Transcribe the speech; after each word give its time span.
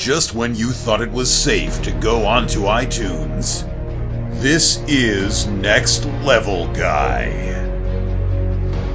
just 0.00 0.34
when 0.34 0.54
you 0.54 0.72
thought 0.72 1.02
it 1.02 1.12
was 1.12 1.30
safe 1.30 1.82
to 1.82 1.90
go 1.90 2.24
onto 2.24 2.60
iTunes. 2.60 3.66
This 4.40 4.82
is 4.88 5.46
Next 5.46 6.06
Level 6.24 6.72
Guy. 6.72 7.28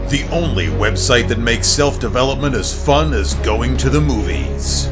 The 0.10 0.28
only 0.31 0.65
website 0.65 1.28
that 1.28 1.38
makes 1.38 1.68
self 1.68 1.99
development 1.99 2.55
as 2.55 2.73
fun 2.73 3.13
as 3.13 3.36
going 3.36 3.78
to 3.78 3.91
the 3.91 4.02
movies. 4.02 4.88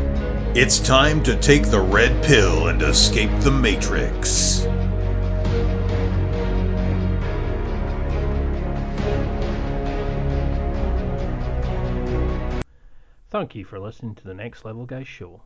It's 0.53 0.77
time 0.77 1.23
to 1.23 1.35
take 1.35 1.71
the 1.71 1.81
red 1.81 2.23
pill 2.23 2.67
and 2.67 2.79
escape 2.83 3.31
the 3.39 3.49
Matrix. 3.49 4.67
Thank 13.31 13.55
you 13.55 13.65
for 13.65 13.79
listening 13.79 14.13
to 14.13 14.23
the 14.23 14.35
Next 14.35 14.63
Level 14.63 14.85
Guys 14.85 15.07
show. 15.07 15.41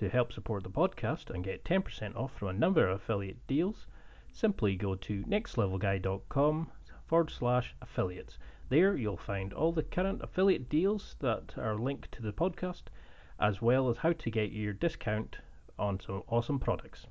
To 0.00 0.08
help 0.08 0.32
support 0.32 0.62
the 0.62 0.70
podcast 0.70 1.28
and 1.28 1.44
get 1.44 1.62
10% 1.62 2.16
off 2.16 2.32
from 2.32 2.48
a 2.48 2.52
number 2.54 2.88
of 2.88 3.02
affiliate 3.02 3.46
deals, 3.46 3.86
simply 4.32 4.74
go 4.74 4.94
to 4.94 5.22
nextlevelguy.com 5.24 6.70
forward 7.04 7.30
slash 7.30 7.74
affiliates. 7.82 8.38
There 8.70 8.96
you'll 8.96 9.18
find 9.18 9.52
all 9.52 9.72
the 9.72 9.82
current 9.82 10.22
affiliate 10.22 10.70
deals 10.70 11.16
that 11.18 11.52
are 11.58 11.76
linked 11.76 12.10
to 12.12 12.22
the 12.22 12.32
podcast, 12.32 12.84
as 13.38 13.60
well 13.60 13.90
as 13.90 13.98
how 13.98 14.14
to 14.14 14.30
get 14.30 14.52
your 14.52 14.72
discount 14.72 15.36
on 15.78 16.00
some 16.00 16.22
awesome 16.28 16.58
products. 16.58 17.06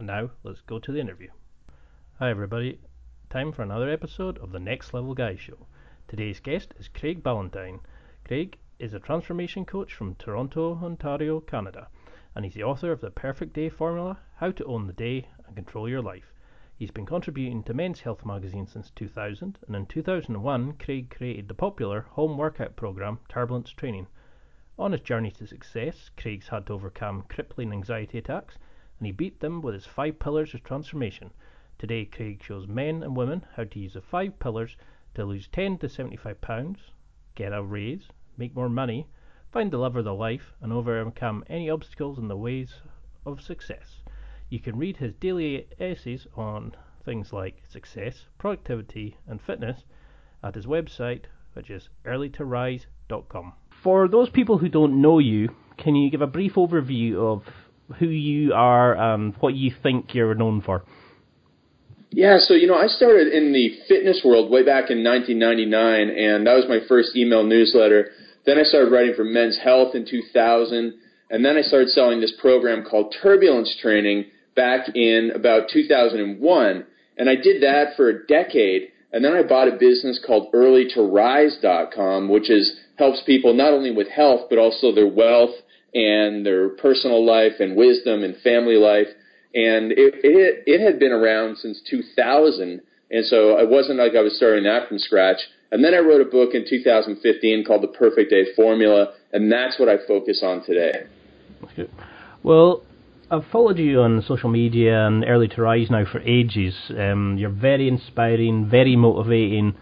And 0.00 0.08
now 0.08 0.32
let's 0.42 0.62
go 0.62 0.80
to 0.80 0.90
the 0.90 0.98
interview. 0.98 1.30
Hi 2.18 2.28
everybody, 2.28 2.80
time 3.30 3.52
for 3.52 3.62
another 3.62 3.88
episode 3.88 4.38
of 4.38 4.50
the 4.50 4.58
Next 4.58 4.94
Level 4.94 5.14
Guy 5.14 5.36
show. 5.36 5.68
Today's 6.08 6.40
guest 6.40 6.74
is 6.76 6.88
Craig 6.88 7.22
Ballantyne. 7.22 7.78
Craig 8.24 8.58
is 8.80 8.92
a 8.92 8.98
transformation 8.98 9.64
coach 9.64 9.94
from 9.94 10.16
Toronto, 10.16 10.80
Ontario, 10.82 11.38
Canada, 11.38 11.88
and 12.34 12.44
he's 12.44 12.54
the 12.54 12.64
author 12.64 12.90
of 12.90 13.00
The 13.00 13.10
Perfect 13.10 13.52
Day 13.52 13.68
Formula 13.68 14.18
How 14.36 14.50
to 14.50 14.64
Own 14.64 14.88
the 14.88 14.92
Day 14.92 15.28
and 15.46 15.54
Control 15.54 15.88
Your 15.88 16.02
Life. 16.02 16.32
He's 16.76 16.90
been 16.90 17.06
contributing 17.06 17.62
to 17.62 17.72
Men's 17.72 18.00
Health 18.00 18.26
magazine 18.26 18.66
since 18.66 18.90
2000, 18.90 19.60
and 19.68 19.76
in 19.76 19.86
2001, 19.86 20.72
Craig 20.72 21.08
created 21.08 21.46
the 21.46 21.54
popular 21.54 22.00
home 22.10 22.36
workout 22.36 22.74
program 22.74 23.20
Turbulence 23.28 23.70
Training. 23.70 24.08
On 24.76 24.90
his 24.90 25.02
journey 25.02 25.30
to 25.30 25.46
success, 25.46 26.10
Craig's 26.16 26.48
had 26.48 26.66
to 26.66 26.72
overcome 26.72 27.22
crippling 27.28 27.70
anxiety 27.70 28.18
attacks, 28.18 28.58
and 28.98 29.06
he 29.06 29.12
beat 29.12 29.38
them 29.38 29.60
with 29.62 29.74
his 29.74 29.86
five 29.86 30.18
pillars 30.18 30.52
of 30.52 30.64
transformation. 30.64 31.30
Today, 31.78 32.04
Craig 32.06 32.42
shows 32.42 32.66
men 32.66 33.04
and 33.04 33.16
women 33.16 33.46
how 33.54 33.62
to 33.62 33.78
use 33.78 33.92
the 33.92 34.00
five 34.00 34.40
pillars 34.40 34.76
to 35.14 35.24
lose 35.24 35.46
10 35.46 35.78
to 35.78 35.88
75 35.88 36.40
pounds, 36.40 36.90
get 37.36 37.52
a 37.52 37.62
raise, 37.62 38.08
make 38.36 38.54
more 38.54 38.68
money, 38.68 39.06
find 39.52 39.70
the 39.70 39.78
love 39.78 39.96
of 39.96 40.04
the 40.04 40.14
life, 40.14 40.52
and 40.60 40.72
overcome 40.72 41.44
any 41.48 41.70
obstacles 41.70 42.18
in 42.18 42.28
the 42.28 42.36
ways 42.36 42.74
of 43.24 43.40
success. 43.40 44.00
You 44.48 44.60
can 44.60 44.76
read 44.76 44.98
his 44.98 45.14
daily 45.14 45.66
essays 45.80 46.26
on 46.36 46.76
things 47.04 47.32
like 47.32 47.62
success, 47.70 48.26
productivity, 48.38 49.16
and 49.26 49.40
fitness 49.40 49.84
at 50.42 50.54
his 50.54 50.66
website, 50.66 51.24
which 51.54 51.70
is 51.70 51.88
earlytorise.com. 52.04 53.52
For 53.82 54.08
those 54.08 54.30
people 54.30 54.58
who 54.58 54.68
don't 54.68 55.00
know 55.00 55.18
you, 55.18 55.50
can 55.76 55.94
you 55.94 56.10
give 56.10 56.22
a 56.22 56.26
brief 56.26 56.54
overview 56.54 57.16
of 57.16 57.42
who 57.98 58.06
you 58.06 58.52
are 58.54 58.94
and 58.96 59.34
what 59.40 59.54
you 59.54 59.72
think 59.82 60.14
you're 60.14 60.34
known 60.34 60.60
for? 60.60 60.84
Yeah, 62.10 62.38
so 62.38 62.54
you 62.54 62.68
know, 62.68 62.76
I 62.76 62.86
started 62.86 63.32
in 63.32 63.52
the 63.52 63.70
fitness 63.88 64.22
world 64.24 64.50
way 64.50 64.62
back 64.62 64.90
in 64.90 65.02
1999, 65.02 66.10
and 66.16 66.46
that 66.46 66.54
was 66.54 66.64
my 66.68 66.78
first 66.86 67.16
email 67.16 67.42
newsletter. 67.42 68.10
Then 68.46 68.58
I 68.58 68.62
started 68.62 68.92
writing 68.92 69.14
for 69.14 69.24
Men's 69.24 69.58
Health 69.62 69.94
in 69.94 70.06
2000, 70.06 70.94
and 71.30 71.44
then 71.44 71.56
I 71.56 71.62
started 71.62 71.88
selling 71.90 72.20
this 72.20 72.34
program 72.38 72.84
called 72.84 73.14
Turbulence 73.22 73.74
Training 73.80 74.26
back 74.54 74.94
in 74.94 75.32
about 75.34 75.68
2001, 75.72 76.84
and 77.16 77.30
I 77.30 77.36
did 77.36 77.62
that 77.62 77.96
for 77.96 78.08
a 78.08 78.26
decade. 78.26 78.90
And 79.12 79.24
then 79.24 79.32
I 79.32 79.44
bought 79.44 79.68
a 79.68 79.78
business 79.78 80.20
called 80.26 80.52
EarlyToRise.com, 80.52 82.28
which 82.28 82.50
is 82.50 82.80
helps 82.98 83.22
people 83.24 83.54
not 83.54 83.72
only 83.72 83.92
with 83.92 84.08
health 84.08 84.46
but 84.50 84.58
also 84.58 84.92
their 84.92 85.06
wealth 85.06 85.54
and 85.94 86.44
their 86.44 86.70
personal 86.70 87.24
life 87.24 87.60
and 87.60 87.76
wisdom 87.76 88.24
and 88.24 88.36
family 88.38 88.76
life. 88.76 89.06
And 89.54 89.92
it 89.92 90.14
it, 90.24 90.64
it 90.66 90.84
had 90.84 90.98
been 90.98 91.12
around 91.12 91.58
since 91.58 91.80
2000, 91.88 92.80
and 93.10 93.26
so 93.26 93.56
it 93.58 93.68
wasn't 93.68 94.00
like 94.00 94.16
I 94.16 94.20
was 94.20 94.36
starting 94.36 94.64
that 94.64 94.88
from 94.88 94.98
scratch. 94.98 95.38
And 95.70 95.84
then 95.84 95.94
I 95.94 95.98
wrote 95.98 96.20
a 96.20 96.30
book 96.30 96.54
in 96.54 96.64
2015 96.68 97.64
called 97.64 97.82
The 97.82 97.88
Perfect 97.88 98.30
Day 98.30 98.44
Formula, 98.54 99.14
and 99.32 99.50
that's 99.50 99.78
what 99.78 99.88
I 99.88 99.96
focus 100.06 100.40
on 100.42 100.64
today. 100.64 101.06
Well, 102.42 102.82
I've 103.30 103.46
followed 103.50 103.78
you 103.78 104.00
on 104.02 104.22
social 104.26 104.50
media 104.50 105.06
and 105.06 105.24
Early 105.24 105.48
to 105.48 105.62
Rise 105.62 105.90
now 105.90 106.04
for 106.04 106.20
ages. 106.20 106.74
Um, 106.90 107.36
you're 107.38 107.50
very 107.50 107.88
inspiring, 107.88 108.68
very 108.70 108.96
motivating. 108.96 109.74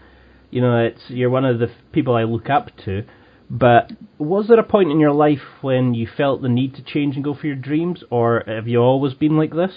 You 0.49 0.61
know, 0.61 0.85
it's 0.85 1.01
you're 1.09 1.29
one 1.29 1.45
of 1.45 1.59
the 1.59 1.67
people 1.91 2.15
I 2.15 2.23
look 2.23 2.49
up 2.49 2.69
to. 2.85 3.03
But 3.49 3.91
was 4.17 4.47
there 4.47 4.59
a 4.59 4.63
point 4.63 4.91
in 4.91 4.99
your 4.99 5.11
life 5.11 5.61
when 5.61 5.93
you 5.93 6.07
felt 6.17 6.41
the 6.41 6.49
need 6.49 6.75
to 6.75 6.83
change 6.83 7.15
and 7.15 7.23
go 7.23 7.35
for 7.35 7.45
your 7.45 7.55
dreams, 7.55 8.03
or 8.09 8.43
have 8.47 8.67
you 8.67 8.79
always 8.79 9.13
been 9.13 9.37
like 9.37 9.53
this? 9.53 9.71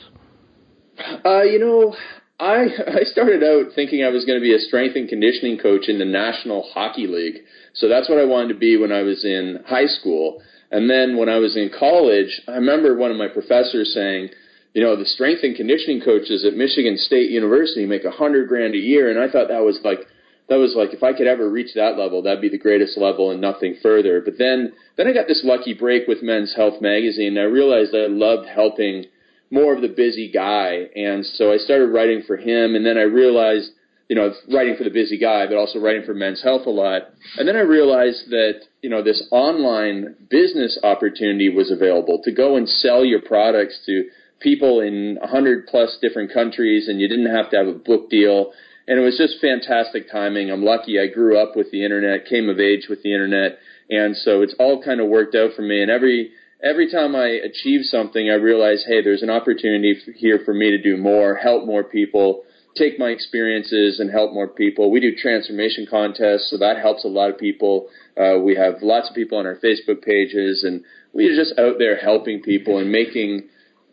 Uh, 1.24 1.42
you 1.42 1.58
know, 1.58 1.94
I 2.38 2.66
I 3.00 3.04
started 3.04 3.42
out 3.42 3.72
thinking 3.74 4.04
I 4.04 4.10
was 4.10 4.24
going 4.24 4.38
to 4.38 4.42
be 4.42 4.54
a 4.54 4.58
strength 4.58 4.96
and 4.96 5.08
conditioning 5.08 5.58
coach 5.58 5.88
in 5.88 5.98
the 5.98 6.04
National 6.04 6.62
Hockey 6.62 7.06
League. 7.06 7.42
So 7.74 7.88
that's 7.88 8.08
what 8.08 8.18
I 8.18 8.24
wanted 8.24 8.54
to 8.54 8.58
be 8.58 8.76
when 8.76 8.92
I 8.92 9.02
was 9.02 9.24
in 9.24 9.60
high 9.66 9.86
school. 9.86 10.42
And 10.70 10.90
then 10.90 11.16
when 11.16 11.28
I 11.28 11.36
was 11.36 11.56
in 11.56 11.70
college, 11.70 12.42
I 12.48 12.52
remember 12.52 12.96
one 12.96 13.10
of 13.10 13.16
my 13.16 13.28
professors 13.28 13.94
saying, 13.94 14.30
you 14.74 14.82
know, 14.82 14.96
the 14.96 15.06
strength 15.06 15.42
and 15.42 15.56
conditioning 15.56 16.02
coaches 16.02 16.44
at 16.44 16.54
Michigan 16.54 16.98
State 16.98 17.30
University 17.30 17.86
make 17.86 18.04
a 18.04 18.10
hundred 18.10 18.48
grand 18.48 18.74
a 18.74 18.78
year, 18.78 19.08
and 19.10 19.18
I 19.18 19.30
thought 19.30 19.48
that 19.48 19.64
was 19.64 19.80
like 19.84 20.00
that 20.48 20.56
was 20.56 20.74
like 20.76 20.92
if 20.92 21.02
I 21.02 21.12
could 21.12 21.26
ever 21.26 21.48
reach 21.48 21.74
that 21.74 21.96
level, 21.96 22.22
that'd 22.22 22.42
be 22.42 22.50
the 22.50 22.58
greatest 22.58 22.98
level 22.98 23.30
and 23.30 23.40
nothing 23.40 23.76
further. 23.82 24.20
But 24.20 24.34
then 24.38 24.72
then 24.96 25.06
I 25.06 25.14
got 25.14 25.28
this 25.28 25.40
lucky 25.44 25.72
break 25.72 26.06
with 26.06 26.22
Men's 26.22 26.54
Health 26.54 26.82
magazine, 26.82 27.38
and 27.38 27.40
I 27.40 27.48
realized 27.48 27.94
I 27.94 28.06
loved 28.06 28.48
helping 28.48 29.06
more 29.50 29.74
of 29.74 29.82
the 29.82 29.88
busy 29.88 30.30
guy. 30.32 30.88
And 30.94 31.24
so 31.24 31.52
I 31.52 31.56
started 31.58 31.88
writing 31.88 32.22
for 32.26 32.36
him, 32.36 32.74
and 32.74 32.84
then 32.84 32.98
I 32.98 33.02
realized, 33.02 33.70
you 34.08 34.16
know, 34.16 34.32
writing 34.52 34.76
for 34.76 34.84
the 34.84 34.90
busy 34.90 35.18
guy, 35.18 35.46
but 35.46 35.56
also 35.56 35.78
writing 35.78 36.04
for 36.04 36.14
Men's 36.14 36.42
Health 36.42 36.66
a 36.66 36.70
lot. 36.70 37.02
And 37.38 37.48
then 37.48 37.56
I 37.56 37.60
realized 37.60 38.30
that, 38.30 38.62
you 38.82 38.90
know, 38.90 39.02
this 39.02 39.22
online 39.30 40.14
business 40.30 40.78
opportunity 40.82 41.48
was 41.48 41.70
available 41.70 42.20
to 42.24 42.32
go 42.32 42.56
and 42.56 42.68
sell 42.68 43.04
your 43.04 43.20
products 43.20 43.80
to 43.86 44.04
people 44.40 44.80
in 44.80 45.16
100 45.20 45.66
plus 45.66 45.96
different 46.00 46.32
countries, 46.32 46.88
and 46.88 47.00
you 47.00 47.08
didn't 47.08 47.34
have 47.34 47.50
to 47.50 47.56
have 47.56 47.66
a 47.66 47.72
book 47.72 48.10
deal. 48.10 48.52
And 48.88 48.98
it 48.98 49.02
was 49.02 49.18
just 49.18 49.40
fantastic 49.40 50.10
timing. 50.10 50.50
I'm 50.50 50.64
lucky 50.64 51.00
I 51.00 51.08
grew 51.08 51.38
up 51.38 51.56
with 51.56 51.72
the 51.72 51.84
internet, 51.84 52.26
came 52.26 52.48
of 52.48 52.60
age 52.60 52.86
with 52.88 53.02
the 53.02 53.12
internet, 53.12 53.58
and 53.90 54.16
so 54.16 54.42
it's 54.42 54.54
all 54.58 54.82
kind 54.82 55.00
of 55.00 55.08
worked 55.08 55.34
out 55.34 55.54
for 55.56 55.62
me. 55.62 55.82
And 55.82 55.90
every 55.90 56.30
every 56.62 56.90
time 56.90 57.14
I 57.14 57.28
achieve 57.28 57.82
something, 57.84 58.30
I 58.30 58.34
realize, 58.34 58.84
hey, 58.86 59.02
there's 59.02 59.22
an 59.22 59.30
opportunity 59.30 59.96
here 60.16 60.40
for 60.44 60.54
me 60.54 60.70
to 60.70 60.82
do 60.82 60.96
more, 60.96 61.34
help 61.36 61.66
more 61.66 61.84
people, 61.84 62.42
take 62.76 62.98
my 62.98 63.08
experiences 63.08 64.00
and 64.00 64.10
help 64.10 64.32
more 64.32 64.48
people. 64.48 64.90
We 64.90 65.00
do 65.00 65.14
transformation 65.14 65.86
contests, 65.90 66.50
so 66.50 66.58
that 66.58 66.78
helps 66.78 67.04
a 67.04 67.08
lot 67.08 67.30
of 67.30 67.38
people. 67.38 67.88
Uh, 68.16 68.38
we 68.42 68.54
have 68.56 68.82
lots 68.82 69.08
of 69.08 69.14
people 69.14 69.38
on 69.38 69.46
our 69.46 69.56
Facebook 69.56 70.02
pages, 70.02 70.64
and 70.64 70.84
we 71.12 71.26
are 71.26 71.36
just 71.36 71.58
out 71.58 71.76
there 71.78 71.96
helping 71.96 72.42
people 72.42 72.78
and 72.78 72.90
making 72.90 73.48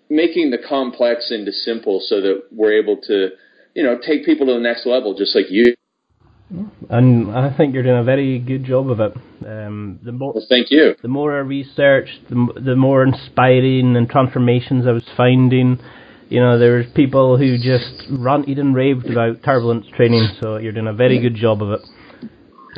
making 0.10 0.52
the 0.52 0.58
complex 0.58 1.32
into 1.32 1.52
simple, 1.52 2.00
so 2.06 2.22
that 2.22 2.44
we're 2.52 2.80
able 2.80 2.98
to, 2.98 3.30
you 3.74 3.82
know, 3.82 3.98
take 3.98 4.26
people 4.26 4.46
to 4.46 4.54
the 4.54 4.60
next 4.60 4.86
level, 4.86 5.16
just 5.18 5.36
like 5.36 5.50
you. 5.50 5.74
And 6.90 7.32
I 7.32 7.56
think 7.56 7.74
you're 7.74 7.84
doing 7.84 8.00
a 8.00 8.04
very 8.04 8.40
good 8.40 8.66
job 8.66 8.90
of 8.90 9.00
it. 9.00 9.14
Um, 9.46 10.00
the 10.04 10.12
more, 10.12 10.34
well, 10.34 10.46
thank 10.50 10.72
you. 10.72 10.96
The 11.02 11.08
more 11.08 11.36
I 11.36 11.40
researched, 11.40 12.30
the, 12.30 12.62
the 12.64 12.76
more 12.76 13.04
inspiring 13.04 13.96
and 13.96 14.10
transformations 14.10 14.86
I 14.88 14.92
was 14.92 15.08
finding. 15.16 15.80
You 16.30 16.40
know, 16.40 16.58
there 16.58 16.82
there's 16.82 16.92
people 16.94 17.38
who 17.38 17.58
just 17.58 18.04
ranted 18.10 18.58
and 18.58 18.74
raved 18.74 19.06
about 19.06 19.44
turbulence 19.44 19.86
training, 19.96 20.28
so 20.42 20.58
you're 20.58 20.72
doing 20.72 20.88
a 20.88 20.94
very 20.94 21.20
good 21.20 21.36
job 21.36 21.62
of 21.62 21.72
it. 21.72 21.82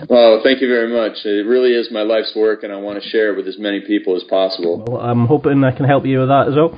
Well, 0.10 0.42
thank 0.44 0.62
you 0.62 0.68
very 0.68 0.92
much. 0.92 1.24
It 1.24 1.48
really 1.48 1.72
is 1.72 1.90
my 1.92 2.02
life's 2.02 2.34
work, 2.36 2.64
and 2.64 2.74
I 2.74 2.76
want 2.76 3.02
to 3.02 3.10
share 3.10 3.32
it 3.32 3.38
with 3.38 3.48
as 3.48 3.58
many 3.58 3.80
people 3.80 4.16
as 4.18 4.24
possible. 4.24 4.84
Well, 4.86 5.00
I'm 5.00 5.26
hoping 5.26 5.64
I 5.64 5.72
can 5.72 5.86
help 5.86 6.06
you 6.06 6.20
with 6.20 6.28
that 6.28 6.48
as 6.50 6.56
well. 6.56 6.78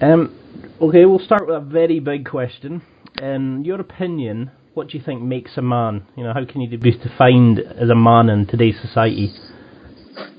Um, 0.00 0.38
okay, 0.80 1.04
we'll 1.04 1.18
start 1.18 1.46
with 1.46 1.56
a 1.56 1.60
very 1.60 1.98
big 1.98 2.28
question. 2.28 2.82
In 3.20 3.64
your 3.64 3.80
opinion, 3.80 4.52
what 4.74 4.88
do 4.88 4.96
you 4.96 5.04
think 5.04 5.22
makes 5.22 5.56
a 5.56 5.62
man? 5.62 6.06
You 6.16 6.24
know, 6.24 6.32
how 6.32 6.44
can 6.44 6.60
you 6.60 6.78
be 6.78 6.92
defined 6.92 7.58
as 7.58 7.90
a 7.90 7.94
man 7.94 8.28
in 8.28 8.46
today's 8.46 8.80
society? 8.80 9.32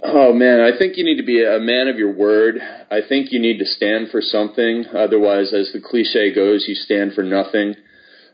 Oh 0.03 0.33
man, 0.33 0.59
I 0.59 0.77
think 0.77 0.97
you 0.97 1.03
need 1.03 1.18
to 1.18 1.25
be 1.25 1.44
a 1.44 1.59
man 1.59 1.88
of 1.88 1.97
your 1.97 2.13
word. 2.13 2.56
I 2.91 3.00
think 3.07 3.31
you 3.31 3.39
need 3.39 3.59
to 3.59 3.65
stand 3.65 4.09
for 4.12 4.21
something. 4.21 4.85
Otherwise, 4.95 5.53
as 5.53 5.71
the 5.74 5.81
cliche 5.81 6.33
goes, 6.33 6.65
you 6.68 6.75
stand 6.75 7.13
for 7.13 7.24
nothing. 7.24 7.75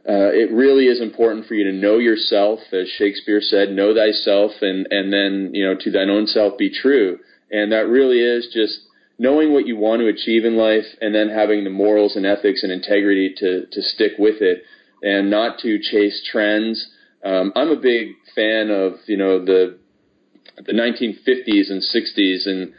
Uh, 0.08 0.32
it 0.32 0.52
really 0.52 0.86
is 0.86 1.02
important 1.02 1.46
for 1.46 1.54
you 1.54 1.66
to 1.66 1.74
know 1.74 1.98
yourself, 1.98 2.60
as 2.72 2.88
Shakespeare 2.98 3.42
said, 3.42 3.72
"Know 3.72 3.94
thyself," 3.94 4.52
and 4.62 4.88
and 4.90 5.14
then 5.14 5.52
you 5.54 5.66
know 5.66 5.76
to 5.80 5.92
thine 5.92 6.10
own 6.10 6.28
self 6.28 6.58
be 6.58 6.70
true. 6.70 7.20
And 7.52 7.72
that 7.72 7.88
really 7.88 8.20
is 8.20 8.48
just 8.54 8.80
knowing 9.18 9.54
what 9.54 9.68
you 9.68 9.76
want 9.76 10.02
to 10.02 10.08
achieve 10.08 10.46
in 10.46 10.56
life 10.56 10.86
and 11.02 11.14
then 11.14 11.30
having 11.30 11.64
the 11.64 11.70
morals 11.70 12.16
and 12.16 12.26
ethics 12.26 12.64
and 12.64 12.72
integrity 12.72 13.34
to, 13.38 13.66
to 13.66 13.82
stick 13.82 14.14
with 14.18 14.42
it 14.42 14.64
and 15.02 15.30
not 15.30 15.60
to 15.60 15.80
chase 15.80 16.22
trends. 16.32 16.88
Um, 17.24 17.52
I'm 17.56 17.70
a 17.70 17.76
big 17.76 18.10
fan 18.36 18.70
of, 18.70 18.94
you 19.08 19.18
know, 19.18 19.44
the, 19.44 19.78
the 20.58 20.74
1950s 20.74 21.70
and 21.70 21.82
60s 21.82 22.48
and, 22.48 22.74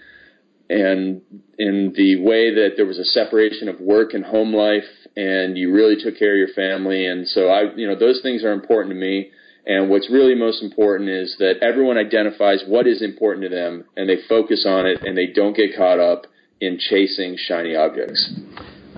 and 0.68 1.22
in 1.58 1.92
the 1.96 2.16
way 2.16 2.54
that 2.54 2.70
there 2.76 2.86
was 2.86 2.98
a 2.98 3.04
separation 3.04 3.68
of 3.68 3.80
work 3.80 4.14
and 4.14 4.24
home 4.24 4.54
life 4.54 4.84
and 5.16 5.58
you 5.58 5.72
really 5.72 5.96
took 5.96 6.18
care 6.18 6.32
of 6.32 6.38
your 6.38 6.54
family. 6.54 7.06
And 7.06 7.26
so 7.26 7.48
I, 7.48 7.74
you 7.74 7.86
know, 7.86 7.98
those 7.98 8.20
things 8.22 8.44
are 8.44 8.52
important 8.52 8.94
to 8.94 9.00
me. 9.00 9.30
And 9.66 9.90
what's 9.90 10.10
really 10.10 10.34
most 10.34 10.62
important 10.62 11.10
is 11.10 11.36
that 11.38 11.62
everyone 11.62 11.98
identifies 11.98 12.62
what 12.66 12.86
is 12.86 13.02
important 13.02 13.44
to 13.44 13.54
them 13.54 13.84
and 13.96 14.08
they 14.08 14.16
focus 14.28 14.64
on 14.66 14.86
it 14.86 15.02
and 15.04 15.16
they 15.16 15.26
don't 15.26 15.56
get 15.56 15.76
caught 15.76 16.00
up 16.00 16.26
in 16.60 16.78
chasing 16.78 17.36
shiny 17.36 17.74
objects. 17.74 18.32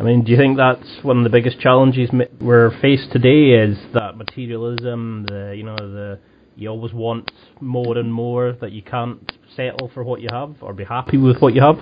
I 0.02 0.04
mean, 0.04 0.25
do 0.25 0.32
you 0.32 0.37
think 0.37 0.56
that's 0.56 0.99
one 1.02 1.19
of 1.19 1.22
the 1.22 1.31
biggest 1.31 1.60
challenges 1.60 2.10
we're 2.40 2.76
faced 2.81 3.12
today? 3.12 3.50
Is 3.50 3.78
that 3.94 4.16
materialism, 4.16 5.26
the 5.28 5.54
you 5.56 5.62
know 5.62 5.76
the 5.76 6.19
you 6.56 6.70
always 6.70 6.93
want 6.93 7.31
more 7.60 7.96
and 7.96 8.12
more 8.12 8.50
that 8.60 8.72
you 8.72 8.82
can't 8.82 9.31
settle 9.54 9.93
for 9.94 10.02
what 10.02 10.20
you 10.20 10.26
have 10.32 10.56
or 10.60 10.72
be 10.72 10.82
happy 10.82 11.19
with 11.19 11.40
what 11.40 11.54
you 11.54 11.62
have? 11.62 11.76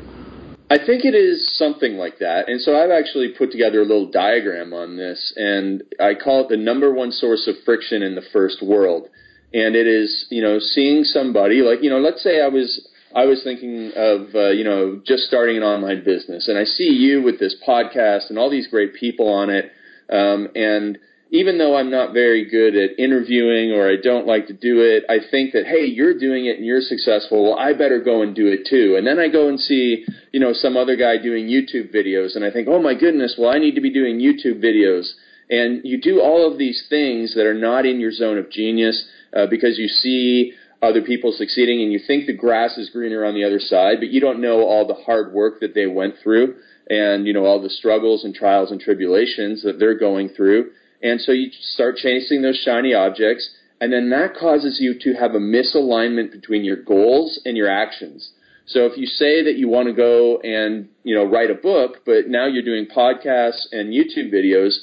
I 0.68 0.76
think 0.76 1.06
it 1.06 1.14
is 1.14 1.56
something 1.56 1.94
like 1.94 2.18
that. 2.18 2.50
And 2.50 2.60
so 2.60 2.76
I've 2.76 2.90
actually 2.90 3.32
put 3.38 3.52
together 3.52 3.80
a 3.80 3.86
little 3.86 4.10
diagram 4.10 4.74
on 4.74 4.98
this, 4.98 5.32
and 5.36 5.82
I 5.98 6.12
call 6.14 6.44
it 6.44 6.50
the 6.50 6.58
number 6.58 6.92
one 6.92 7.12
source 7.12 7.48
of 7.48 7.54
friction 7.64 8.02
in 8.02 8.16
the 8.16 8.22
first 8.34 8.62
world. 8.62 9.08
And 9.54 9.74
it 9.74 9.86
is, 9.86 10.26
you 10.30 10.42
know, 10.42 10.58
seeing 10.58 11.04
somebody 11.04 11.62
like, 11.62 11.82
you 11.82 11.88
know, 11.88 11.98
let's 11.98 12.22
say 12.22 12.42
I 12.42 12.48
was 12.48 12.86
I 13.14 13.24
was 13.26 13.42
thinking 13.42 13.92
of, 13.96 14.34
uh, 14.34 14.50
you 14.50 14.64
know, 14.64 15.00
just 15.04 15.24
starting 15.24 15.56
an 15.56 15.62
online 15.62 16.04
business, 16.04 16.48
and 16.48 16.56
I 16.58 16.64
see 16.64 16.90
you 16.90 17.22
with 17.22 17.38
this 17.38 17.56
podcast 17.66 18.30
and 18.30 18.38
all 18.38 18.50
these 18.50 18.68
great 18.68 18.94
people 18.94 19.28
on 19.28 19.50
it, 19.50 19.72
um, 20.10 20.48
and 20.54 20.98
even 21.32 21.58
though 21.58 21.76
I'm 21.76 21.90
not 21.90 22.12
very 22.12 22.48
good 22.48 22.74
at 22.74 22.98
interviewing 22.98 23.70
or 23.70 23.88
I 23.88 23.94
don't 24.02 24.26
like 24.26 24.48
to 24.48 24.52
do 24.52 24.80
it, 24.80 25.04
I 25.08 25.18
think 25.30 25.52
that, 25.52 25.64
hey, 25.64 25.86
you're 25.86 26.18
doing 26.18 26.46
it 26.46 26.56
and 26.56 26.66
you're 26.66 26.80
successful. 26.80 27.44
Well, 27.44 27.58
I 27.58 27.72
better 27.72 28.02
go 28.02 28.22
and 28.22 28.34
do 28.34 28.48
it 28.48 28.66
too. 28.68 28.96
And 28.98 29.06
then 29.06 29.20
I 29.20 29.28
go 29.28 29.48
and 29.48 29.58
see, 29.58 30.04
you 30.32 30.40
know, 30.40 30.52
some 30.52 30.76
other 30.76 30.96
guy 30.96 31.22
doing 31.22 31.46
YouTube 31.46 31.94
videos 31.94 32.34
and 32.34 32.44
I 32.44 32.50
think, 32.50 32.66
oh 32.68 32.82
my 32.82 32.94
goodness, 32.94 33.36
well, 33.38 33.50
I 33.50 33.58
need 33.58 33.76
to 33.76 33.80
be 33.80 33.92
doing 33.92 34.18
YouTube 34.18 34.62
videos. 34.62 35.12
And 35.48 35.82
you 35.84 36.00
do 36.00 36.20
all 36.20 36.50
of 36.50 36.58
these 36.58 36.84
things 36.88 37.34
that 37.34 37.46
are 37.46 37.54
not 37.54 37.86
in 37.86 38.00
your 38.00 38.12
zone 38.12 38.38
of 38.38 38.50
genius 38.50 39.08
uh, 39.32 39.46
because 39.46 39.78
you 39.78 39.86
see 39.86 40.52
other 40.82 41.02
people 41.02 41.32
succeeding 41.32 41.82
and 41.82 41.92
you 41.92 42.00
think 42.06 42.26
the 42.26 42.32
grass 42.36 42.78
is 42.78 42.90
greener 42.90 43.24
on 43.24 43.34
the 43.34 43.44
other 43.44 43.60
side, 43.60 43.96
but 43.98 44.08
you 44.08 44.20
don't 44.20 44.40
know 44.40 44.62
all 44.62 44.86
the 44.86 44.94
hard 44.94 45.32
work 45.32 45.60
that 45.60 45.74
they 45.74 45.86
went 45.86 46.14
through 46.22 46.54
and, 46.88 47.26
you 47.26 47.32
know, 47.32 47.44
all 47.44 47.60
the 47.60 47.70
struggles 47.70 48.24
and 48.24 48.34
trials 48.34 48.70
and 48.70 48.80
tribulations 48.80 49.62
that 49.62 49.78
they're 49.78 49.98
going 49.98 50.28
through 50.30 50.70
and 51.02 51.20
so 51.20 51.32
you 51.32 51.50
start 51.50 51.96
chasing 51.96 52.42
those 52.42 52.60
shiny 52.64 52.94
objects, 52.94 53.50
and 53.80 53.92
then 53.92 54.10
that 54.10 54.36
causes 54.36 54.78
you 54.80 54.98
to 55.00 55.18
have 55.18 55.34
a 55.34 55.38
misalignment 55.38 56.30
between 56.30 56.64
your 56.64 56.82
goals 56.82 57.40
and 57.44 57.56
your 57.56 57.70
actions. 57.70 58.30
So 58.66 58.86
if 58.86 58.96
you 58.96 59.06
say 59.06 59.42
that 59.44 59.56
you 59.56 59.68
want 59.68 59.88
to 59.88 59.94
go 59.94 60.38
and, 60.40 60.88
you 61.02 61.14
know, 61.14 61.24
write 61.24 61.50
a 61.50 61.54
book, 61.54 62.02
but 62.04 62.28
now 62.28 62.46
you're 62.46 62.62
doing 62.62 62.86
podcasts 62.86 63.66
and 63.72 63.92
YouTube 63.92 64.32
videos, 64.32 64.74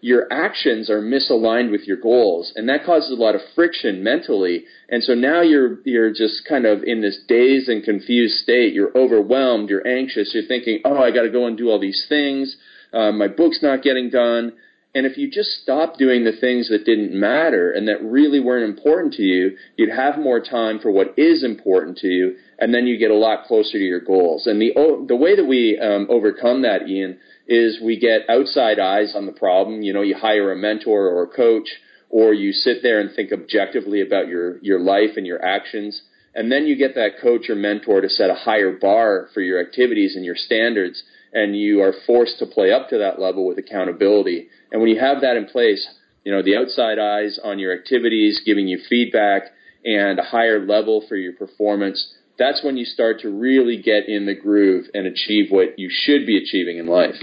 your 0.00 0.32
actions 0.32 0.88
are 0.88 1.02
misaligned 1.02 1.70
with 1.70 1.86
your 1.86 1.96
goals 1.96 2.52
and 2.56 2.68
that 2.68 2.84
causes 2.84 3.10
a 3.10 3.22
lot 3.22 3.34
of 3.34 3.40
friction 3.54 4.02
mentally. 4.02 4.64
And 4.88 5.02
so 5.02 5.14
now 5.14 5.42
you're 5.42 5.78
you're 5.84 6.10
just 6.10 6.44
kind 6.48 6.66
of 6.66 6.82
in 6.84 7.02
this 7.02 7.18
dazed 7.28 7.68
and 7.68 7.84
confused 7.84 8.36
state. 8.36 8.72
You're 8.72 8.96
overwhelmed 8.96 9.70
you're 9.70 9.86
anxious 9.86 10.32
you're 10.34 10.46
thinking 10.46 10.80
oh 10.84 10.98
i 10.98 11.10
got 11.10 11.22
to 11.22 11.30
go 11.30 11.46
and 11.46 11.56
do 11.56 11.68
all 11.68 11.78
these 11.78 12.06
things. 12.08 12.56
Uh, 12.92 13.12
my 13.12 13.28
book's 13.28 13.62
not 13.62 13.82
getting 13.82 14.10
done. 14.10 14.52
And 14.94 15.06
if 15.06 15.16
you 15.16 15.30
just 15.30 15.50
stopped 15.62 15.98
doing 15.98 16.24
the 16.24 16.32
things 16.32 16.68
that 16.68 16.84
didn't 16.84 17.12
matter 17.12 17.70
and 17.70 17.86
that 17.86 18.02
really 18.02 18.40
weren't 18.40 18.68
important 18.68 19.14
to 19.14 19.22
you, 19.22 19.56
you'd 19.76 19.94
have 19.94 20.18
more 20.18 20.40
time 20.40 20.80
for 20.80 20.90
what 20.90 21.16
is 21.16 21.44
important 21.44 21.98
to 21.98 22.08
you, 22.08 22.34
and 22.58 22.74
then 22.74 22.88
you 22.88 22.98
get 22.98 23.12
a 23.12 23.14
lot 23.14 23.44
closer 23.44 23.78
to 23.78 23.84
your 23.84 24.00
goals. 24.00 24.48
And 24.48 24.60
the 24.60 24.72
the 25.06 25.14
way 25.14 25.36
that 25.36 25.44
we 25.44 25.78
um, 25.78 26.08
overcome 26.10 26.62
that, 26.62 26.88
Ian, 26.88 27.18
is 27.50 27.78
we 27.84 27.98
get 27.98 28.22
outside 28.30 28.78
eyes 28.78 29.12
on 29.14 29.26
the 29.26 29.32
problem. 29.32 29.82
You 29.82 29.92
know, 29.92 30.02
you 30.02 30.16
hire 30.16 30.52
a 30.52 30.56
mentor 30.56 31.08
or 31.08 31.24
a 31.24 31.26
coach, 31.26 31.68
or 32.08 32.32
you 32.32 32.52
sit 32.52 32.78
there 32.82 33.00
and 33.00 33.10
think 33.14 33.32
objectively 33.32 34.00
about 34.00 34.28
your 34.28 34.58
your 34.62 34.80
life 34.80 35.16
and 35.16 35.26
your 35.26 35.44
actions, 35.44 36.00
and 36.34 36.50
then 36.50 36.66
you 36.66 36.76
get 36.76 36.94
that 36.94 37.20
coach 37.20 37.50
or 37.50 37.56
mentor 37.56 38.00
to 38.00 38.08
set 38.08 38.30
a 38.30 38.34
higher 38.34 38.72
bar 38.72 39.28
for 39.34 39.42
your 39.42 39.60
activities 39.60 40.16
and 40.16 40.24
your 40.24 40.36
standards 40.36 41.02
and 41.32 41.56
you 41.56 41.80
are 41.82 41.94
forced 42.06 42.38
to 42.38 42.46
play 42.46 42.72
up 42.72 42.88
to 42.88 42.98
that 42.98 43.20
level 43.20 43.46
with 43.46 43.58
accountability. 43.58 44.48
And 44.72 44.80
when 44.80 44.90
you 44.90 44.98
have 45.00 45.20
that 45.20 45.36
in 45.36 45.46
place, 45.46 45.86
you 46.24 46.32
know, 46.32 46.42
the 46.42 46.56
outside 46.56 46.98
eyes 46.98 47.38
on 47.42 47.58
your 47.58 47.72
activities, 47.72 48.40
giving 48.44 48.68
you 48.68 48.80
feedback 48.88 49.44
and 49.84 50.18
a 50.18 50.24
higher 50.24 50.64
level 50.64 51.04
for 51.08 51.16
your 51.16 51.32
performance, 51.32 52.14
that's 52.40 52.64
when 52.64 52.76
you 52.78 52.86
start 52.86 53.20
to 53.20 53.28
really 53.28 53.80
get 53.80 54.08
in 54.08 54.24
the 54.24 54.34
groove 54.34 54.86
and 54.94 55.06
achieve 55.06 55.50
what 55.50 55.78
you 55.78 55.90
should 55.92 56.26
be 56.26 56.38
achieving 56.38 56.78
in 56.78 56.86
life. 56.86 57.14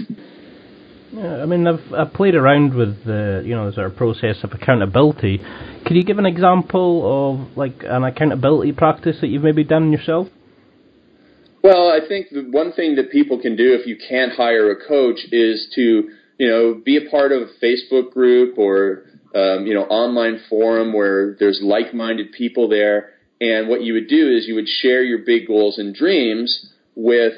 Yeah, 1.12 1.42
I 1.42 1.46
mean, 1.46 1.66
I've, 1.66 1.92
I've 1.92 2.12
played 2.12 2.34
around 2.34 2.74
with 2.74 3.04
the, 3.04 3.42
you 3.44 3.54
know, 3.54 3.66
the 3.66 3.72
sort 3.74 3.86
of 3.86 3.96
process 3.96 4.36
of 4.44 4.52
accountability. 4.52 5.40
Could 5.84 5.96
you 5.96 6.04
give 6.04 6.18
an 6.18 6.26
example 6.26 6.90
of, 7.32 7.56
like, 7.56 7.82
an 7.82 8.04
accountability 8.04 8.72
practice 8.72 9.16
that 9.20 9.28
you've 9.28 9.42
maybe 9.42 9.64
done 9.64 9.90
yourself? 9.90 10.28
Well, 11.64 11.90
I 11.90 12.06
think 12.06 12.28
the 12.30 12.42
one 12.42 12.72
thing 12.72 12.94
that 12.96 13.10
people 13.10 13.40
can 13.40 13.56
do 13.56 13.72
if 13.72 13.86
you 13.86 13.96
can't 14.08 14.32
hire 14.32 14.70
a 14.70 14.76
coach 14.86 15.18
is 15.32 15.66
to, 15.74 16.10
you 16.38 16.48
know, 16.48 16.80
be 16.84 16.96
a 16.98 17.10
part 17.10 17.32
of 17.32 17.42
a 17.42 17.64
Facebook 17.64 18.12
group 18.12 18.56
or, 18.58 19.04
um, 19.34 19.66
you 19.66 19.74
know, 19.74 19.82
online 19.84 20.40
forum 20.48 20.92
where 20.92 21.34
there's 21.40 21.60
like-minded 21.60 22.32
people 22.32 22.68
there. 22.68 23.14
And 23.40 23.68
what 23.68 23.82
you 23.82 23.94
would 23.94 24.08
do 24.08 24.36
is 24.36 24.46
you 24.48 24.56
would 24.56 24.68
share 24.68 25.02
your 25.02 25.18
big 25.18 25.46
goals 25.46 25.78
and 25.78 25.94
dreams 25.94 26.72
with 26.94 27.34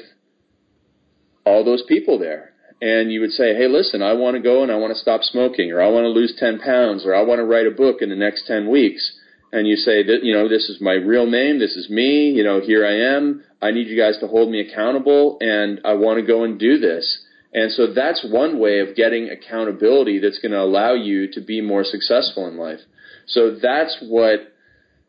all 1.45 1.63
those 1.63 1.83
people 1.87 2.17
there. 2.17 2.53
And 2.81 3.11
you 3.11 3.21
would 3.21 3.31
say, 3.31 3.53
hey, 3.55 3.67
listen, 3.67 4.01
I 4.01 4.13
want 4.13 4.35
to 4.35 4.41
go 4.41 4.63
and 4.63 4.71
I 4.71 4.77
want 4.77 4.93
to 4.93 4.99
stop 4.99 5.21
smoking, 5.21 5.71
or 5.71 5.81
I 5.81 5.89
want 5.89 6.05
to 6.05 6.09
lose 6.09 6.33
10 6.39 6.59
pounds, 6.59 7.05
or 7.05 7.13
I 7.13 7.21
want 7.21 7.37
to 7.37 7.45
write 7.45 7.67
a 7.67 7.71
book 7.71 8.01
in 8.01 8.09
the 8.09 8.15
next 8.15 8.47
10 8.47 8.69
weeks. 8.69 9.19
And 9.53 9.67
you 9.67 9.75
say 9.75 10.01
that 10.01 10.23
you 10.23 10.33
know 10.33 10.47
this 10.47 10.69
is 10.69 10.79
my 10.79 10.93
real 10.93 11.25
name 11.29 11.59
this 11.59 11.75
is 11.75 11.89
me 11.89 12.29
you 12.29 12.41
know 12.41 12.61
here 12.61 12.85
i 12.85 13.17
am 13.17 13.43
i 13.61 13.69
need 13.69 13.87
you 13.87 13.97
guys 13.97 14.17
to 14.21 14.27
hold 14.27 14.49
me 14.49 14.61
accountable 14.61 15.35
and 15.41 15.81
i 15.83 15.93
want 15.93 16.21
to 16.21 16.25
go 16.25 16.45
and 16.45 16.57
do 16.57 16.79
this. 16.79 17.25
And 17.53 17.71
so 17.71 17.93
that's 17.93 18.25
one 18.29 18.59
way 18.59 18.79
of 18.79 18.95
getting 18.95 19.29
accountability 19.29 20.19
that's 20.19 20.39
going 20.39 20.53
to 20.53 20.61
allow 20.61 20.93
you 20.93 21.29
to 21.33 21.41
be 21.41 21.61
more 21.61 21.83
successful 21.83 22.47
in 22.47 22.57
life. 22.57 22.79
So 23.27 23.57
that's 23.61 23.97
what 24.01 24.50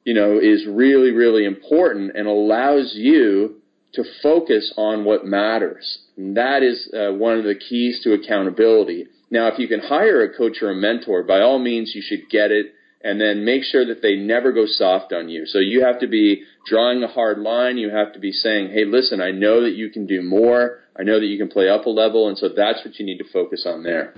you 0.05 0.15
know 0.15 0.39
is 0.39 0.67
really 0.67 1.11
really 1.11 1.45
important 1.45 2.13
and 2.17 2.27
allows 2.27 2.93
you 2.95 3.57
to 3.95 4.05
focus 4.23 4.73
on 4.77 5.05
what 5.05 5.25
matters 5.25 5.99
and 6.17 6.37
that 6.37 6.63
is 6.63 6.91
uh, 6.95 7.13
one 7.13 7.39
of 7.39 7.45
the 7.45 7.55
keys 7.55 8.01
to 8.03 8.13
accountability 8.13 9.07
now 9.31 9.49
if 9.49 9.59
you 9.59 9.69
can 9.69 9.81
hire 9.81 10.23
a 10.23 10.37
coach 10.37 10.63
or 10.63 10.71
a 10.71 10.75
mentor 10.75 11.23
by 11.23 11.41
all 11.41 11.59
means 11.59 11.93
you 11.95 12.03
should 12.03 12.29
get 12.31 12.51
it 12.51 12.75
and 13.05 13.21
then 13.21 13.45
make 13.45 13.65
sure 13.65 13.87
that 13.87 14.01
they 14.01 14.17
never 14.17 14.53
go 14.53 14.65
soft 14.67 15.13
on 15.13 15.29
you. 15.29 15.45
So 15.47 15.59
you 15.59 15.85
have 15.85 16.01
to 16.01 16.07
be 16.07 16.45
drawing 16.67 17.03
a 17.03 17.09
hard 17.09 17.39
line. 17.39 17.77
You 17.77 17.91
have 17.91 18.13
to 18.13 18.21
be 18.21 18.33
saying, 18.33 18.71
hey, 18.71 18.85
listen, 18.85 19.21
I 19.21 19.33
know 19.33 19.63
that 19.63 19.73
you 19.73 19.91
can 19.91 20.07
do 20.07 20.23
more. 20.23 20.79
I 20.99 21.03
know 21.03 21.19
that 21.19 21.27
you 21.27 21.39
can 21.39 21.49
play 21.49 21.69
up 21.69 21.87
a 21.87 21.91
level. 21.91 22.29
And 22.29 22.39
so 22.39 22.49
that's 22.49 22.85
what 22.85 22.99
you 22.99 23.07
need 23.07 23.19
to 23.19 23.25
focus 23.33 23.65
on 23.67 23.83
there. 23.83 24.15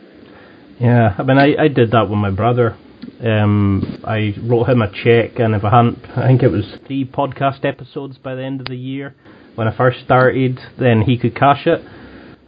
Yeah, 0.79 1.14
I 1.17 1.23
mean, 1.23 1.38
I, 1.38 1.55
I 1.59 1.69
did 1.69 1.93
that 1.93 2.11
with 2.11 2.19
my 2.19 2.31
brother. 2.31 2.76
Um, 3.23 4.02
I 4.04 4.35
wrote 4.42 4.68
him 4.68 4.83
a 4.83 4.90
check, 4.90 5.38
and 5.38 5.54
if 5.54 5.64
I 5.64 5.71
hadn't, 5.71 5.99
I 6.16 6.26
think 6.26 6.42
it 6.42 6.50
was 6.50 6.64
three 6.87 7.04
podcast 7.04 7.64
episodes 7.64 8.18
by 8.18 8.35
the 8.35 8.42
end 8.42 8.61
of 8.61 8.66
the 8.66 8.76
year 8.76 9.14
when 9.54 9.68
I 9.68 9.76
first 9.76 10.00
started, 10.04 10.59
then 10.78 11.02
he 11.02 11.18
could 11.18 11.35
cash 11.37 11.66
it. 11.66 11.80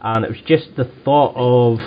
And 0.01 0.25
it 0.25 0.29
was 0.29 0.41
just 0.45 0.75
the 0.75 0.91
thought 1.03 1.33
of 1.35 1.79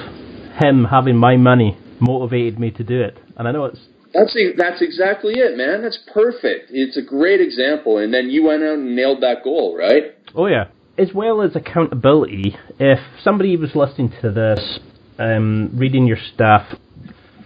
him 0.61 0.85
having 0.85 1.17
my 1.17 1.37
money 1.37 1.79
motivated 2.01 2.59
me 2.59 2.71
to 2.73 2.85
do 2.85 3.01
it. 3.01 3.19
And 3.37 3.47
I 3.47 3.53
know 3.53 3.67
it's 3.67 3.81
that's 4.13 4.37
that's 4.57 4.83
exactly 4.83 5.35
it, 5.37 5.57
man. 5.57 5.83
That's 5.83 5.99
perfect. 6.13 6.71
It's 6.71 6.97
a 6.97 7.03
great 7.03 7.41
example. 7.41 7.99
And 7.99 8.13
then 8.13 8.29
you 8.29 8.45
went 8.45 8.63
out 8.63 8.75
and 8.75 8.97
nailed 8.97 9.23
that 9.23 9.45
goal, 9.45 9.77
right? 9.77 10.15
Oh 10.35 10.47
yeah. 10.47 10.65
As 10.99 11.13
well 11.15 11.41
as 11.43 11.55
accountability, 11.55 12.57
if 12.79 12.99
somebody 13.23 13.57
was 13.57 13.71
listening 13.75 14.13
to 14.21 14.33
this, 14.33 14.81
um, 15.19 15.71
reading 15.75 16.07
your 16.07 16.19
stuff, 16.35 16.67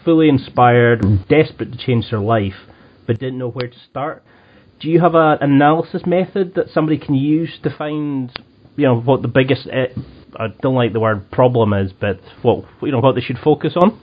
fully 0.05 0.29
inspired, 0.29 1.03
desperate 1.29 1.73
to 1.73 1.79
change 1.79 2.11
their 2.11 2.21
life, 2.21 2.55
but 3.07 3.19
didn't 3.19 3.39
know 3.39 3.51
where 3.51 3.69
to 3.69 3.79
start, 3.91 4.23
do 4.81 4.89
you 4.89 5.01
have 5.01 5.15
an 5.15 5.39
analysis 5.41 6.03
method 6.07 6.55
that 6.57 6.67
somebody 6.73 6.99
can 6.99 7.15
use 7.15 7.51
to 7.63 7.75
find, 7.77 8.31
you 8.77 8.87
know, 8.87 9.01
what 9.01 9.23
the 9.23 9.29
biggest 9.29 9.67
eh, 9.73 9.87
I 10.39 10.49
don't 10.61 10.75
like 10.75 10.93
the 10.93 11.01
word 11.01 11.31
problem 11.31 11.73
is, 11.73 11.93
but 11.93 12.21
what 12.43 12.65
you 12.83 12.91
know 12.91 13.01
what 13.01 13.15
they 13.15 13.21
should 13.21 13.39
focus 13.39 13.75
on? 13.77 13.99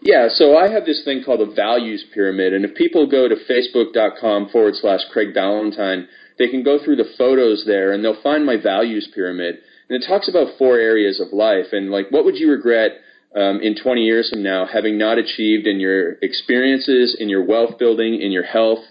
Yeah, 0.00 0.28
so 0.30 0.56
I 0.56 0.70
have 0.70 0.86
this 0.86 1.02
thing 1.04 1.22
called 1.24 1.40
a 1.40 1.52
values 1.52 2.04
pyramid, 2.14 2.52
and 2.52 2.64
if 2.64 2.74
people 2.74 3.10
go 3.10 3.28
to 3.28 3.34
facebook.com 3.34 4.48
forward 4.50 4.74
slash 4.76 5.00
Craig 5.12 5.34
Ballantyne, 5.34 6.08
they 6.38 6.48
can 6.48 6.62
go 6.62 6.78
through 6.82 6.96
the 6.96 7.12
photos 7.18 7.64
there 7.66 7.92
and 7.92 8.04
they'll 8.04 8.22
find 8.22 8.46
my 8.46 8.56
values 8.56 9.08
pyramid. 9.12 9.56
And 9.88 10.02
it 10.02 10.06
talks 10.06 10.28
about 10.28 10.56
four 10.56 10.78
areas 10.78 11.20
of 11.20 11.32
life 11.32 11.66
and 11.72 11.90
like 11.90 12.10
what 12.10 12.24
would 12.24 12.36
you 12.36 12.50
regret 12.50 12.92
um, 13.34 13.60
in 13.60 13.76
20 13.80 14.02
years 14.02 14.30
from 14.30 14.42
now 14.42 14.66
having 14.66 14.98
not 14.98 15.18
achieved 15.18 15.66
in 15.66 15.80
your 15.80 16.12
experiences, 16.22 17.16
in 17.18 17.28
your 17.28 17.44
wealth 17.44 17.78
building, 17.78 18.20
in 18.20 18.32
your 18.32 18.44
health, 18.44 18.84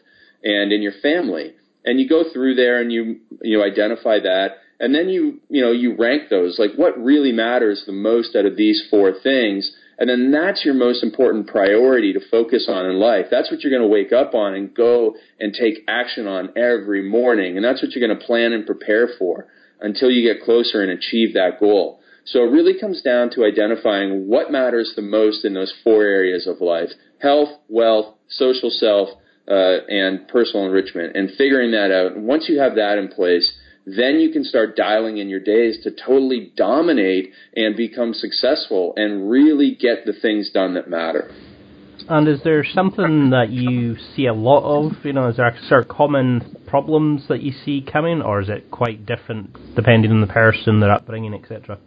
and 0.43 0.71
in 0.71 0.81
your 0.81 0.93
family. 1.01 1.53
And 1.85 1.99
you 1.99 2.07
go 2.07 2.23
through 2.31 2.55
there 2.55 2.81
and 2.81 2.91
you 2.91 3.19
you 3.41 3.57
know 3.57 3.63
identify 3.63 4.19
that, 4.19 4.57
and 4.79 4.93
then 4.93 5.09
you 5.09 5.39
you 5.49 5.61
know 5.61 5.71
you 5.71 5.95
rank 5.95 6.29
those 6.29 6.59
like 6.59 6.71
what 6.75 7.01
really 7.01 7.31
matters 7.31 7.83
the 7.85 7.93
most 7.93 8.35
out 8.35 8.45
of 8.45 8.57
these 8.57 8.85
four 8.91 9.13
things 9.23 9.71
and 9.97 10.09
then 10.09 10.31
that's 10.31 10.63
your 10.63 10.75
most 10.75 11.03
important 11.03 11.47
priority 11.47 12.13
to 12.13 12.19
focus 12.29 12.67
on 12.69 12.85
in 12.85 12.99
life. 12.99 13.25
That's 13.31 13.49
what 13.49 13.61
you're 13.61 13.71
going 13.71 13.81
to 13.81 13.87
wake 13.87 14.13
up 14.13 14.35
on 14.35 14.53
and 14.53 14.73
go 14.73 15.15
and 15.39 15.53
take 15.53 15.83
action 15.87 16.27
on 16.27 16.51
every 16.55 17.01
morning. 17.01 17.55
And 17.55 17.65
that's 17.65 17.81
what 17.81 17.91
you're 17.91 18.07
going 18.07 18.17
to 18.17 18.25
plan 18.25 18.53
and 18.53 18.65
prepare 18.65 19.09
for 19.17 19.47
until 19.81 20.11
you 20.11 20.21
get 20.21 20.43
closer 20.43 20.83
and 20.83 20.91
achieve 20.91 21.33
that 21.33 21.59
goal. 21.59 21.99
So 22.27 22.39
it 22.39 22.51
really 22.51 22.77
comes 22.77 23.01
down 23.01 23.29
to 23.31 23.45
identifying 23.45 24.27
what 24.27 24.51
matters 24.51 24.91
the 24.95 25.01
most 25.01 25.45
in 25.45 25.53
those 25.53 25.73
four 25.83 26.03
areas 26.03 26.45
of 26.45 26.59
life 26.61 26.89
health, 27.19 27.49
wealth, 27.69 28.15
social 28.29 28.69
self, 28.69 29.09
uh, 29.47 29.77
and 29.87 30.27
personal 30.27 30.65
enrichment, 30.65 31.15
and 31.15 31.31
figuring 31.37 31.71
that 31.71 31.89
out. 31.91 32.17
And 32.17 32.27
once 32.27 32.47
you 32.49 32.59
have 32.59 32.75
that 32.75 32.97
in 32.97 33.07
place, 33.07 33.49
then 33.85 34.19
you 34.19 34.31
can 34.31 34.43
start 34.43 34.75
dialing 34.75 35.17
in 35.17 35.29
your 35.29 35.39
days 35.39 35.79
to 35.83 35.91
totally 35.91 36.51
dominate 36.57 37.31
and 37.55 37.75
become 37.77 38.13
successful 38.13 38.93
and 38.97 39.29
really 39.29 39.75
get 39.79 40.05
the 40.05 40.13
things 40.21 40.51
done 40.53 40.73
that 40.73 40.89
matter. 40.89 41.31
And 42.09 42.27
is 42.27 42.41
there 42.43 42.65
something 42.65 43.31
that 43.31 43.49
you 43.49 43.95
see 44.15 44.27
a 44.27 44.33
lot 44.33 44.63
of? 44.63 45.05
You 45.05 45.13
know, 45.13 45.29
is 45.29 45.37
there 45.37 45.79
of 45.79 45.87
common 45.87 46.57
problems 46.67 47.27
that 47.29 47.41
you 47.41 47.53
see 47.65 47.81
coming, 47.81 48.21
or 48.21 48.41
is 48.41 48.49
it 48.49 48.69
quite 48.69 49.05
different 49.05 49.55
depending 49.75 50.11
on 50.11 50.21
the 50.21 50.27
person, 50.27 50.81
their 50.81 50.91
upbringing, 50.91 51.33
etc.? 51.33 51.79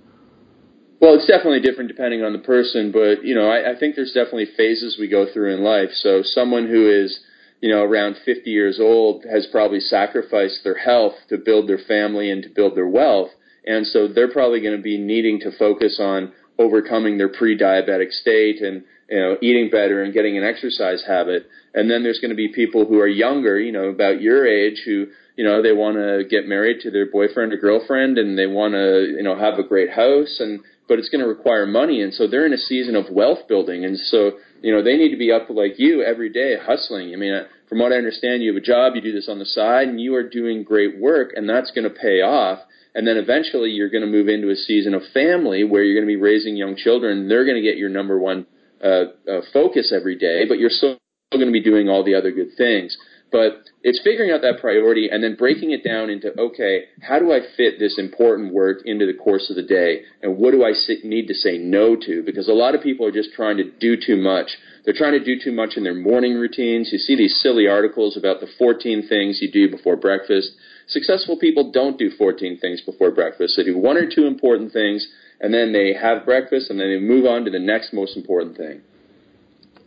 Well, 1.01 1.15
it's 1.15 1.27
definitely 1.27 1.61
different 1.61 1.89
depending 1.89 2.23
on 2.23 2.33
the 2.33 2.39
person, 2.39 2.93
but 2.93 3.25
you 3.25 3.35
know, 3.35 3.49
I, 3.51 3.73
I 3.73 3.79
think 3.79 3.97
there's 3.97 4.13
definitely 4.13 4.49
phases 4.57 4.97
we 4.99 5.09
go 5.09 5.27
through 5.33 5.55
in 5.55 5.63
life. 5.63 5.91
So 5.95 6.23
someone 6.23 6.67
who 6.69 6.91
is 6.91 7.21
you 7.61 7.69
know, 7.69 7.83
around 7.83 8.17
50 8.25 8.51
years 8.51 8.79
old 8.81 9.25
has 9.31 9.47
probably 9.53 9.81
sacrificed 9.81 10.61
their 10.65 10.79
health 10.79 11.15
to 11.29 11.37
build 11.37 11.69
their 11.69 11.79
family 11.79 12.31
and 12.31 12.43
to 12.43 12.49
build 12.49 12.77
their 12.77 12.89
wealth. 12.89 13.31
And 13.67 13.87
so 13.87 14.09
they're 14.09 14.33
probably 14.33 14.61
going 14.61 14.77
to 14.77 14.83
be 14.83 14.97
needing 14.97 15.41
to 15.41 15.57
focus 15.59 15.99
on 16.01 16.33
overcoming 16.59 17.19
their 17.19 17.29
pre-diabetic 17.29 18.13
state 18.13 18.61
and, 18.63 18.85
you 19.11 19.21
know, 19.21 19.37
eating 19.43 19.69
better 19.71 20.03
and 20.03 20.15
getting 20.15 20.39
an 20.39 20.45
exercise 20.45 21.05
habit. 21.07 21.47
And 21.75 21.91
then 21.91 22.03
there's 22.03 22.21
going 22.21 22.31
to 22.31 22.37
be 22.37 22.49
people 22.49 22.87
who 22.87 22.99
are 22.99 23.09
younger, 23.09 23.61
you 23.61 23.73
know, 23.73 23.85
about 23.85 24.23
your 24.23 24.47
age 24.47 24.83
who, 24.87 25.09
you 25.37 25.45
know, 25.45 25.63
they 25.63 25.73
want 25.73 25.97
to 25.97 26.25
get 26.29 26.47
married 26.47 26.81
to 26.83 26.91
their 26.91 27.11
boyfriend 27.11 27.53
or 27.53 27.57
girlfriend 27.57 28.19
and 28.19 28.39
they 28.39 28.47
want 28.47 28.75
to, 28.75 29.15
you 29.17 29.23
know, 29.23 29.39
have 29.39 29.59
a 29.59 29.67
great 29.67 29.91
house 29.91 30.39
and, 30.41 30.61
but 30.89 30.99
it's 30.99 31.09
going 31.09 31.23
to 31.23 31.29
require 31.29 31.67
money. 31.67 32.03
And 32.03 32.13
so 32.13 32.27
they're 32.27 32.47
in 32.47 32.53
a 32.53 32.59
season 32.59 32.97
of 32.97 33.07
wealth 33.11 33.47
building. 33.49 33.85
And 33.85 33.99
so 33.99 34.33
you 34.63 34.73
know, 34.73 34.83
they 34.83 34.97
need 34.97 35.11
to 35.11 35.17
be 35.17 35.33
up 35.33 35.49
like 35.49 35.79
you 35.79 36.03
every 36.03 36.31
day 36.31 36.55
hustling. 36.61 37.13
I 37.13 37.17
mean, 37.17 37.33
from 37.69 37.79
what 37.79 37.93
I 37.93 37.97
understand, 37.97 38.43
you 38.43 38.53
have 38.53 38.63
a 38.63 38.65
job, 38.65 38.95
you 38.95 39.01
do 39.01 39.13
this 39.13 39.29
on 39.29 39.39
the 39.39 39.47
side, 39.47 39.89
and 39.89 40.01
you 40.01 40.15
are 40.17 40.29
doing 40.29 40.65
great 40.65 40.99
work, 40.99 41.31
and 41.35 41.49
that's 41.49 41.71
going 41.71 41.85
to 41.85 41.91
pay 41.91 42.21
off. 42.21 42.59
And 42.95 43.07
then 43.07 43.17
eventually 43.17 43.71
you're 43.71 43.91
going 43.91 44.05
to 44.05 44.11
move 44.11 44.29
into 44.29 44.51
a 44.51 44.57
season 44.57 44.95
of 44.95 45.03
family 45.15 45.65
where 45.65 45.83
you're 45.83 45.95
going 45.95 46.09
to 46.09 46.19
be 46.19 46.21
raising 46.21 46.57
young 46.57 46.77
children. 46.77 47.29
They're 47.29 47.45
going 47.45 47.57
to 47.57 47.63
get 47.63 47.79
your 47.79 47.89
number 47.89 48.19
one 48.19 48.47
uh, 48.83 49.05
uh, 49.31 49.41
focus 49.53 49.93
every 49.97 50.19
day, 50.19 50.45
but 50.49 50.59
you're 50.59 50.71
still 50.71 50.99
going 51.33 51.47
to 51.47 51.53
be 51.53 51.63
doing 51.63 51.89
all 51.89 52.05
the 52.05 52.17
other 52.17 52.33
good 52.33 52.51
things. 52.59 52.97
But 53.33 53.71
it's 53.83 54.01
figuring 54.03 54.33
out 54.33 54.43
that 54.43 54.61
priority 54.61 55.09
and 55.11 55.23
then 55.23 55.37
breaking 55.37 55.71
it 55.71 55.85
down 55.85 56.11
into 56.11 56.39
okay, 56.39 56.87
how 57.01 57.19
do 57.19 57.33
I 57.33 57.41
fit 57.57 57.79
this 57.79 57.97
important 57.99 58.53
work 58.53 58.79
into 58.85 59.07
the 59.07 59.15
course 59.15 59.51
of 59.51 59.57
the 59.57 59.63
day, 59.63 60.03
and 60.23 60.37
what 60.37 60.51
do 60.51 60.65
I 60.65 60.73
need 61.05 61.29
to 61.29 61.35
say 61.35 61.57
no 61.57 61.97
to? 61.97 62.23
Because 62.25 62.49
a 62.49 62.53
lot 62.53 62.75
of 62.75 62.83
people 62.83 63.07
are 63.07 63.13
just 63.13 63.33
trying 63.33 63.57
to 63.59 63.71
do 63.71 63.97
too 63.97 64.17
much. 64.17 64.59
They're 64.85 64.95
trying 64.95 65.19
to 65.19 65.25
do 65.25 65.39
too 65.43 65.53
much 65.53 65.77
in 65.77 65.85
their 65.85 65.95
morning 65.95 66.35
routines. 66.35 66.91
You 66.91 66.99
see 66.99 67.15
these 67.15 67.41
silly 67.41 67.69
articles 67.69 68.17
about 68.17 68.41
the 68.41 68.49
14 68.59 69.07
things 69.09 69.39
you 69.41 69.51
do 69.51 69.71
before 69.71 69.97
breakfast. 69.97 70.51
Successful 70.89 71.39
people 71.39 71.71
don't 71.71 71.99
do 71.99 72.11
14 72.11 72.59
things 72.59 72.81
before 72.81 73.13
breakfast. 73.13 73.55
They 73.57 73.65
do 73.65 73.79
one 73.79 73.97
or 73.97 74.11
two 74.11 74.27
important 74.27 74.73
things, 74.73 75.07
and 75.41 75.55
then 75.55 75.73
they 75.73 75.95
have 75.95 76.25
breakfast, 76.25 76.69
and 76.71 76.81
then 76.81 76.89
they 76.91 76.99
move 76.99 77.27
on 77.27 77.45
to 77.45 77.51
the 77.51 77.61
next 77.61 77.93
most 77.93 78.17
important 78.17 78.57
thing. 78.57 78.81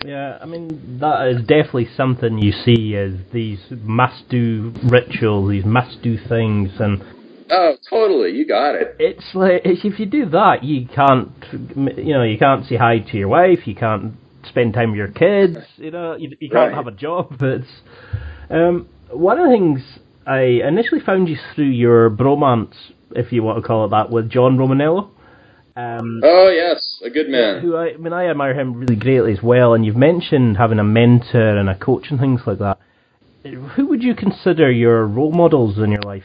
Yeah, 0.06 0.38
I 0.42 0.46
mean 0.46 1.00
that 1.00 1.28
is 1.28 1.42
definitely 1.42 1.88
something 1.96 2.38
you 2.40 2.52
see 2.52 2.96
as 2.96 3.14
these 3.32 3.60
must-do 3.72 4.74
rituals, 4.84 5.50
these 5.50 5.66
must-do 5.66 6.18
things, 6.28 6.72
and 6.80 7.04
oh, 7.50 7.76
totally, 7.90 8.32
you 8.32 8.46
got 8.46 8.76
it. 8.76 8.96
It's 9.00 9.34
like 9.34 9.62
if 9.66 10.00
you 10.00 10.06
do 10.06 10.30
that, 10.30 10.64
you 10.64 10.88
can't, 10.88 11.32
you 11.98 12.14
know, 12.14 12.24
you 12.24 12.38
can't 12.38 12.66
say 12.66 12.76
hi 12.76 13.00
to 13.00 13.18
your 13.18 13.30
wife, 13.30 13.66
you 13.66 13.76
can't 13.76 14.14
spend 14.46 14.74
time 14.74 14.92
with 14.92 14.98
your 14.98 15.08
kids, 15.12 15.58
you 15.78 15.92
know, 15.92 16.16
you, 16.16 16.36
you 16.40 16.50
can't 16.50 16.74
right. 16.74 16.76
have 16.76 16.88
a 16.88 16.92
job. 16.92 17.38
It's 17.42 17.68
um, 18.50 18.90
one 19.10 19.40
of 19.40 19.46
the 19.46 19.52
things 19.52 20.00
I 20.28 20.68
initially 20.68 21.02
found 21.02 21.30
you 21.30 21.38
through 21.56 21.70
your 21.70 22.10
bromance, 22.10 22.74
if 23.12 23.32
you 23.32 23.44
want 23.44 23.62
to 23.62 23.68
call 23.68 23.86
it 23.86 23.90
that, 23.90 24.10
with 24.10 24.30
John 24.30 24.58
Romaniello. 24.58 25.10
Um, 25.76 26.22
oh 26.24 26.50
yes, 26.50 27.00
a 27.04 27.10
good 27.10 27.30
man. 27.30 27.62
Who 27.62 27.76
I, 27.76 27.94
I 27.94 27.98
mean, 27.98 28.14
I 28.14 28.28
admire 28.28 28.54
him 28.54 28.76
really 28.76 28.96
greatly 28.96 29.34
as 29.34 29.42
well. 29.42 29.74
And 29.74 29.86
you've 29.86 29.96
mentioned 29.96 30.58
having 30.58 30.80
a 30.80 30.84
mentor 30.84 31.58
and 31.58 31.70
a 31.70 31.76
coach 31.76 32.08
and 32.10 32.20
things 32.20 32.42
like 32.46 32.60
that. 32.60 32.78
Who 33.76 33.88
would 33.88 34.04
you 34.04 34.16
consider 34.16 34.72
your 34.72 35.06
role 35.06 35.32
models 35.32 35.78
in 35.78 35.92
your 35.92 36.02
life? 36.02 36.24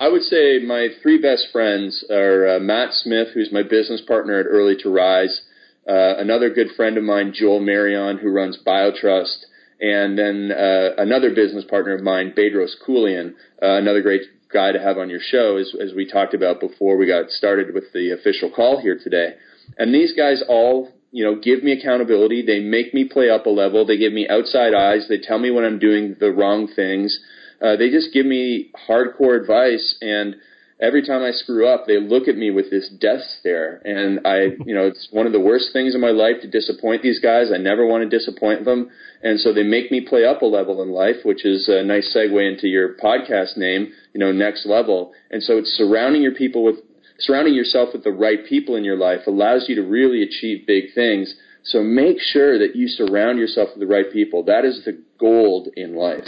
I 0.00 0.08
would 0.08 0.22
say 0.22 0.58
my 0.58 0.88
three 1.02 1.20
best 1.20 1.48
friends 1.52 2.04
are 2.10 2.56
uh, 2.56 2.60
Matt 2.60 2.92
Smith, 2.92 3.28
who's 3.34 3.52
my 3.52 3.62
business 3.62 4.00
partner 4.00 4.40
at 4.40 4.46
Early 4.46 4.76
to 4.82 4.90
Rise, 4.90 5.42
uh, 5.88 6.16
another 6.16 6.50
good 6.50 6.68
friend 6.76 6.96
of 6.96 7.04
mine, 7.04 7.32
Joel 7.34 7.60
Marion, 7.60 8.18
who 8.18 8.30
runs 8.30 8.58
BioTrust, 8.66 9.44
and 9.80 10.18
then 10.18 10.50
uh, 10.50 10.90
another 10.98 11.34
business 11.34 11.64
partner 11.64 11.94
of 11.94 12.02
mine, 12.02 12.32
Bedros 12.36 12.72
Keuilian, 12.86 13.34
uh, 13.62 13.76
another 13.76 14.02
great 14.02 14.22
guy 14.54 14.72
to 14.72 14.78
have 14.78 14.96
on 14.96 15.10
your 15.10 15.20
show, 15.20 15.58
as, 15.58 15.74
as 15.78 15.92
we 15.94 16.08
talked 16.10 16.32
about 16.32 16.60
before 16.60 16.96
we 16.96 17.06
got 17.06 17.28
started 17.28 17.74
with 17.74 17.92
the 17.92 18.12
official 18.12 18.50
call 18.50 18.80
here 18.80 18.98
today. 19.02 19.34
And 19.76 19.94
these 19.94 20.14
guys 20.16 20.42
all, 20.48 20.92
you 21.10 21.24
know, 21.24 21.38
give 21.38 21.62
me 21.62 21.72
accountability. 21.72 22.46
They 22.46 22.60
make 22.60 22.94
me 22.94 23.04
play 23.04 23.28
up 23.28 23.46
a 23.46 23.50
level. 23.50 23.84
They 23.84 23.98
give 23.98 24.12
me 24.12 24.26
outside 24.28 24.72
eyes. 24.74 25.06
They 25.08 25.18
tell 25.18 25.38
me 25.38 25.50
when 25.50 25.64
I'm 25.64 25.78
doing 25.78 26.16
the 26.18 26.32
wrong 26.32 26.68
things. 26.74 27.18
Uh, 27.60 27.76
they 27.76 27.90
just 27.90 28.12
give 28.12 28.26
me 28.26 28.70
hardcore 28.88 29.40
advice 29.40 29.96
and 30.00 30.36
every 30.80 31.06
time 31.06 31.22
I 31.22 31.30
screw 31.30 31.68
up, 31.68 31.86
they 31.86 32.00
look 32.00 32.28
at 32.28 32.36
me 32.36 32.50
with 32.50 32.70
this 32.70 32.88
death 32.88 33.20
stare. 33.40 33.80
And 33.84 34.20
I, 34.26 34.56
you 34.64 34.74
know, 34.74 34.86
it's 34.86 35.08
one 35.10 35.26
of 35.26 35.32
the 35.32 35.40
worst 35.40 35.70
things 35.72 35.94
in 35.94 36.00
my 36.00 36.10
life 36.10 36.36
to 36.42 36.48
disappoint 36.48 37.02
these 37.02 37.20
guys. 37.20 37.50
I 37.52 37.58
never 37.58 37.86
want 37.86 38.08
to 38.08 38.18
disappoint 38.18 38.64
them. 38.64 38.90
And 39.22 39.40
so 39.40 39.52
they 39.52 39.62
make 39.62 39.90
me 39.90 40.00
play 40.06 40.24
up 40.24 40.42
a 40.42 40.46
level 40.46 40.82
in 40.82 40.90
life, 40.90 41.16
which 41.24 41.44
is 41.44 41.68
a 41.68 41.82
nice 41.82 42.14
segue 42.14 42.52
into 42.52 42.66
your 42.66 42.96
podcast 42.96 43.56
name, 43.56 43.92
you 44.12 44.20
know, 44.20 44.32
next 44.32 44.66
level. 44.66 45.12
And 45.30 45.42
so 45.42 45.58
it's 45.58 45.70
surrounding 45.70 46.22
your 46.22 46.34
people 46.34 46.64
with, 46.64 46.76
surrounding 47.18 47.54
yourself 47.54 47.90
with 47.92 48.04
the 48.04 48.12
right 48.12 48.44
people 48.46 48.76
in 48.76 48.84
your 48.84 48.98
life 48.98 49.20
allows 49.26 49.66
you 49.68 49.76
to 49.76 49.82
really 49.82 50.22
achieve 50.22 50.66
big 50.66 50.92
things. 50.94 51.34
So 51.62 51.82
make 51.82 52.18
sure 52.20 52.58
that 52.58 52.76
you 52.76 52.88
surround 52.88 53.38
yourself 53.38 53.70
with 53.70 53.80
the 53.80 53.86
right 53.86 54.12
people. 54.12 54.42
That 54.42 54.64
is 54.64 54.84
the 54.84 55.02
gold 55.18 55.68
in 55.76 55.94
life. 55.94 56.26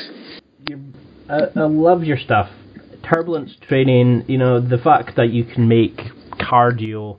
I, 1.29 1.61
I 1.61 1.65
love 1.67 2.05
your 2.05 2.17
stuff 2.17 2.49
turbulence 3.09 3.53
training, 3.69 4.25
you 4.29 4.39
know, 4.39 4.61
the 4.61 4.79
fact 4.79 5.17
that 5.17 5.31
you 5.31 5.45
can 5.45 5.69
make 5.69 5.97
cardio 6.41 7.19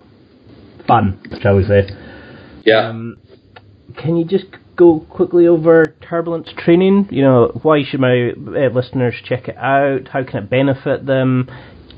fun, 0.88 1.20
shall 1.42 1.56
we 1.56 1.66
say. 1.66 1.90
Yeah. 2.66 2.90
Um, 2.90 3.18
can 3.98 4.18
you 4.18 4.26
just 4.26 4.46
go 4.76 5.06
quickly 5.10 5.48
over 5.48 5.96
turbulence 6.08 6.50
training? 6.58 7.08
You 7.12 7.24
know, 7.24 7.60
why 7.62 7.84
should 7.84 8.00
my 8.00 8.32
uh, 8.32 8.70
listeners 8.74 9.16
check 9.26 9.48
it 9.48 9.58
out? 9.58 10.08
How 10.10 10.24
can 10.24 10.44
it 10.44 10.50
benefit 10.50 11.06
them? 11.06 11.50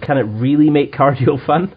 Can 0.02 0.18
it 0.18 0.24
really 0.24 0.70
make 0.70 0.94
cardio 0.94 1.44
fun? 1.46 1.76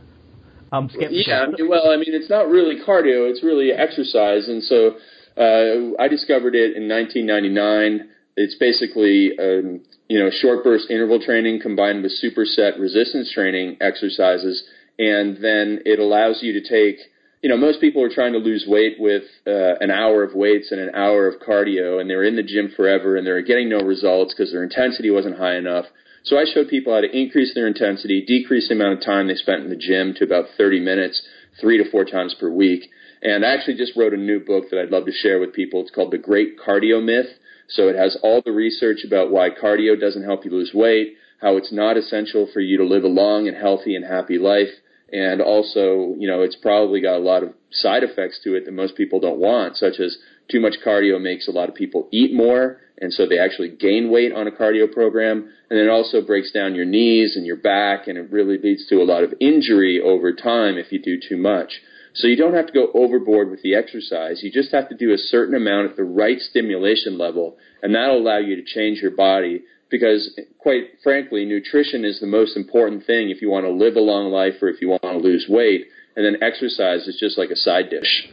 I'm 0.71 0.89
skeptical. 0.89 1.19
Yeah, 1.27 1.47
well, 1.69 1.91
I 1.91 1.97
mean, 1.97 2.15
it's 2.15 2.31
not 2.31 2.49
really 2.49 2.77
cardio; 2.77 3.31
it's 3.31 3.43
really 3.43 3.73
exercise. 3.73 4.49
And 4.49 4.63
so, 4.63 4.97
uh, 5.37 6.03
I 6.03 6.09
discovered 6.09 6.55
it 6.55 6.77
in 6.77 6.89
1999. 6.89 8.09
It's 8.37 8.57
basically 8.57 9.33
um, 9.39 9.81
you 10.13 10.19
know, 10.19 10.29
short 10.31 10.63
burst 10.63 10.91
interval 10.91 11.19
training 11.21 11.59
combined 11.63 12.03
with 12.03 12.13
superset 12.23 12.79
resistance 12.79 13.33
training 13.33 13.79
exercises. 13.81 14.63
And 14.99 15.39
then 15.39 15.81
it 15.87 15.99
allows 15.99 16.41
you 16.43 16.53
to 16.53 16.61
take, 16.61 17.01
you 17.43 17.49
know, 17.49 17.57
most 17.57 17.81
people 17.81 18.05
are 18.05 18.13
trying 18.13 18.35
to 18.35 18.39
lose 18.39 18.67
weight 18.69 18.97
with 18.99 19.23
uh, 19.47 19.77
an 19.81 19.91
hour 19.91 20.23
of 20.23 20.35
weights 20.35 20.71
and 20.71 20.83
an 20.83 20.95
hour 20.95 21.27
of 21.27 21.41
cardio, 21.41 21.99
and 21.99 22.11
they're 22.11 22.25
in 22.25 22.37
the 22.37 22.43
gym 22.43 22.71
forever 22.77 23.17
and 23.17 23.27
they're 23.27 23.41
getting 23.41 23.71
no 23.71 23.81
results 23.81 24.35
because 24.35 24.53
their 24.53 24.63
intensity 24.63 25.09
wasn't 25.09 25.39
high 25.39 25.57
enough. 25.57 25.87
So 26.25 26.37
I 26.37 26.45
showed 26.45 26.69
people 26.69 26.93
how 26.93 27.01
to 27.01 27.11
increase 27.11 27.55
their 27.55 27.67
intensity, 27.67 28.23
decrease 28.23 28.69
the 28.69 28.75
amount 28.75 28.99
of 28.99 29.05
time 29.07 29.29
they 29.29 29.35
spent 29.35 29.65
in 29.65 29.71
the 29.71 29.77
gym 29.77 30.13
to 30.19 30.25
about 30.25 30.45
30 30.59 30.79
minutes, 30.81 31.23
three 31.59 31.79
to 31.83 31.91
four 31.91 32.05
times 32.05 32.37
per 32.39 32.51
week. 32.51 32.91
And 33.23 33.47
I 33.47 33.55
actually 33.55 33.79
just 33.79 33.97
wrote 33.97 34.13
a 34.13 34.19
new 34.19 34.41
book 34.41 34.65
that 34.71 34.79
I'd 34.79 34.91
love 34.91 35.07
to 35.07 35.13
share 35.13 35.41
with 35.41 35.55
people. 35.55 35.81
It's 35.81 35.91
called 35.91 36.13
The 36.13 36.19
Great 36.19 36.59
Cardio 36.59 37.03
Myth 37.03 37.33
So 37.75 37.89
it 37.89 37.97
has 37.97 38.17
all 38.23 38.43
the 38.45 38.53
research 38.53 39.05
about 39.05 39.31
why 39.31 39.51
cardio 39.51 39.99
doesn't 39.99 40.25
help 40.25 40.45
you 40.45 40.51
lose 40.51 40.73
weight, 40.75 41.15
how 41.41 41.57
it's 41.57 41.73
not 41.73 41.97
essential 41.97 42.49
for 42.53 42.61
you 42.61 42.79
to 42.79 42.85
live 42.85 43.05
a 43.05 43.09
long 43.09 43.49
and 43.49 43.57
healthy 43.57 43.97
and 43.97 44.05
happy 44.05 44.39
life, 44.39 44.71
and 45.13 45.43
also, 45.43 46.15
you 46.19 46.27
know, 46.27 46.41
it's 46.41 46.57
probably 46.57 47.03
got 47.03 47.17
a 47.17 47.19
lot 47.19 47.43
of 47.43 47.53
side 47.71 48.03
effects 48.03 48.41
to 48.45 48.55
it 48.55 48.65
that 48.65 48.73
most 48.73 48.97
people 48.97 49.21
don't 49.21 49.39
want, 49.39 49.77
such 49.77 50.01
as 50.01 50.17
too 50.51 50.61
much 50.61 50.77
cardio 50.85 51.21
makes 51.21 51.49
a 51.49 51.51
lot 51.51 51.69
of 51.69 51.75
people 51.75 52.09
eat 52.11 52.33
more, 52.33 52.79
and 52.99 53.13
so 53.13 53.27
they 53.27 53.39
actually 53.39 53.69
gain 53.69 54.11
weight 54.11 54.33
on 54.33 54.47
a 54.47 54.51
cardio 54.51 54.91
program. 54.91 55.51
And 55.69 55.79
then 55.79 55.87
it 55.87 55.91
also 55.91 56.23
breaks 56.23 56.53
down 56.53 56.75
your 56.75 56.85
knees 56.85 57.37
and 57.37 57.45
your 57.45 57.57
back, 57.57 58.07
and 58.07 58.17
it 58.17 58.31
really 58.31 58.59
leads 58.59 58.87
to 58.89 58.97
a 58.97 59.05
lot 59.05 59.25
of 59.25 59.35
injury 59.41 60.01
over 60.01 60.33
time 60.33 60.79
if 60.79 60.93
you 60.93 61.03
do 61.03 61.19
too 61.19 61.37
much. 61.37 61.81
So 62.15 62.27
you 62.27 62.37
don't 62.37 62.55
have 62.55 62.67
to 62.67 62.73
go 62.73 62.89
overboard 62.95 63.51
with 63.51 63.63
the 63.63 63.75
exercise. 63.75 64.43
You 64.43 64.51
just 64.51 64.73
have 64.73 64.89
to 64.91 64.97
do 64.97 65.13
a 65.13 65.19
certain 65.19 65.55
amount 65.55 65.91
at 65.91 65.97
the 65.97 66.05
right 66.05 66.39
stimulation 66.39 67.17
level, 67.17 67.57
and 67.83 67.95
that'll 67.95 68.19
allow 68.19 68.39
you 68.39 68.57
to 68.57 68.63
change 68.63 68.99
your 69.01 69.13
body. 69.13 69.63
Because, 69.91 70.39
quite 70.59 70.85
frankly, 71.03 71.45
nutrition 71.45 72.05
is 72.05 72.19
the 72.19 72.27
most 72.27 72.57
important 72.57 73.05
thing 73.07 73.31
if 73.31 73.43
you 73.43 73.51
want 73.51 73.67
to 73.67 73.71
live 73.71 73.97
a 73.97 74.01
long 74.01 74.31
life 74.31 74.55
or 74.63 74.69
if 74.69 74.81
you 74.81 74.89
want 74.89 75.03
to 75.03 75.19
lose 75.19 75.47
weight. 75.49 75.87
And 76.17 76.25
then 76.25 76.43
exercise 76.43 77.07
is 77.07 77.19
just 77.21 77.37
like 77.37 77.51
a 77.51 77.57
side 77.57 77.91
dish. 77.91 78.29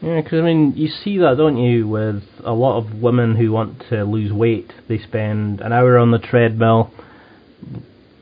Yeah, 0.00 0.20
because 0.20 0.40
I 0.40 0.42
mean, 0.42 0.74
you 0.76 0.88
see 0.88 1.18
that, 1.18 1.36
don't 1.36 1.56
you, 1.56 1.88
with 1.88 2.22
a 2.44 2.52
lot 2.52 2.78
of 2.78 3.00
women 3.00 3.34
who 3.34 3.50
want 3.50 3.82
to 3.90 4.04
lose 4.04 4.32
weight. 4.32 4.72
They 4.88 4.98
spend 4.98 5.60
an 5.60 5.72
hour 5.72 5.98
on 5.98 6.12
the 6.12 6.18
treadmill, 6.18 6.92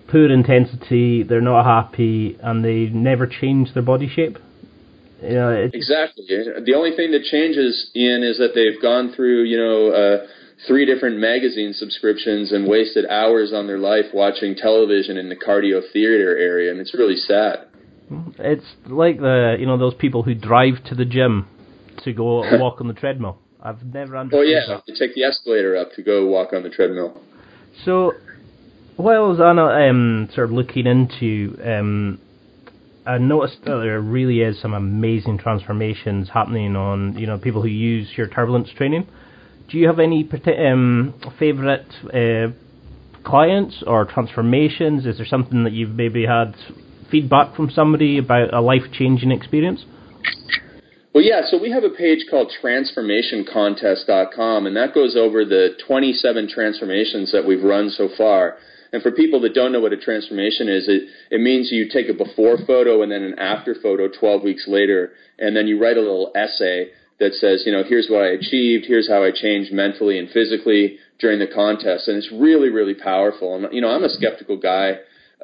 poor 0.09 0.31
intensity, 0.31 1.23
they're 1.23 1.41
not 1.41 1.65
happy, 1.65 2.39
and 2.43 2.65
they 2.65 2.87
never 2.87 3.27
change 3.27 3.75
their 3.75 3.83
body 3.83 4.09
shape. 4.09 4.39
You 5.23 5.35
know, 5.35 5.51
it's, 5.51 5.75
exactly. 5.75 6.25
The 6.29 6.75
only 6.77 6.95
thing 6.95 7.13
that 7.13 7.25
changes, 7.25 7.91
Ian, 7.97 8.23
is 8.23 8.39
that 8.39 8.53
they've 8.55 8.81
gone 8.81 9.15
through, 9.17 9.45
you 9.45 9.57
know, 9.57 9.91
uh, 9.91 10.27
three 10.67 10.85
different 10.85 11.19
magazine 11.19 11.73
subscriptions 11.73 12.53
and 12.53 12.69
wasted 12.69 13.07
hours 13.07 13.53
on 13.53 13.67
their 13.67 13.79
life 13.79 14.07
watching 14.13 14.55
television 14.55 15.17
in 15.17 15.29
the 15.29 15.37
cardio 15.37 15.81
theater 15.93 16.37
area, 16.37 16.71
and 16.71 16.81
it's 16.81 16.95
really 16.95 17.17
sad. 17.17 17.67
It's 18.39 18.65
like 18.87 19.19
the 19.19 19.57
you 19.59 19.67
know 19.67 19.79
those 19.79 19.95
people 19.95 20.23
who 20.23 20.35
drive 20.35 20.85
to 20.87 20.95
the 20.95 21.05
gym 21.05 21.49
to 22.05 22.13
go 22.13 22.59
walk 22.59 22.81
on 22.81 22.89
the 22.89 22.95
treadmill. 22.95 23.39
I've 23.61 23.85
never 23.85 24.17
understood. 24.17 24.41
Oh 24.41 24.49
yeah, 24.49 24.61
that. 24.69 24.83
you 24.87 24.95
take 24.99 25.15
the 25.15 25.25
escalator 25.25 25.77
up 25.77 25.93
to 25.97 26.03
go 26.03 26.27
walk 26.27 26.53
on 26.53 26.63
the 26.63 26.71
treadmill. 26.71 27.21
So, 27.85 28.13
while 28.97 29.25
I 29.25 29.29
was 29.29 29.41
on, 29.41 29.59
um, 29.59 30.29
sort 30.35 30.49
of 30.49 30.53
looking 30.53 30.87
into, 30.87 31.59
um, 31.65 32.21
I 33.07 33.19
noticed 33.19 33.59
that 33.65 33.77
there 33.77 34.01
really 34.01 34.41
is 34.41 34.61
some 34.61 34.75
amazing 34.75 35.39
transformations 35.39 36.29
happening 36.29 36.75
on 36.75 37.17
you 37.17 37.27
know 37.27 37.39
people 37.39 37.63
who 37.63 37.69
use 37.69 38.09
your 38.17 38.27
turbulence 38.27 38.69
training. 38.77 39.07
Do 39.71 39.79
you 39.79 39.87
have 39.87 40.01
any 40.01 40.29
um, 40.69 41.15
favorite 41.39 41.87
uh, 42.13 42.49
clients 43.25 43.85
or 43.87 44.07
transformations? 44.07 45.07
Is 45.07 45.19
there 45.19 45.27
something 45.27 45.63
that 45.65 45.73
you've 45.73 45.91
maybe 45.91 46.27
had 46.27 46.57
feedback 47.11 47.55
from 47.55 47.71
somebody 47.71 48.19
about 48.19 48.53
a 48.53 48.61
life 48.61 48.83
changing 48.93 49.31
experience? 49.31 49.85
Well, 51.15 51.23
yeah, 51.25 51.43
so 51.49 51.59
we 51.61 51.71
have 51.71 51.85
a 51.85 51.91
page 51.91 52.27
called 52.29 52.53
transformationcontest.com, 52.63 54.67
and 54.67 54.77
that 54.77 54.95
goes 54.95 55.17
over 55.17 55.47
the 55.47 55.71
27 55.87 56.49
transformations 56.53 57.31
that 57.33 57.47
we've 57.47 57.63
run 57.63 57.89
so 57.89 58.09
far. 58.19 58.57
And 58.97 59.03
for 59.03 59.13
people 59.13 59.43
that 59.43 59.53
don't 59.53 59.73
know 59.73 59.81
what 59.81 59.93
a 59.93 59.99
transformation 59.99 60.71
is, 60.71 60.89
it, 60.89 61.03
it 61.31 61.39
means 61.43 61.71
you 61.71 61.87
take 61.93 62.09
a 62.09 62.15
before 62.15 62.57
photo 62.67 63.03
and 63.03 63.13
then 63.13 63.23
an 63.23 63.39
after 63.39 63.75
photo 63.75 64.09
12 64.09 64.43
weeks 64.43 64.65
later, 64.67 65.13
and 65.39 65.55
then 65.55 65.67
you 65.67 65.79
write 65.79 65.99
a 65.99 66.01
little 66.01 66.33
essay 66.35 66.89
that 67.21 67.35
says, 67.35 67.65
you 67.67 67.73
know, 67.73 67.83
here's 67.87 68.09
what 68.09 68.23
I 68.23 68.29
achieved, 68.29 68.87
here's 68.89 69.07
how 69.07 69.23
I 69.23 69.33
changed 69.33 69.71
mentally 69.71 70.19
and 70.19 70.31
physically 70.31 70.97
during 71.19 71.41
the 71.41 71.47
contest. 71.47 72.09
And 72.09 72.17
it's 72.17 72.33
really, 72.33 72.71
really 72.71 72.95
powerful. 72.95 73.55
And, 73.55 73.71
you 73.71 73.83
know, 73.83 73.91
I'm 73.91 74.03
a 74.03 74.09
skeptical 74.09 74.57
guy, 74.57 74.93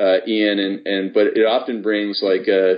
uh, 0.00 0.25
Ian, 0.26 0.59
and, 0.59 0.87
and, 0.87 1.12
but 1.12 1.37
it 1.37 1.44
often 1.44 1.82
brings 1.82 2.23
like 2.23 2.49
a, 2.49 2.76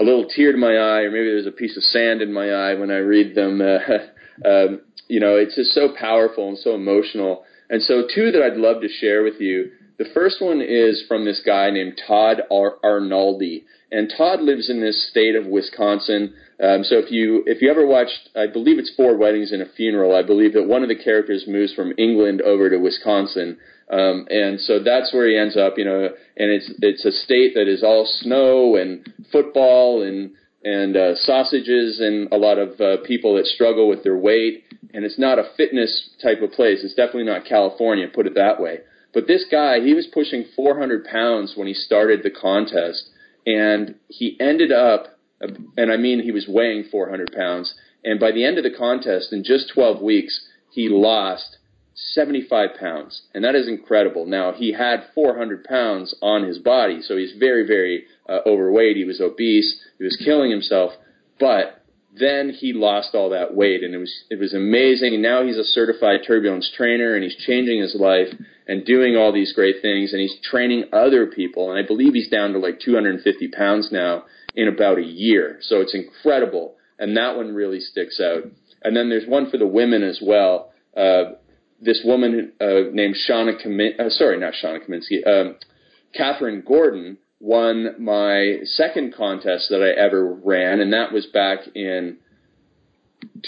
a 0.00 0.02
little 0.02 0.26
tear 0.34 0.52
to 0.52 0.58
my 0.58 0.72
eye, 0.72 1.02
or 1.02 1.10
maybe 1.10 1.26
there's 1.26 1.46
a 1.46 1.52
piece 1.52 1.76
of 1.76 1.82
sand 1.82 2.22
in 2.22 2.32
my 2.32 2.48
eye 2.48 2.72
when 2.80 2.90
I 2.90 3.04
read 3.04 3.34
them. 3.34 3.60
Uh, 3.60 4.48
um, 4.48 4.80
you 5.06 5.20
know, 5.20 5.36
it's 5.36 5.54
just 5.54 5.72
so 5.72 5.92
powerful 6.00 6.48
and 6.48 6.56
so 6.56 6.74
emotional. 6.74 7.44
And 7.68 7.82
so, 7.82 8.04
two 8.14 8.32
that 8.32 8.42
I'd 8.42 8.56
love 8.56 8.80
to 8.80 8.88
share 8.88 9.22
with 9.22 9.38
you. 9.38 9.70
The 9.96 10.10
first 10.12 10.40
one 10.40 10.60
is 10.60 11.04
from 11.06 11.24
this 11.24 11.40
guy 11.44 11.70
named 11.70 12.00
Todd 12.06 12.42
Ar- 12.50 12.78
Arnaldi, 12.84 13.62
and 13.92 14.12
Todd 14.16 14.40
lives 14.40 14.68
in 14.68 14.80
this 14.80 15.08
state 15.08 15.36
of 15.36 15.46
Wisconsin. 15.46 16.34
Um, 16.60 16.82
so 16.82 16.98
if 16.98 17.12
you 17.12 17.44
if 17.46 17.62
you 17.62 17.70
ever 17.70 17.86
watched, 17.86 18.30
I 18.34 18.48
believe 18.48 18.78
it's 18.78 18.92
Four 18.96 19.16
Weddings 19.16 19.52
and 19.52 19.62
a 19.62 19.66
Funeral. 19.76 20.14
I 20.14 20.22
believe 20.22 20.52
that 20.54 20.66
one 20.66 20.82
of 20.82 20.88
the 20.88 20.96
characters 20.96 21.44
moves 21.46 21.72
from 21.74 21.92
England 21.96 22.42
over 22.42 22.68
to 22.70 22.78
Wisconsin. 22.78 23.58
Um, 23.90 24.26
and 24.30 24.58
so 24.60 24.82
that's 24.82 25.12
where 25.12 25.28
he 25.28 25.36
ends 25.36 25.56
up, 25.56 25.74
you 25.76 25.84
know, 25.84 26.08
and 26.36 26.50
it's 26.50 26.72
it's 26.80 27.04
a 27.04 27.12
state 27.12 27.54
that 27.54 27.68
is 27.68 27.84
all 27.84 28.06
snow 28.06 28.76
and 28.76 29.06
football 29.30 30.02
and 30.02 30.32
and 30.64 30.96
uh, 30.96 31.14
sausages 31.16 32.00
and 32.00 32.32
a 32.32 32.36
lot 32.36 32.58
of 32.58 32.80
uh, 32.80 32.96
people 33.06 33.36
that 33.36 33.46
struggle 33.46 33.88
with 33.88 34.02
their 34.02 34.16
weight. 34.16 34.64
And 34.92 35.04
it's 35.04 35.18
not 35.18 35.38
a 35.38 35.50
fitness 35.56 36.10
type 36.22 36.40
of 36.40 36.52
place. 36.52 36.80
It's 36.82 36.94
definitely 36.94 37.24
not 37.24 37.44
California, 37.44 38.06
put 38.12 38.26
it 38.26 38.34
that 38.34 38.60
way. 38.60 38.78
But 39.14 39.28
this 39.28 39.44
guy, 39.50 39.80
he 39.80 39.94
was 39.94 40.08
pushing 40.08 40.44
400 40.56 41.04
pounds 41.04 41.54
when 41.56 41.68
he 41.68 41.74
started 41.74 42.22
the 42.22 42.30
contest, 42.30 43.08
and 43.46 43.94
he 44.08 44.36
ended 44.40 44.72
up, 44.72 45.18
and 45.40 45.92
I 45.92 45.96
mean 45.96 46.22
he 46.22 46.32
was 46.32 46.46
weighing 46.48 46.84
400 46.90 47.32
pounds, 47.32 47.74
and 48.04 48.18
by 48.20 48.32
the 48.32 48.44
end 48.44 48.58
of 48.58 48.64
the 48.64 48.76
contest, 48.76 49.32
in 49.32 49.44
just 49.44 49.70
12 49.72 50.02
weeks, 50.02 50.46
he 50.72 50.88
lost 50.88 51.58
75 51.94 52.70
pounds, 52.78 53.22
and 53.32 53.44
that 53.44 53.54
is 53.54 53.68
incredible. 53.68 54.26
Now, 54.26 54.52
he 54.52 54.72
had 54.72 55.04
400 55.14 55.64
pounds 55.64 56.14
on 56.20 56.42
his 56.42 56.58
body, 56.58 57.00
so 57.00 57.16
he's 57.16 57.32
very, 57.38 57.66
very 57.66 58.04
uh, 58.28 58.40
overweight. 58.46 58.96
He 58.96 59.04
was 59.04 59.20
obese. 59.20 59.80
He 59.98 60.04
was 60.04 60.20
killing 60.24 60.50
himself, 60.50 60.92
but 61.38 61.83
then 62.16 62.50
he 62.50 62.72
lost 62.72 63.14
all 63.14 63.30
that 63.30 63.54
weight, 63.54 63.82
and 63.82 63.94
it 63.94 63.98
was 63.98 64.12
it 64.30 64.38
was 64.38 64.54
amazing. 64.54 65.14
And 65.14 65.22
now 65.22 65.44
he's 65.44 65.56
a 65.56 65.64
certified 65.64 66.20
turbulence 66.26 66.70
trainer, 66.76 67.14
and 67.14 67.24
he's 67.24 67.36
changing 67.36 67.80
his 67.80 67.96
life 67.98 68.28
and 68.68 68.84
doing 68.84 69.16
all 69.16 69.32
these 69.32 69.52
great 69.52 69.76
things, 69.82 70.12
and 70.12 70.22
he's 70.22 70.36
training 70.42 70.84
other 70.92 71.26
people. 71.26 71.70
And 71.70 71.78
I 71.78 71.86
believe 71.86 72.14
he's 72.14 72.30
down 72.30 72.52
to 72.52 72.58
like 72.58 72.80
250 72.80 73.48
pounds 73.48 73.88
now 73.90 74.24
in 74.54 74.68
about 74.68 74.98
a 74.98 75.04
year. 75.04 75.58
So 75.62 75.80
it's 75.80 75.94
incredible, 75.94 76.76
and 76.98 77.16
that 77.16 77.36
one 77.36 77.52
really 77.52 77.80
sticks 77.80 78.20
out. 78.20 78.44
And 78.82 78.96
then 78.96 79.08
there's 79.08 79.26
one 79.26 79.50
for 79.50 79.58
the 79.58 79.66
women 79.66 80.02
as 80.02 80.20
well. 80.22 80.70
Uh, 80.96 81.32
this 81.80 82.00
woman 82.04 82.52
uh, 82.60 82.90
named 82.92 83.16
Shauna 83.28 83.60
Kamin- 83.60 83.98
uh, 83.98 84.10
sorry, 84.10 84.38
not 84.38 84.54
Shauna 84.62 84.88
Kaminsky, 84.88 85.26
um, 85.26 85.56
Catherine 86.14 86.62
Gordon 86.64 87.18
won 87.44 87.94
my 87.98 88.56
second 88.64 89.14
contest 89.14 89.66
that 89.68 89.82
I 89.82 90.00
ever 90.00 90.24
ran, 90.24 90.80
and 90.80 90.94
that 90.94 91.12
was 91.12 91.26
back 91.26 91.58
in 91.74 92.16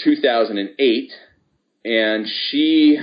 2008. 0.03 1.11
And 1.83 2.27
she 2.27 2.99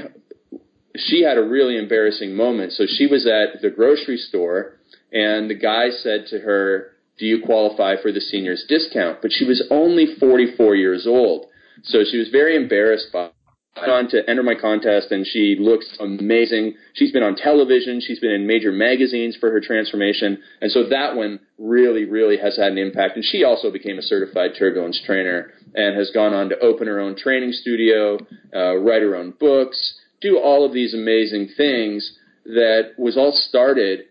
she 0.97 1.23
had 1.23 1.37
a 1.37 1.43
really 1.43 1.77
embarrassing 1.77 2.37
moment. 2.37 2.73
So 2.73 2.85
she 2.87 3.09
was 3.09 3.27
at 3.27 3.61
the 3.61 3.71
grocery 3.71 4.19
store, 4.19 4.79
and 5.13 5.51
the 5.51 5.57
guy 5.57 5.91
said 5.91 6.27
to 6.29 6.39
her, 6.39 6.93
"Do 7.19 7.27
you 7.27 7.43
qualify 7.45 7.97
for 8.01 8.13
the 8.13 8.21
seniors 8.21 8.65
discount?" 8.69 9.21
But 9.21 9.33
she 9.33 9.45
was 9.45 9.67
only 9.71 10.07
44 10.21 10.77
years 10.77 11.09
old, 11.09 11.47
so 11.83 12.05
she 12.05 12.19
was 12.19 12.29
very 12.29 12.55
embarrassed 12.55 13.09
by 13.13 13.31
to 13.77 14.23
enter 14.29 14.43
my 14.43 14.55
contest, 14.55 15.11
and 15.11 15.27
she 15.27 15.57
looks 15.59 15.87
amazing. 15.99 16.75
She's 16.95 17.13
been 17.13 17.23
on 17.23 17.35
television. 17.35 18.01
She's 18.01 18.21
been 18.21 18.31
in 18.31 18.47
major 18.47 18.71
magazines 18.71 19.37
for 19.39 19.51
her 19.51 19.61
transformation, 19.61 20.39
and 20.61 20.71
so 20.71 20.89
that 20.89 21.17
one 21.17 21.41
really, 21.59 22.05
really 22.05 22.37
has 22.37 22.57
had 22.57 22.73
an 22.73 22.79
impact. 22.79 23.17
And 23.17 23.25
she 23.25 23.45
also 23.45 23.71
became 23.71 23.99
a 23.99 24.03
certified 24.03 24.53
turbulence 24.59 25.01
trainer 25.05 25.53
and 25.75 25.97
has 25.97 26.11
gone 26.13 26.33
on 26.33 26.49
to 26.51 26.59
open 26.61 26.87
her 26.87 27.01
own 27.01 27.17
training 27.17 27.53
studio, 27.53 28.19
uh, 28.55 28.77
write 28.77 29.03
her 29.03 29.17
own 29.17 29.33
books, 29.39 29.99
do 30.21 30.39
all 30.39 30.65
of 30.65 30.73
these 30.73 30.95
amazing 30.95 31.51
things 31.57 32.19
that 32.45 32.93
was 32.97 33.17
all 33.17 33.33
started 33.33 34.05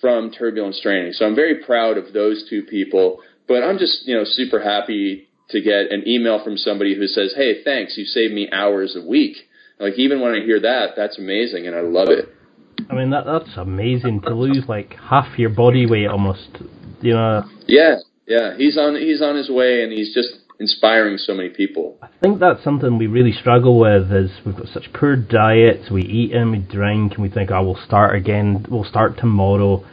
from 0.00 0.30
turbulence 0.30 0.80
training. 0.80 1.12
So 1.12 1.24
I'm 1.24 1.34
very 1.34 1.62
proud 1.64 1.96
of 1.96 2.12
those 2.12 2.46
two 2.48 2.62
people. 2.62 3.20
But 3.46 3.62
I'm 3.62 3.78
just, 3.78 4.06
you 4.06 4.16
know, 4.16 4.24
super 4.24 4.60
happy 4.60 5.28
to 5.50 5.60
get 5.60 5.92
an 5.92 6.04
email 6.06 6.42
from 6.42 6.56
somebody 6.56 6.94
who 6.94 7.06
says, 7.06 7.34
"Hey, 7.36 7.62
thanks, 7.62 7.96
you 7.96 8.04
saved 8.04 8.32
me 8.32 8.48
hours 8.50 8.96
a 8.96 9.06
week." 9.06 9.36
Like 9.78 9.98
even 9.98 10.20
when 10.20 10.34
I 10.34 10.44
hear 10.44 10.60
that, 10.60 10.94
that's 10.96 11.18
amazing, 11.18 11.66
and 11.66 11.74
I 11.76 11.80
love 11.80 12.08
it. 12.08 12.28
I 12.88 12.94
mean, 12.94 13.10
that 13.10 13.24
that's 13.24 13.56
amazing 13.56 14.22
to 14.22 14.34
lose 14.34 14.64
like 14.68 14.94
half 14.94 15.38
your 15.38 15.50
body 15.50 15.86
weight 15.86 16.06
almost. 16.06 16.48
You 17.00 17.14
know. 17.14 17.44
Yeah, 17.66 17.96
yeah. 18.26 18.56
He's 18.56 18.76
on 18.76 18.96
he's 18.96 19.22
on 19.22 19.36
his 19.36 19.50
way, 19.50 19.82
and 19.82 19.92
he's 19.92 20.14
just 20.14 20.30
inspiring 20.60 21.18
so 21.18 21.34
many 21.34 21.50
people. 21.50 21.98
I 22.02 22.08
think 22.22 22.38
that's 22.38 22.62
something 22.62 22.98
we 22.98 23.06
really 23.06 23.32
struggle 23.32 23.78
with. 23.78 24.12
Is 24.12 24.30
we've 24.46 24.56
got 24.56 24.68
such 24.68 24.92
poor 24.92 25.16
diets. 25.16 25.90
We 25.90 26.02
eat 26.02 26.32
and 26.32 26.50
we 26.50 26.58
drink, 26.58 27.14
and 27.14 27.22
we 27.22 27.28
think, 27.28 27.50
"Oh, 27.50 27.62
we'll 27.64 27.86
start 27.86 28.16
again. 28.16 28.66
We'll 28.68 28.84
start 28.84 29.18
tomorrow." 29.18 29.84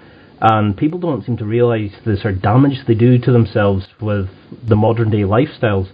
And 0.42 0.76
people 0.76 1.00
don't 1.00 1.24
seem 1.24 1.38
to 1.38 1.46
realise 1.46 1.92
the 2.04 2.18
sort 2.18 2.36
of 2.36 2.42
damage 2.42 2.80
they 2.88 2.96
do 2.96 3.20
to 3.20 3.32
themselves 3.32 3.86
with 4.02 4.28
the 4.68 4.76
modern 4.76 5.12
day 5.12 5.20
lifestyles. 5.20 5.90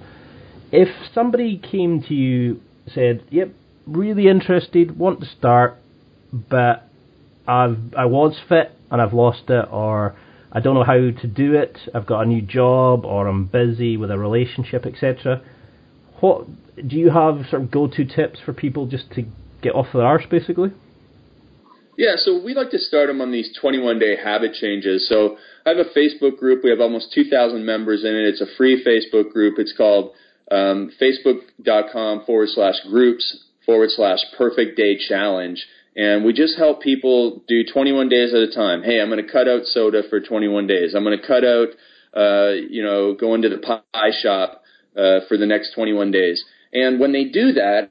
If 0.71 0.87
somebody 1.13 1.57
came 1.57 2.01
to 2.03 2.13
you 2.13 2.61
said, 2.93 3.23
"Yep, 3.29 3.51
really 3.85 4.27
interested, 4.27 4.97
want 4.97 5.19
to 5.19 5.25
start, 5.25 5.77
but 6.31 6.87
I've 7.45 7.93
I 7.95 8.05
was 8.05 8.39
fit 8.47 8.71
and 8.89 9.01
I've 9.01 9.13
lost 9.13 9.49
it, 9.49 9.67
or 9.69 10.15
I 10.51 10.61
don't 10.61 10.75
know 10.75 10.83
how 10.83 10.93
to 10.93 11.27
do 11.27 11.53
it. 11.55 11.77
I've 11.93 12.05
got 12.05 12.21
a 12.21 12.25
new 12.25 12.41
job, 12.41 13.05
or 13.05 13.27
I'm 13.27 13.45
busy 13.45 13.97
with 13.97 14.11
a 14.11 14.17
relationship, 14.17 14.85
etc. 14.85 15.41
What 16.21 16.47
do 16.87 16.95
you 16.95 17.09
have 17.09 17.45
sort 17.49 17.63
of 17.63 17.71
go-to 17.71 18.05
tips 18.05 18.39
for 18.45 18.53
people 18.53 18.85
just 18.87 19.11
to 19.11 19.25
get 19.61 19.75
off 19.75 19.87
their 19.93 20.03
arse, 20.03 20.25
basically? 20.29 20.71
Yeah, 21.97 22.13
so 22.15 22.39
we 22.39 22.53
like 22.53 22.69
to 22.71 22.77
start 22.77 23.07
them 23.07 23.21
on 23.21 23.31
these 23.31 23.57
21 23.59 23.97
day 23.97 24.15
habit 24.15 24.53
changes. 24.53 25.09
So 25.09 25.37
I 25.65 25.69
have 25.69 25.79
a 25.79 25.97
Facebook 25.97 26.37
group. 26.37 26.63
We 26.63 26.69
have 26.69 26.79
almost 26.79 27.11
2,000 27.13 27.65
members 27.65 28.03
in 28.03 28.15
it. 28.15 28.27
It's 28.27 28.41
a 28.41 28.55
free 28.55 28.85
Facebook 28.85 29.33
group. 29.33 29.55
It's 29.57 29.73
called 29.75 30.11
um, 30.51 30.91
facebook.com 31.01 32.25
forward 32.25 32.49
slash 32.49 32.75
groups 32.87 33.45
forward 33.65 33.89
slash 33.89 34.19
perfect 34.37 34.77
day 34.77 34.97
challenge. 35.09 35.65
And 35.95 36.23
we 36.23 36.33
just 36.33 36.55
help 36.55 36.83
people 36.83 37.41
do 37.47 37.63
21 37.63 38.09
days 38.09 38.31
at 38.31 38.41
a 38.41 38.53
time. 38.53 38.83
Hey, 38.83 39.01
I'm 39.01 39.09
going 39.09 39.25
to 39.25 39.31
cut 39.31 39.47
out 39.47 39.65
soda 39.65 40.03
for 40.07 40.19
21 40.19 40.67
days. 40.67 40.93
I'm 40.93 41.03
going 41.03 41.19
to 41.19 41.25
cut 41.27 41.43
out, 41.43 41.69
uh, 42.15 42.51
you 42.69 42.83
know, 42.83 43.15
going 43.15 43.41
to 43.41 43.49
the 43.49 43.57
pie 43.57 44.11
shop 44.21 44.61
uh, 44.95 45.21
for 45.27 45.37
the 45.37 45.47
next 45.47 45.73
21 45.73 46.11
days. 46.11 46.45
And 46.71 46.99
when 46.99 47.11
they 47.11 47.23
do 47.23 47.53
that, 47.53 47.89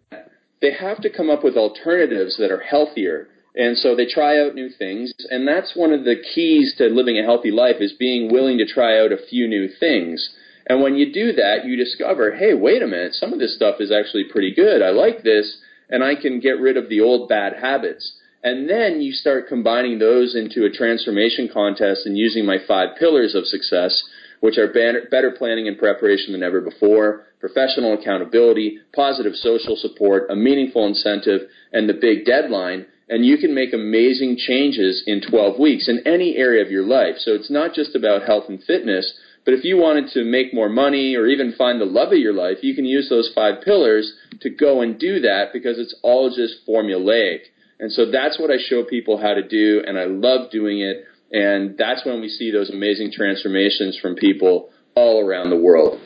they 0.62 0.72
have 0.72 1.00
to 1.02 1.10
come 1.10 1.28
up 1.28 1.42
with 1.42 1.56
alternatives 1.56 2.36
that 2.38 2.52
are 2.52 2.60
healthier. 2.60 3.28
And 3.56 3.78
so 3.78 3.96
they 3.96 4.04
try 4.04 4.38
out 4.38 4.54
new 4.54 4.68
things, 4.68 5.14
and 5.30 5.48
that's 5.48 5.74
one 5.74 5.92
of 5.92 6.04
the 6.04 6.16
keys 6.34 6.74
to 6.76 6.88
living 6.88 7.18
a 7.18 7.24
healthy 7.24 7.50
life 7.50 7.76
is 7.80 7.94
being 7.98 8.30
willing 8.30 8.58
to 8.58 8.66
try 8.66 9.00
out 9.00 9.12
a 9.12 9.26
few 9.30 9.48
new 9.48 9.66
things. 9.80 10.28
And 10.66 10.82
when 10.82 10.96
you 10.96 11.10
do 11.10 11.32
that, 11.32 11.64
you 11.64 11.74
discover, 11.76 12.36
hey, 12.36 12.52
wait 12.52 12.82
a 12.82 12.86
minute, 12.86 13.14
some 13.14 13.32
of 13.32 13.38
this 13.38 13.56
stuff 13.56 13.76
is 13.80 13.90
actually 13.90 14.24
pretty 14.24 14.54
good. 14.54 14.82
I 14.82 14.90
like 14.90 15.22
this, 15.22 15.56
and 15.88 16.04
I 16.04 16.16
can 16.16 16.38
get 16.38 16.60
rid 16.60 16.76
of 16.76 16.90
the 16.90 17.00
old 17.00 17.30
bad 17.30 17.54
habits. 17.54 18.18
And 18.42 18.68
then 18.68 19.00
you 19.00 19.12
start 19.12 19.48
combining 19.48 19.98
those 19.98 20.36
into 20.36 20.66
a 20.66 20.70
transformation 20.70 21.48
contest 21.50 22.04
and 22.04 22.18
using 22.18 22.44
my 22.44 22.58
five 22.68 22.98
pillars 22.98 23.34
of 23.34 23.46
success, 23.46 24.04
which 24.40 24.58
are 24.58 24.70
better 24.70 25.30
planning 25.30 25.66
and 25.66 25.78
preparation 25.78 26.32
than 26.32 26.42
ever 26.42 26.60
before, 26.60 27.24
professional 27.40 27.94
accountability, 27.94 28.80
positive 28.94 29.34
social 29.34 29.76
support, 29.76 30.30
a 30.30 30.36
meaningful 30.36 30.86
incentive, 30.86 31.48
and 31.72 31.88
the 31.88 31.94
big 31.94 32.26
deadline. 32.26 32.84
And 33.08 33.24
you 33.24 33.38
can 33.38 33.54
make 33.54 33.72
amazing 33.72 34.36
changes 34.36 35.04
in 35.06 35.20
12 35.20 35.60
weeks 35.60 35.88
in 35.88 36.06
any 36.06 36.36
area 36.36 36.64
of 36.64 36.72
your 36.72 36.84
life. 36.84 37.16
So 37.18 37.34
it's 37.34 37.50
not 37.50 37.72
just 37.72 37.94
about 37.94 38.26
health 38.26 38.44
and 38.48 38.62
fitness, 38.62 39.12
but 39.44 39.54
if 39.54 39.62
you 39.62 39.76
wanted 39.76 40.10
to 40.14 40.24
make 40.24 40.52
more 40.52 40.68
money 40.68 41.14
or 41.14 41.26
even 41.28 41.54
find 41.56 41.80
the 41.80 41.84
love 41.84 42.08
of 42.12 42.18
your 42.18 42.34
life, 42.34 42.58
you 42.62 42.74
can 42.74 42.84
use 42.84 43.08
those 43.08 43.30
five 43.32 43.62
pillars 43.64 44.12
to 44.40 44.50
go 44.50 44.80
and 44.80 44.98
do 44.98 45.20
that 45.20 45.52
because 45.52 45.78
it's 45.78 45.94
all 46.02 46.34
just 46.34 46.66
formulaic. 46.68 47.42
And 47.78 47.92
so 47.92 48.10
that's 48.10 48.40
what 48.40 48.50
I 48.50 48.56
show 48.58 48.82
people 48.82 49.18
how 49.18 49.34
to 49.34 49.46
do, 49.46 49.82
and 49.86 49.96
I 49.98 50.06
love 50.06 50.50
doing 50.50 50.80
it. 50.80 51.04
And 51.30 51.76
that's 51.78 52.04
when 52.04 52.20
we 52.20 52.28
see 52.28 52.50
those 52.50 52.70
amazing 52.70 53.12
transformations 53.12 53.98
from 54.00 54.16
people 54.16 54.70
all 54.96 55.24
around 55.24 55.50
the 55.50 55.56
world. 55.56 56.00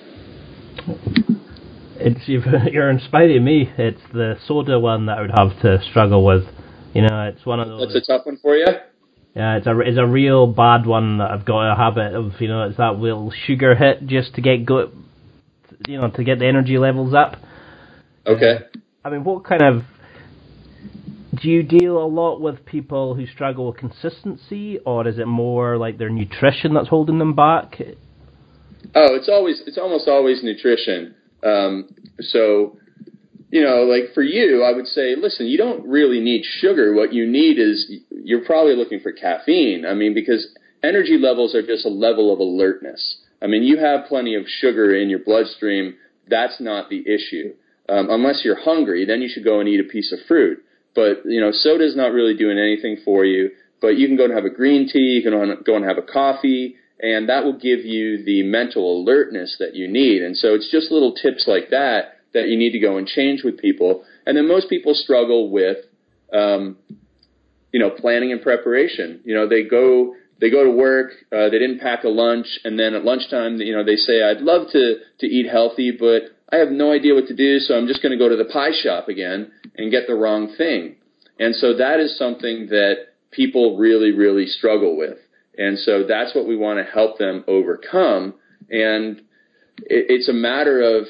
It's 1.97 2.29
you're 2.73 2.91
inspiring 2.91 3.45
me. 3.45 3.73
It's 3.79 4.01
the 4.13 4.37
soda 4.47 4.79
one 4.79 5.07
that 5.07 5.19
I 5.19 5.21
would 5.23 5.33
have 5.37 5.61
to 5.63 5.83
struggle 5.89 6.25
with. 6.25 6.45
You 6.95 7.03
know, 7.03 7.29
it's 7.29 7.45
one 7.47 7.61
of 7.61 7.69
those. 7.69 7.93
That's 7.93 8.09
a 8.09 8.13
tough 8.13 8.27
one 8.27 8.39
for 8.39 8.57
you. 8.57 8.67
Yeah, 9.35 9.57
it's 9.57 9.67
a 9.67 9.79
it's 9.81 9.99
a 9.99 10.07
real 10.07 10.47
bad 10.47 10.87
one 10.87 11.19
that 11.19 11.31
I've 11.31 11.45
got 11.45 11.73
a 11.73 11.77
habit 11.77 12.15
of. 12.15 12.41
You 12.41 12.49
know, 12.49 12.65
it's 12.65 12.79
that 12.79 12.97
little 12.97 13.31
sugar 13.47 13.75
hit 13.75 14.07
just 14.07 14.35
to 14.35 14.41
get 14.41 14.67
go, 14.67 14.91
you 15.87 16.01
know, 16.01 16.11
to 16.11 16.25
get 16.25 16.41
the 16.41 16.47
energy 16.47 16.79
levels 16.79 17.15
up. 17.15 17.37
Okay. 18.27 18.59
Uh, 18.75 18.79
I 19.05 19.11
mean, 19.11 19.25
what 19.25 19.45
kind 19.45 19.63
of 19.63 19.85
do 21.41 21.49
you 21.49 21.63
deal 21.63 22.03
a 22.03 22.07
lot 22.07 22.41
with 22.41 22.67
people 22.67 23.15
who 23.15 23.27
struggle 23.27 23.69
with 23.69 23.77
consistency, 23.77 24.79
or 24.85 25.07
is 25.07 25.19
it 25.19 25.27
more 25.27 25.79
like 25.79 25.97
their 25.97 26.11
nutrition 26.11 26.75
that's 26.75 26.89
holding 26.89 27.19
them 27.19 27.35
back? 27.35 27.81
Oh, 28.95 29.15
it's 29.15 29.29
always 29.29 29.63
it's 29.67 29.79
almost 29.79 30.09
always 30.09 30.43
nutrition. 30.43 31.15
Um, 31.43 31.89
so 32.21 32.77
you 33.51 33.63
know, 33.63 33.83
like 33.83 34.15
for 34.15 34.23
you, 34.23 34.63
I 34.63 34.75
would 34.75 34.87
say, 34.87 35.17
listen, 35.17 35.47
you 35.47 35.59
don't 35.59 35.87
really 35.87 36.21
need 36.21 36.45
sugar. 36.45 36.95
What 36.95 37.13
you 37.13 37.27
need 37.27 37.59
is 37.59 37.93
you're 38.11 38.45
probably 38.45 38.77
looking 38.77 39.01
for 39.01 39.13
caffeine. 39.13 39.85
I 39.85 39.95
mean, 39.95 40.15
because 40.15 40.47
energy 40.83 41.19
levels 41.21 41.55
are 41.55 41.67
just 41.67 41.85
a 41.85 41.91
level 41.91 42.33
of 42.33 42.39
alertness. 42.39 43.19
I 43.43 43.49
mean, 43.49 43.65
you 43.65 43.79
have 43.79 44.07
plenty 44.07 44.37
of 44.37 44.45
sugar 44.47 44.95
in 44.95 45.11
your 45.11 45.19
bloodstream. 45.19 45.95
That's 46.29 46.61
not 46.61 46.91
the 46.91 47.01
issue. 47.01 47.55
Um, 47.89 48.09
unless 48.09 48.43
you're 48.45 48.61
hungry, 48.61 49.05
then 49.05 49.21
you 49.21 49.29
should 49.29 49.45
go 49.45 49.59
and 49.59 49.69
eat 49.69 49.81
a 49.81 49.91
piece 49.91 50.13
of 50.13 50.21
fruit. 50.29 50.63
But, 50.95 51.23
you 51.25 51.41
know, 51.41 51.51
soda 51.53 51.85
is 51.85 51.97
not 51.97 52.13
really 52.13 52.37
doing 52.37 52.59
anything 52.59 52.99
for 53.05 53.25
you. 53.25 53.51
But 53.81 53.97
you 53.97 54.07
can 54.07 54.17
go 54.17 54.25
and 54.25 54.35
have 54.35 54.45
a 54.45 54.51
green 54.51 54.89
tea, 54.89 55.21
you 55.21 55.23
can 55.23 55.33
go 55.65 55.75
and 55.75 55.85
have 55.85 55.99
a 55.99 56.03
coffee, 56.03 56.77
and 57.01 57.29
that 57.29 57.45
will 57.45 57.59
give 57.59 57.81
you 57.81 58.23
the 58.25 58.43
mental 58.43 59.01
alertness 59.01 59.57
that 59.59 59.75
you 59.75 59.89
need. 59.89 60.23
And 60.23 60.37
so 60.37 60.55
it's 60.55 60.71
just 60.71 60.93
little 60.93 61.15
tips 61.15 61.49
like 61.49 61.71
that 61.71 62.20
that 62.35 62.49
you 62.49 62.57
need 62.57 62.73
to 62.73 62.79
go 62.79 62.97
and 62.97 63.07
change 63.07 63.43
with 63.45 63.59
people. 63.59 64.05
And 64.27 64.37
then 64.37 64.47
most 64.47 64.69
people 64.69 64.95
struggle 64.95 65.51
with, 65.51 65.79
um, 66.33 66.77
you 67.73 67.81
know, 67.81 67.91
planning 67.91 68.33
and 68.33 68.43
preparation. 68.43 69.21
You 69.25 69.35
know, 69.35 69.49
they 69.49 69.65
go 69.65 70.15
they 70.41 70.51
go 70.51 70.65
to 70.65 70.71
work, 70.71 71.11
uh, 71.31 71.51
they 71.51 71.59
didn't 71.59 71.81
pack 71.81 72.05
a 72.05 72.09
lunch, 72.09 72.47
and 72.65 72.79
then 72.79 72.95
at 72.95 73.05
lunchtime, 73.05 73.57
you 73.57 73.75
know, 73.75 73.85
they 73.85 73.97
say, 73.97 74.23
"I'd 74.23 74.41
love 74.41 74.71
to 74.71 74.97
to 75.19 75.27
eat 75.27 75.47
healthy, 75.47 75.91
but 75.91 76.23
I 76.51 76.57
have 76.57 76.71
no 76.71 76.93
idea 76.93 77.15
what 77.15 77.27
to 77.29 77.35
do, 77.35 77.59
so 77.59 77.77
I'm 77.77 77.87
just 77.87 78.03
going 78.03 78.13
to 78.13 78.19
go 78.19 78.29
to 78.29 78.37
the 78.37 78.47
pie 78.47 78.73
shop 78.73 79.09
again 79.09 79.53
and 79.77 79.91
get 79.91 80.07
the 80.07 80.15
wrong 80.15 80.55
thing." 80.57 80.97
And 81.39 81.55
so 81.55 81.75
that 81.75 82.01
is 82.01 82.17
something 82.19 82.69
that 82.69 83.09
people 83.31 83.79
really, 83.79 84.13
really 84.13 84.47
struggle 84.47 84.97
with. 84.97 85.19
And 85.57 85.79
so 85.79 86.05
that's 86.07 86.35
what 86.35 86.47
we 86.47 86.57
want 86.57 86.79
to 86.79 86.91
help 86.91 87.19
them 87.19 87.45
overcome. 87.47 88.35
And 88.71 89.23
it's 89.79 90.29
a 90.29 90.33
matter 90.33 90.81
of 90.81 91.07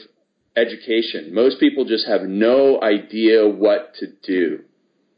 education. 0.61 1.35
Most 1.35 1.59
people 1.59 1.85
just 1.85 2.07
have 2.07 2.23
no 2.23 2.81
idea 2.83 3.49
what 3.49 3.95
to 4.01 4.07
do. 4.23 4.61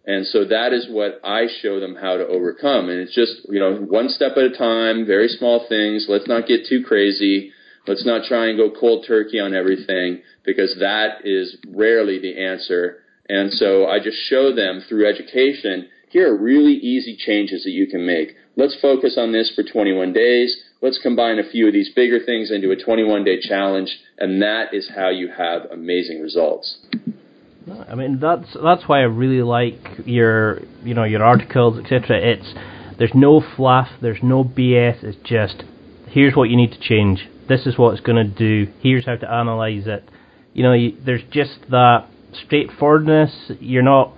And 0.05 0.27
so 0.27 0.45
that 0.47 0.73
is 0.73 0.89
what 0.91 1.21
I 1.23 1.47
show 1.61 1.79
them 1.79 1.95
how 1.95 2.17
to 2.17 2.27
overcome. 2.27 2.89
And 2.89 3.01
it's 3.01 3.15
just, 3.15 3.47
you 3.49 3.61
know, 3.61 3.77
one 3.77 4.09
step 4.09 4.33
at 4.37 4.45
a 4.45 4.57
time, 4.57 5.07
very 5.07 5.29
small 5.29 5.67
things. 5.69 6.07
Let's 6.09 6.27
not 6.27 6.47
get 6.47 6.67
too 6.69 6.83
crazy. 6.87 7.53
Let's 7.87 8.05
not 8.05 8.27
try 8.27 8.49
and 8.49 8.59
go 8.59 8.71
cold 8.71 9.05
turkey 9.07 9.39
on 9.39 9.55
everything 9.55 10.23
because 10.45 10.77
that 10.81 11.25
is 11.25 11.57
rarely 11.69 12.19
the 12.19 12.45
answer. 12.45 12.99
And 13.29 13.53
so 13.53 13.87
I 13.87 13.99
just 13.99 14.19
show 14.29 14.55
them 14.55 14.83
through 14.89 15.09
education, 15.09 15.89
here 16.09 16.35
are 16.35 16.37
really 16.37 16.75
easy 16.75 17.17
changes 17.17 17.65
that 17.65 17.71
you 17.71 17.87
can 17.87 18.05
make. 18.05 18.35
Let's 18.57 18.77
focus 18.83 19.17
on 19.17 19.33
this 19.33 19.53
for 19.55 19.63
21 19.63 20.13
days 20.13 20.55
let's 20.83 20.99
combine 21.03 21.39
a 21.39 21.49
few 21.49 21.69
of 21.69 21.73
these 21.73 21.91
bigger 21.95 22.19
things 22.19 22.51
into 22.51 22.71
a 22.71 22.77
21 22.77 23.25
day 23.25 23.41
challenge, 23.41 23.99
and 24.19 24.43
that 24.43 24.75
is 24.75 24.91
how 24.95 25.09
you 25.09 25.29
have 25.29 25.71
amazing 25.71 26.21
results. 26.21 26.79
I 27.89 27.95
mean 27.95 28.19
that's 28.19 28.57
that's 28.61 28.89
why 28.89 29.01
I 29.01 29.05
really 29.05 29.43
like 29.43 29.79
your 30.05 30.61
you 30.83 30.95
know 30.95 31.05
your 31.05 31.23
articles 31.23 31.79
etc. 31.79 32.19
It's 32.21 32.55
there's 32.99 33.15
no 33.15 33.41
fluff, 33.57 33.89
there's 34.01 34.23
no 34.23 34.43
BS. 34.45 35.05
It's 35.05 35.19
just 35.25 35.63
here's 36.09 36.35
what 36.35 36.51
you 36.51 36.57
need 36.57 36.73
to 36.73 36.81
change. 36.81 37.29
This 37.49 37.67
is 37.67 37.79
what 37.79 37.93
it's 37.93 38.03
going 38.03 38.17
to 38.17 38.25
do. 38.25 38.71
Here's 38.81 39.07
how 39.07 39.17
to 39.17 39.31
analyze 39.31 39.87
it. 39.87 40.09
You 40.55 40.63
know, 40.65 40.73
you, 40.73 40.97
there's 41.05 41.23
just 41.31 41.59
that 41.71 42.07
straightforwardness. 42.45 43.53
You're 43.61 43.83
not 43.83 44.13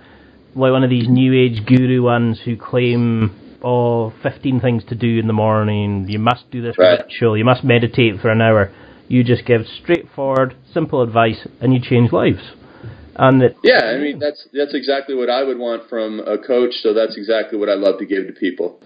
like 0.55 0.71
one 0.71 0.83
of 0.83 0.89
these 0.89 1.07
new 1.07 1.33
age 1.33 1.65
guru 1.65 2.01
ones 2.01 2.39
who 2.43 2.57
claim 2.57 3.44
oh, 3.65 4.13
15 4.21 4.59
things 4.59 4.83
to 4.89 4.95
do 4.95 5.19
in 5.19 5.27
the 5.27 5.33
morning, 5.33 6.05
you 6.07 6.19
must 6.19 6.49
do 6.51 6.61
this 6.61 6.77
right. 6.77 7.01
ritual, 7.01 7.35
you 7.37 7.43
must 7.43 7.63
meditate 7.63 8.21
for 8.21 8.29
an 8.29 8.41
hour. 8.41 8.71
You 9.07 9.23
just 9.23 9.45
give 9.45 9.61
straightforward, 9.81 10.55
simple 10.73 11.01
advice, 11.01 11.47
and 11.59 11.73
you 11.73 11.79
change 11.81 12.11
lives. 12.11 12.53
And 13.15 13.41
it, 13.41 13.55
yeah, 13.63 13.85
I 13.85 13.97
mean 13.97 14.19
that's 14.19 14.47
that's 14.51 14.73
exactly 14.73 15.15
what 15.15 15.29
I 15.29 15.43
would 15.43 15.57
want 15.57 15.89
from 15.89 16.19
a 16.19 16.37
coach. 16.37 16.73
So 16.81 16.93
that's 16.93 17.15
exactly 17.17 17.57
what 17.57 17.69
I 17.69 17.75
love 17.75 17.97
to 17.99 18.05
give 18.05 18.27
to 18.27 18.33
people. 18.33 18.79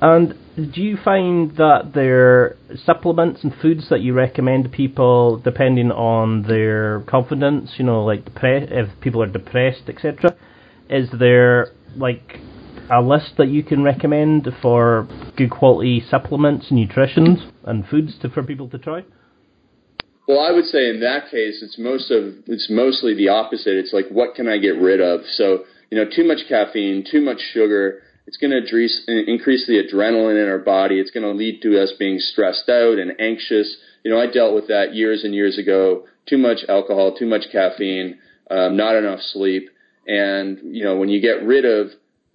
And 0.00 0.34
do 0.74 0.82
you 0.82 0.96
find 1.02 1.56
that 1.56 1.92
there 1.94 2.20
are 2.20 2.56
supplements 2.84 3.42
and 3.42 3.54
foods 3.60 3.88
that 3.88 4.00
you 4.00 4.12
recommend 4.12 4.64
to 4.64 4.70
people 4.70 5.38
depending 5.38 5.90
on 5.90 6.42
their 6.42 7.00
confidence? 7.08 7.72
You 7.78 7.86
know, 7.86 8.04
like 8.04 8.26
depre- 8.26 8.70
if 8.70 9.00
people 9.00 9.22
are 9.22 9.26
depressed, 9.26 9.88
etc. 9.88 10.36
Is 10.90 11.08
there 11.18 11.68
like 11.96 12.38
a 12.90 13.00
list 13.00 13.32
that 13.38 13.48
you 13.48 13.62
can 13.62 13.82
recommend 13.82 14.48
for 14.62 15.06
good 15.36 15.50
quality 15.50 16.02
supplements, 16.10 16.66
nutritions, 16.70 17.38
and 17.64 17.86
foods 17.86 18.18
to, 18.22 18.28
for 18.28 18.42
people 18.42 18.68
to 18.70 18.78
try? 18.78 19.04
Well, 20.26 20.40
I 20.40 20.52
would 20.52 20.66
say 20.66 20.90
in 20.90 21.00
that 21.00 21.30
case, 21.30 21.62
it's 21.62 21.78
most 21.78 22.10
of 22.10 22.34
it's 22.46 22.68
mostly 22.70 23.14
the 23.14 23.28
opposite. 23.28 23.76
It's 23.76 23.92
like 23.92 24.08
what 24.10 24.34
can 24.34 24.46
I 24.46 24.58
get 24.58 24.76
rid 24.76 25.00
of? 25.00 25.20
So 25.26 25.64
you 25.90 25.96
know, 25.96 26.04
too 26.04 26.26
much 26.26 26.40
caffeine, 26.48 27.04
too 27.10 27.22
much 27.22 27.40
sugar. 27.52 28.02
It's 28.26 28.36
going 28.36 28.50
to 28.50 29.30
increase 29.30 29.66
the 29.66 29.82
adrenaline 29.82 30.42
in 30.42 30.50
our 30.50 30.58
body. 30.58 31.00
It's 31.00 31.10
going 31.10 31.24
to 31.24 31.32
lead 31.32 31.62
to 31.62 31.82
us 31.82 31.94
being 31.98 32.18
stressed 32.18 32.68
out 32.68 32.98
and 32.98 33.18
anxious. 33.18 33.78
You 34.04 34.10
know, 34.10 34.20
I 34.20 34.26
dealt 34.30 34.54
with 34.54 34.68
that 34.68 34.94
years 34.94 35.24
and 35.24 35.34
years 35.34 35.56
ago. 35.56 36.04
Too 36.28 36.36
much 36.36 36.58
alcohol, 36.68 37.16
too 37.16 37.24
much 37.24 37.44
caffeine. 37.50 38.18
um, 38.50 38.76
not 38.76 38.96
enough 38.96 39.20
sleep, 39.20 39.70
and 40.06 40.58
you 40.76 40.84
know 40.84 40.96
when 40.96 41.08
you 41.08 41.20
get 41.20 41.42
rid 41.42 41.64
of 41.64 41.88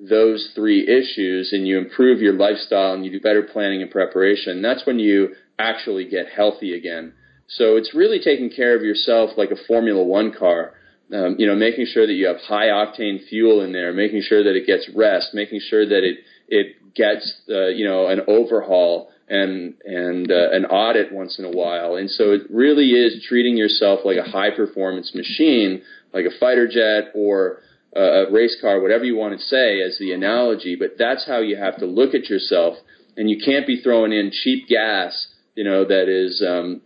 those 0.10 0.52
three 0.56 0.88
issues 0.88 1.54
and 1.54 1.68
you 1.68 1.78
improve 1.78 2.20
your 2.20 2.34
lifestyle 2.34 2.94
and 2.94 3.06
you 3.06 3.12
do 3.12 3.20
better 3.20 3.44
planning 3.44 3.82
and 3.82 3.92
preparation, 3.92 4.62
that's 4.62 4.86
when 4.86 5.00
you 5.00 5.36
actually 5.58 6.10
get 6.10 6.28
healthy 6.36 6.74
again. 6.74 7.14
So 7.48 7.78
it's 7.78 7.94
really 7.94 8.20
taking 8.20 8.50
care 8.50 8.76
of 8.76 8.84
yourself 8.84 9.32
like 9.38 9.52
a 9.52 9.68
Formula 9.68 10.04
One 10.04 10.34
car. 10.34 10.74
Um, 11.14 11.36
you 11.38 11.46
know, 11.46 11.56
making 11.56 11.86
sure 11.94 12.08
that 12.08 12.14
you 12.14 12.28
have 12.28 12.38
high 12.38 12.68
octane 12.68 13.28
fuel 13.28 13.62
in 13.62 13.72
there, 13.72 13.94
making 13.94 14.24
sure 14.24 14.44
that 14.44 14.56
it 14.56 14.66
gets 14.66 14.90
rest, 14.96 15.30
making 15.34 15.60
sure 15.70 15.86
that 15.88 16.04
it 16.04 16.20
it 16.48 16.96
gets 16.96 17.42
uh, 17.50 17.68
you 17.68 17.86
know 17.86 18.08
an 18.08 18.22
overhaul 18.28 19.10
and 19.30 19.76
and 19.86 20.32
uh, 20.32 20.50
an 20.52 20.66
audit 20.66 21.12
once 21.12 21.38
in 21.38 21.46
a 21.46 21.52
while. 21.52 21.96
And 21.96 22.10
so 22.10 22.32
it 22.32 22.42
really 22.50 22.92
is 22.92 23.24
treating 23.28 23.58
yourself 23.58 24.00
like 24.06 24.18
a 24.18 24.30
high 24.30 24.50
performance 24.50 25.14
machine, 25.14 25.84
like 26.14 26.26
a 26.26 26.40
fighter 26.40 26.68
jet 26.68 27.12
or 27.14 27.60
a 27.96 28.32
race 28.32 28.58
car, 28.62 28.82
whatever 28.82 29.04
you 29.04 29.16
want 29.16 29.38
to 29.40 29.46
say 29.46 29.82
as 29.82 29.98
the 30.00 30.12
analogy. 30.12 30.76
But 30.76 30.98
that's 30.98 31.26
how 31.26 31.40
you 31.40 31.58
have 31.58 31.78
to 31.78 31.86
look 31.86 32.14
at 32.14 32.30
yourself, 32.30 32.78
and 33.16 33.30
you 33.30 33.38
can't 33.44 33.68
be 33.68 33.82
throwing 33.82 34.12
in 34.12 34.32
cheap 34.32 34.68
gas, 34.68 35.28
you 35.56 35.64
know, 35.64 35.86
that 35.86 36.10
is, 36.10 36.44
um, 36.48 36.82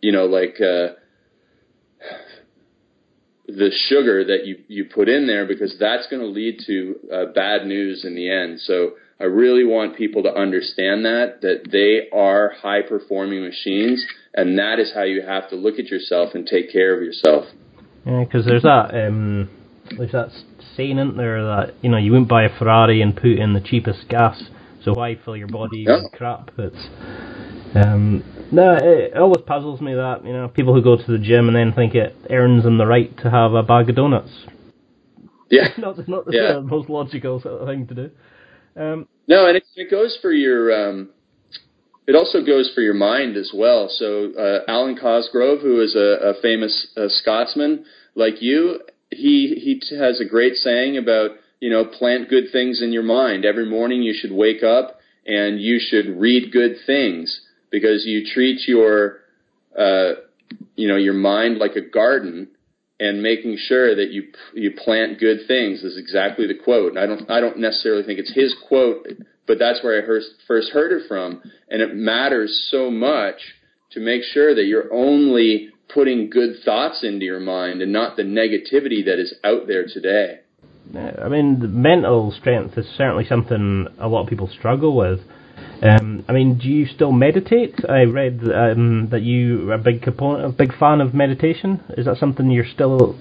you 0.00 0.12
know, 0.12 0.26
like. 0.26 0.60
Uh, 0.60 0.94
the 3.48 3.70
sugar 3.88 4.24
that 4.24 4.44
you, 4.44 4.58
you 4.66 4.84
put 4.84 5.08
in 5.08 5.28
there 5.28 5.46
because 5.46 5.76
that's 5.78 6.08
going 6.08 6.20
to 6.20 6.26
lead 6.26 6.60
to 6.66 6.96
uh, 7.12 7.24
bad 7.32 7.64
news 7.64 8.04
in 8.04 8.16
the 8.16 8.28
end. 8.28 8.60
So 8.60 8.94
I 9.20 9.24
really 9.24 9.64
want 9.64 9.96
people 9.96 10.24
to 10.24 10.34
understand 10.34 11.04
that 11.04 11.40
that 11.42 11.70
they 11.70 12.08
are 12.16 12.50
high 12.60 12.82
performing 12.82 13.42
machines, 13.42 14.04
and 14.34 14.58
that 14.58 14.78
is 14.78 14.92
how 14.94 15.04
you 15.04 15.22
have 15.22 15.48
to 15.50 15.56
look 15.56 15.78
at 15.78 15.86
yourself 15.86 16.34
and 16.34 16.46
take 16.46 16.70
care 16.72 16.94
of 16.94 17.02
yourself. 17.02 17.46
Yeah, 18.04 18.24
because 18.24 18.44
there's 18.44 18.62
that 18.62 18.90
um, 18.94 19.48
there's 19.96 20.12
that 20.12 20.30
saying 20.76 20.98
in 20.98 21.16
there 21.16 21.42
that 21.42 21.74
you 21.82 21.90
know 21.90 21.96
you 21.96 22.12
wouldn't 22.12 22.28
buy 22.28 22.44
a 22.44 22.58
Ferrari 22.58 23.02
and 23.02 23.14
put 23.14 23.38
in 23.38 23.52
the 23.52 23.60
cheapest 23.60 24.08
gas, 24.08 24.42
so 24.82 24.92
why 24.92 25.18
fill 25.24 25.36
your 25.36 25.48
body 25.48 25.84
yeah. 25.86 26.02
with 26.02 26.12
crap? 26.12 26.50
It's 26.58 26.86
um, 27.74 28.22
no, 28.52 28.76
it 28.80 29.16
always 29.16 29.42
puzzles 29.46 29.80
me 29.80 29.94
that 29.94 30.24
you 30.24 30.32
know 30.32 30.48
people 30.48 30.74
who 30.74 30.82
go 30.82 30.96
to 30.96 31.12
the 31.12 31.18
gym 31.18 31.48
and 31.48 31.56
then 31.56 31.72
think 31.72 31.94
it 31.94 32.16
earns 32.30 32.64
them 32.64 32.78
the 32.78 32.86
right 32.86 33.16
to 33.18 33.30
have 33.30 33.54
a 33.54 33.62
bag 33.62 33.90
of 33.90 33.96
donuts. 33.96 34.30
Yeah, 35.50 35.68
not 35.78 36.08
not 36.08 36.24
yeah. 36.30 36.54
the 36.54 36.60
most 36.64 36.88
logical 36.88 37.40
sort 37.40 37.60
of 37.60 37.68
thing 37.68 37.86
to 37.88 37.94
do. 37.94 38.10
Um, 38.78 39.08
no, 39.26 39.46
and 39.46 39.56
it, 39.56 39.64
it 39.74 39.90
goes 39.90 40.18
for 40.20 40.32
your. 40.32 40.88
Um, 40.88 41.10
it 42.06 42.14
also 42.14 42.44
goes 42.44 42.70
for 42.72 42.82
your 42.82 42.94
mind 42.94 43.36
as 43.36 43.50
well. 43.52 43.88
So 43.90 44.32
uh, 44.38 44.70
Alwyn 44.70 44.96
Cosgrove, 44.96 45.60
who 45.60 45.80
is 45.80 45.96
a, 45.96 46.28
a 46.28 46.40
famous 46.40 46.86
uh, 46.96 47.08
Scotsman 47.08 47.84
like 48.14 48.40
you, 48.40 48.78
he 49.16 49.80
he 49.80 49.96
has 49.96 50.20
a 50.20 50.24
great 50.28 50.56
saying 50.56 50.96
about 50.96 51.32
you 51.60 51.70
know 51.70 51.84
plant 51.84 52.28
good 52.28 52.44
things 52.52 52.82
in 52.82 52.92
your 52.92 53.02
mind. 53.02 53.44
Every 53.44 53.66
morning 53.66 54.02
you 54.02 54.14
should 54.14 54.32
wake 54.32 54.62
up 54.62 54.98
and 55.26 55.60
you 55.60 55.80
should 55.80 56.18
read 56.18 56.52
good 56.52 56.76
things 56.86 57.40
because 57.70 58.04
you 58.06 58.26
treat 58.32 58.66
your 58.68 59.18
uh, 59.76 60.20
you 60.74 60.88
know 60.88 60.96
your 60.96 61.14
mind 61.14 61.58
like 61.58 61.76
a 61.76 61.80
garden 61.80 62.48
and 62.98 63.22
making 63.22 63.58
sure 63.58 63.94
that 63.94 64.10
you 64.10 64.24
you 64.54 64.72
plant 64.72 65.18
good 65.18 65.40
things 65.46 65.82
is 65.82 65.98
exactly 65.98 66.46
the 66.46 66.54
quote. 66.62 66.90
And 66.90 66.98
I 66.98 67.06
don't 67.06 67.30
I 67.30 67.40
don't 67.40 67.58
necessarily 67.58 68.04
think 68.04 68.18
it's 68.18 68.34
his 68.34 68.54
quote, 68.68 69.06
but 69.46 69.58
that's 69.58 69.82
where 69.82 70.02
I 70.02 70.06
first 70.06 70.30
first 70.46 70.70
heard 70.72 70.92
it 70.92 71.08
from. 71.08 71.42
And 71.68 71.82
it 71.82 71.94
matters 71.94 72.68
so 72.70 72.90
much 72.90 73.36
to 73.92 74.00
make 74.00 74.22
sure 74.22 74.54
that 74.54 74.64
you're 74.64 74.92
only 74.92 75.70
putting 75.92 76.30
good 76.30 76.56
thoughts 76.64 77.02
into 77.02 77.24
your 77.24 77.40
mind 77.40 77.82
and 77.82 77.92
not 77.92 78.16
the 78.16 78.22
negativity 78.22 79.04
that 79.04 79.18
is 79.18 79.34
out 79.44 79.66
there 79.66 79.86
today. 79.86 80.40
I 80.94 81.28
mean, 81.28 81.82
mental 81.82 82.32
strength 82.32 82.78
is 82.78 82.86
certainly 82.96 83.26
something 83.26 83.88
a 83.98 84.08
lot 84.08 84.22
of 84.22 84.28
people 84.28 84.48
struggle 84.48 84.96
with. 84.96 85.20
Um, 85.82 86.24
I 86.28 86.32
mean, 86.32 86.58
do 86.58 86.68
you 86.68 86.86
still 86.86 87.12
meditate? 87.12 87.74
I 87.88 88.04
read 88.04 88.40
um, 88.54 89.08
that 89.10 89.22
you 89.22 89.70
are 89.70 89.74
a 89.74 89.78
big 89.78 90.02
component, 90.02 90.46
a 90.46 90.56
big 90.56 90.76
fan 90.78 91.00
of 91.00 91.12
meditation. 91.12 91.82
Is 91.96 92.06
that 92.06 92.18
something 92.18 92.50
you 92.50 92.64
still 92.64 93.18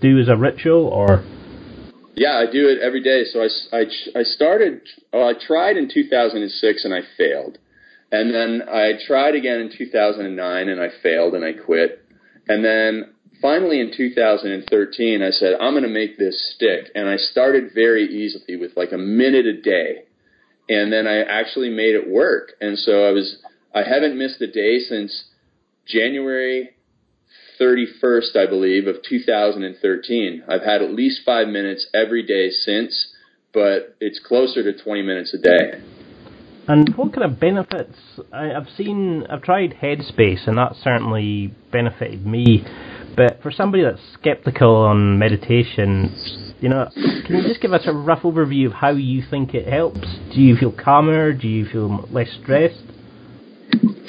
do 0.00 0.18
as 0.18 0.28
a 0.28 0.36
ritual, 0.36 0.86
or? 0.86 1.24
Yeah, 2.14 2.36
I 2.36 2.50
do 2.50 2.68
it 2.68 2.78
every 2.80 3.02
day. 3.02 3.24
So 3.24 3.40
I, 3.42 3.48
I, 3.76 4.20
I 4.20 4.22
started, 4.22 4.82
well, 5.12 5.28
I 5.28 5.34
tried 5.34 5.76
in 5.76 5.90
2006 5.92 6.84
and 6.84 6.94
I 6.94 7.00
failed. 7.18 7.58
And 8.10 8.32
then 8.32 8.62
I 8.68 8.92
tried 9.06 9.34
again 9.34 9.60
in 9.60 9.70
2009 9.76 10.68
and 10.68 10.80
I 10.80 10.88
failed 11.02 11.34
and 11.34 11.44
I 11.44 11.52
quit. 11.52 12.05
And 12.48 12.64
then 12.64 13.14
finally 13.42 13.80
in 13.80 13.92
2013, 13.96 15.22
I 15.22 15.30
said, 15.30 15.54
I'm 15.60 15.72
going 15.72 15.82
to 15.82 15.88
make 15.88 16.18
this 16.18 16.54
stick. 16.54 16.90
And 16.94 17.08
I 17.08 17.16
started 17.16 17.72
very 17.74 18.04
easily 18.04 18.56
with 18.56 18.76
like 18.76 18.92
a 18.92 18.98
minute 18.98 19.46
a 19.46 19.60
day 19.60 20.06
and 20.68 20.92
then 20.92 21.06
I 21.06 21.22
actually 21.22 21.70
made 21.70 21.94
it 21.94 22.08
work. 22.08 22.52
And 22.60 22.78
so 22.78 23.04
I 23.04 23.10
was 23.12 23.38
I 23.74 23.82
haven't 23.82 24.18
missed 24.18 24.40
a 24.40 24.50
day 24.50 24.78
since 24.78 25.24
January 25.86 26.70
31st, 27.60 28.36
I 28.36 28.46
believe, 28.46 28.86
of 28.86 28.96
2013. 29.08 30.44
I've 30.48 30.62
had 30.62 30.82
at 30.82 30.92
least 30.92 31.20
five 31.24 31.48
minutes 31.48 31.86
every 31.94 32.26
day 32.26 32.50
since, 32.50 33.14
but 33.52 33.96
it's 34.00 34.18
closer 34.18 34.62
to 34.62 34.82
20 34.82 35.02
minutes 35.02 35.34
a 35.34 35.38
day. 35.38 35.82
And 36.68 36.96
what 36.96 37.12
kind 37.12 37.30
of 37.30 37.38
benefits? 37.38 37.96
I, 38.32 38.52
I've 38.52 38.68
seen, 38.76 39.24
I've 39.30 39.42
tried 39.42 39.74
Headspace, 39.80 40.48
and 40.48 40.58
that 40.58 40.74
certainly 40.82 41.54
benefited 41.70 42.26
me. 42.26 42.64
But 43.16 43.40
for 43.42 43.50
somebody 43.50 43.82
that's 43.82 44.00
skeptical 44.14 44.74
on 44.74 45.18
meditation, 45.18 46.54
you 46.60 46.68
know, 46.68 46.90
can 46.94 47.36
you 47.36 47.42
just 47.42 47.60
give 47.60 47.72
us 47.72 47.82
a 47.86 47.92
rough 47.92 48.22
overview 48.22 48.66
of 48.66 48.72
how 48.72 48.90
you 48.90 49.22
think 49.30 49.54
it 49.54 49.68
helps? 49.68 50.06
Do 50.34 50.40
you 50.40 50.56
feel 50.56 50.72
calmer? 50.72 51.32
Do 51.32 51.48
you 51.48 51.66
feel 51.66 52.08
less 52.10 52.28
stressed? 52.42 52.82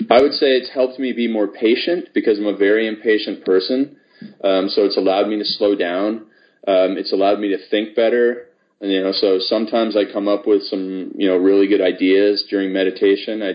I 0.10 0.22
would 0.22 0.34
say 0.34 0.48
it's 0.48 0.74
helped 0.74 1.00
me 1.00 1.14
be 1.14 1.28
more 1.28 1.48
patient 1.48 2.10
because 2.14 2.40
I'm 2.40 2.48
a 2.48 2.58
very 2.58 2.88
impatient 2.88 3.46
person. 3.46 3.98
Um, 4.44 4.70
so 4.70 4.84
it's 4.84 4.98
allowed 4.98 5.28
me 5.28 5.38
to 5.38 5.46
slow 5.46 5.76
down. 5.76 6.26
Um, 6.68 6.98
it's 6.98 7.14
allowed 7.14 7.40
me 7.40 7.50
to 7.50 7.58
think 7.70 7.96
better. 7.96 8.47
And, 8.80 8.92
you 8.92 9.02
know, 9.02 9.12
so 9.12 9.40
sometimes 9.40 9.98
I 9.98 10.12
come 10.12 10.28
up 10.28 10.46
with 10.46 10.64
some, 10.64 11.14
you 11.16 11.28
know, 11.28 11.38
really 11.38 11.68
good 11.68 11.82
ideas 11.82 12.46
during 12.50 12.72
meditation. 12.72 13.42
I 13.42 13.54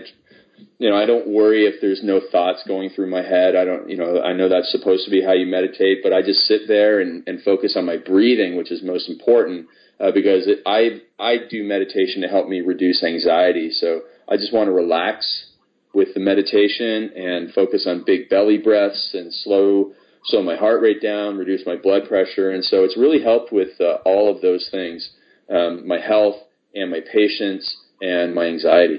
you 0.77 0.89
know, 0.89 0.97
I 0.97 1.05
don't 1.05 1.27
worry 1.27 1.65
if 1.65 1.75
there's 1.81 2.01
no 2.03 2.19
thoughts 2.31 2.63
going 2.67 2.89
through 2.89 3.09
my 3.09 3.21
head. 3.21 3.55
I 3.55 3.63
don't, 3.63 3.89
you 3.89 3.97
know, 3.97 4.21
I 4.21 4.33
know 4.33 4.49
that's 4.49 4.71
supposed 4.71 5.05
to 5.05 5.11
be 5.11 5.23
how 5.23 5.33
you 5.33 5.45
meditate, 5.45 5.99
but 6.03 6.13
I 6.13 6.21
just 6.21 6.41
sit 6.41 6.67
there 6.67 6.99
and, 6.99 7.23
and 7.27 7.41
focus 7.41 7.75
on 7.77 7.85
my 7.85 7.97
breathing, 7.97 8.57
which 8.57 8.71
is 8.71 8.83
most 8.83 9.09
important 9.09 9.67
uh, 9.99 10.11
because 10.11 10.47
it, 10.47 10.59
I 10.65 11.01
I 11.19 11.37
do 11.49 11.63
meditation 11.63 12.21
to 12.21 12.27
help 12.27 12.47
me 12.47 12.61
reduce 12.61 13.03
anxiety. 13.03 13.71
So 13.71 14.01
I 14.27 14.35
just 14.35 14.53
want 14.53 14.67
to 14.67 14.71
relax 14.71 15.45
with 15.93 16.13
the 16.13 16.19
meditation 16.19 17.11
and 17.15 17.53
focus 17.53 17.85
on 17.87 18.03
big 18.05 18.27
belly 18.27 18.57
breaths 18.57 19.11
and 19.13 19.33
slow 19.33 19.93
slow 20.25 20.41
my 20.41 20.55
heart 20.55 20.81
rate 20.81 21.01
down, 21.01 21.37
reduce 21.37 21.65
my 21.65 21.75
blood 21.75 22.07
pressure, 22.07 22.51
and 22.51 22.63
so 22.63 22.83
it's 22.83 22.97
really 22.97 23.21
helped 23.21 23.51
with 23.51 23.79
uh, 23.79 23.97
all 24.05 24.33
of 24.33 24.41
those 24.41 24.67
things, 24.71 25.09
um, 25.49 25.87
my 25.87 25.99
health 25.99 26.35
and 26.73 26.89
my 26.89 26.99
patience 27.11 27.77
and 28.01 28.33
my 28.33 28.45
anxiety. 28.45 28.97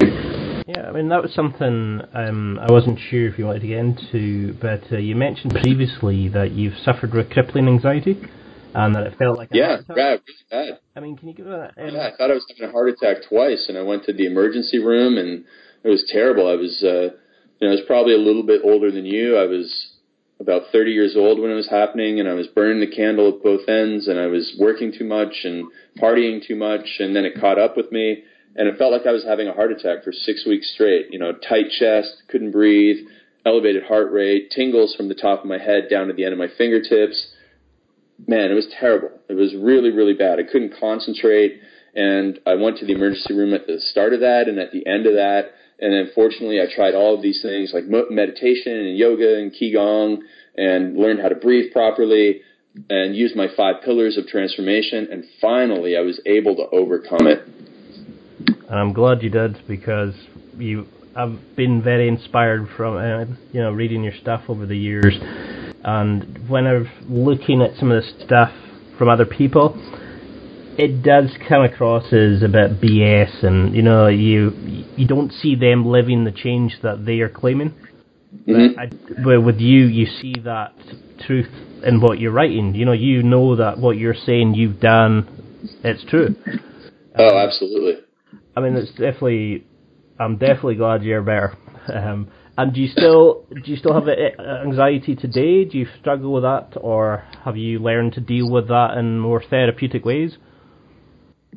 Yeah, 0.66 0.88
I 0.88 0.92
mean 0.92 1.08
that 1.10 1.22
was 1.22 1.34
something 1.34 2.00
um, 2.14 2.58
I 2.58 2.72
wasn't 2.72 2.98
sure 3.10 3.28
if 3.28 3.38
you 3.38 3.44
wanted 3.44 3.60
to 3.60 3.68
get 3.68 3.78
into, 3.78 4.54
but 4.54 4.82
uh, 4.90 4.96
you 4.96 5.14
mentioned 5.14 5.52
previously 5.62 6.28
that 6.28 6.52
you've 6.52 6.78
suffered 6.78 7.12
with 7.12 7.30
crippling 7.30 7.68
anxiety, 7.68 8.18
and 8.74 8.94
that 8.94 9.06
it 9.06 9.18
felt 9.18 9.36
like 9.36 9.50
a 9.52 9.56
yeah, 9.56 9.76
yeah, 9.94 10.02
really 10.04 10.20
bad. 10.50 10.78
I 10.96 11.00
mean, 11.00 11.16
can 11.16 11.28
you 11.28 11.34
give 11.34 11.46
a? 11.46 11.72
Um, 11.76 11.94
yeah, 11.94 12.08
I 12.08 12.16
thought 12.16 12.30
I 12.30 12.34
was 12.34 12.46
having 12.48 12.68
a 12.68 12.72
heart 12.72 12.88
attack 12.88 13.28
twice, 13.28 13.66
and 13.68 13.76
I 13.76 13.82
went 13.82 14.04
to 14.04 14.14
the 14.14 14.26
emergency 14.26 14.78
room, 14.78 15.18
and 15.18 15.44
it 15.82 15.88
was 15.88 16.04
terrible. 16.10 16.48
I 16.48 16.56
was, 16.56 16.82
uh, 16.82 17.12
you 17.60 17.68
know, 17.68 17.68
I 17.68 17.76
was 17.76 17.82
probably 17.86 18.14
a 18.14 18.18
little 18.18 18.42
bit 18.42 18.62
older 18.64 18.90
than 18.90 19.04
you. 19.04 19.36
I 19.36 19.44
was 19.44 19.93
about 20.40 20.62
30 20.72 20.90
years 20.90 21.16
old 21.16 21.38
when 21.38 21.50
it 21.50 21.54
was 21.54 21.68
happening, 21.68 22.20
and 22.20 22.28
I 22.28 22.34
was 22.34 22.46
burning 22.48 22.80
the 22.80 22.94
candle 22.94 23.28
at 23.28 23.42
both 23.42 23.68
ends, 23.68 24.08
and 24.08 24.18
I 24.18 24.26
was 24.26 24.56
working 24.58 24.92
too 24.92 25.04
much 25.04 25.44
and 25.44 25.66
partying 26.00 26.44
too 26.46 26.56
much, 26.56 26.86
and 26.98 27.14
then 27.14 27.24
it 27.24 27.40
caught 27.40 27.58
up 27.58 27.76
with 27.76 27.90
me 27.92 28.24
and 28.56 28.68
it 28.68 28.78
felt 28.78 28.92
like 28.92 29.06
I 29.06 29.12
was 29.12 29.24
having 29.24 29.48
a 29.48 29.52
heart 29.52 29.72
attack 29.72 30.04
for 30.04 30.12
six 30.12 30.46
weeks 30.46 30.72
straight. 30.74 31.06
You 31.10 31.18
know, 31.18 31.32
tight 31.32 31.70
chest, 31.70 32.22
couldn't 32.28 32.52
breathe, 32.52 33.06
elevated 33.44 33.84
heart 33.84 34.12
rate, 34.12 34.50
tingles 34.50 34.94
from 34.94 35.08
the 35.08 35.14
top 35.14 35.40
of 35.40 35.46
my 35.46 35.58
head 35.58 35.88
down 35.90 36.06
to 36.06 36.12
the 36.12 36.24
end 36.24 36.32
of 36.32 36.38
my 36.38 36.48
fingertips. 36.56 37.32
Man, 38.26 38.50
it 38.50 38.54
was 38.54 38.72
terrible. 38.78 39.10
It 39.28 39.34
was 39.34 39.54
really, 39.54 39.90
really 39.90 40.14
bad. 40.14 40.38
I 40.38 40.44
couldn't 40.44 40.74
concentrate, 40.78 41.60
and 41.94 42.38
I 42.46 42.54
went 42.54 42.78
to 42.78 42.86
the 42.86 42.92
emergency 42.92 43.34
room 43.34 43.54
at 43.54 43.66
the 43.66 43.80
start 43.80 44.12
of 44.12 44.20
that 44.20 44.48
and 44.48 44.58
at 44.58 44.70
the 44.70 44.86
end 44.86 45.06
of 45.06 45.14
that. 45.14 45.52
And 45.80 45.92
then, 45.92 46.10
fortunately, 46.14 46.60
I 46.60 46.66
tried 46.74 46.94
all 46.94 47.14
of 47.14 47.22
these 47.22 47.42
things 47.42 47.72
like 47.74 47.84
meditation 47.84 48.72
and 48.72 48.96
yoga 48.96 49.38
and 49.38 49.52
qigong, 49.52 50.18
and 50.56 50.96
learned 50.96 51.20
how 51.20 51.28
to 51.28 51.34
breathe 51.34 51.72
properly 51.72 52.42
and 52.88 53.14
used 53.14 53.36
my 53.36 53.48
five 53.56 53.82
pillars 53.84 54.16
of 54.16 54.26
transformation. 54.26 55.08
And 55.10 55.24
finally, 55.40 55.96
I 55.96 56.00
was 56.00 56.20
able 56.26 56.56
to 56.56 56.66
overcome 56.72 57.26
it 57.26 57.48
and 58.68 58.78
I'm 58.78 58.92
glad 58.92 59.22
you 59.22 59.30
did 59.30 59.56
because 59.68 60.14
you 60.58 60.86
I've 61.16 61.38
been 61.54 61.80
very 61.80 62.08
inspired 62.08 62.68
from 62.76 62.96
uh, 62.96 63.32
you 63.52 63.60
know 63.60 63.70
reading 63.70 64.02
your 64.02 64.14
stuff 64.20 64.42
over 64.48 64.66
the 64.66 64.76
years, 64.76 65.16
And 65.84 66.48
when 66.48 66.66
I'm 66.66 66.90
looking 67.08 67.62
at 67.62 67.76
some 67.78 67.92
of 67.92 68.02
the 68.02 68.24
stuff 68.24 68.50
from 68.98 69.08
other 69.08 69.26
people, 69.26 69.74
it 70.78 71.02
does 71.02 71.30
come 71.48 71.62
across 71.62 72.06
as 72.06 72.42
a 72.42 72.48
bit 72.48 72.80
BS, 72.80 73.44
and 73.44 73.74
you 73.74 73.82
know, 73.82 74.08
you 74.08 74.52
you 74.96 75.06
don't 75.06 75.32
see 75.32 75.54
them 75.54 75.86
living 75.86 76.24
the 76.24 76.32
change 76.32 76.78
that 76.82 77.04
they 77.04 77.20
are 77.20 77.28
claiming. 77.28 77.74
Mm-hmm. 78.46 78.78
I, 78.78 78.86
but 79.22 79.42
with 79.42 79.60
you, 79.60 79.84
you 79.84 80.06
see 80.06 80.34
that 80.44 80.74
truth 81.26 81.48
in 81.84 82.00
what 82.00 82.18
you're 82.18 82.32
writing. 82.32 82.74
You 82.74 82.84
know, 82.84 82.92
you 82.92 83.22
know 83.22 83.56
that 83.56 83.78
what 83.78 83.96
you're 83.96 84.14
saying 84.14 84.54
you've 84.54 84.80
done, 84.80 85.70
it's 85.84 86.04
true. 86.10 86.34
Oh, 87.16 87.38
absolutely. 87.38 88.02
I 88.56 88.60
mean, 88.60 88.74
it's 88.74 88.90
definitely. 88.90 89.66
I'm 90.18 90.36
definitely 90.36 90.76
glad 90.76 91.02
you're 91.02 91.22
better. 91.22 91.56
Um, 91.92 92.30
and 92.56 92.72
do 92.72 92.80
you 92.80 92.88
still 92.88 93.44
do 93.50 93.70
you 93.70 93.76
still 93.76 93.94
have 93.94 94.08
anxiety 94.08 95.16
today? 95.16 95.64
Do 95.64 95.78
you 95.78 95.86
struggle 96.00 96.32
with 96.32 96.44
that, 96.44 96.78
or 96.80 97.24
have 97.44 97.56
you 97.56 97.78
learned 97.78 98.12
to 98.14 98.20
deal 98.20 98.50
with 98.50 98.68
that 98.68 98.96
in 98.96 99.18
more 99.18 99.42
therapeutic 99.42 100.04
ways? 100.04 100.36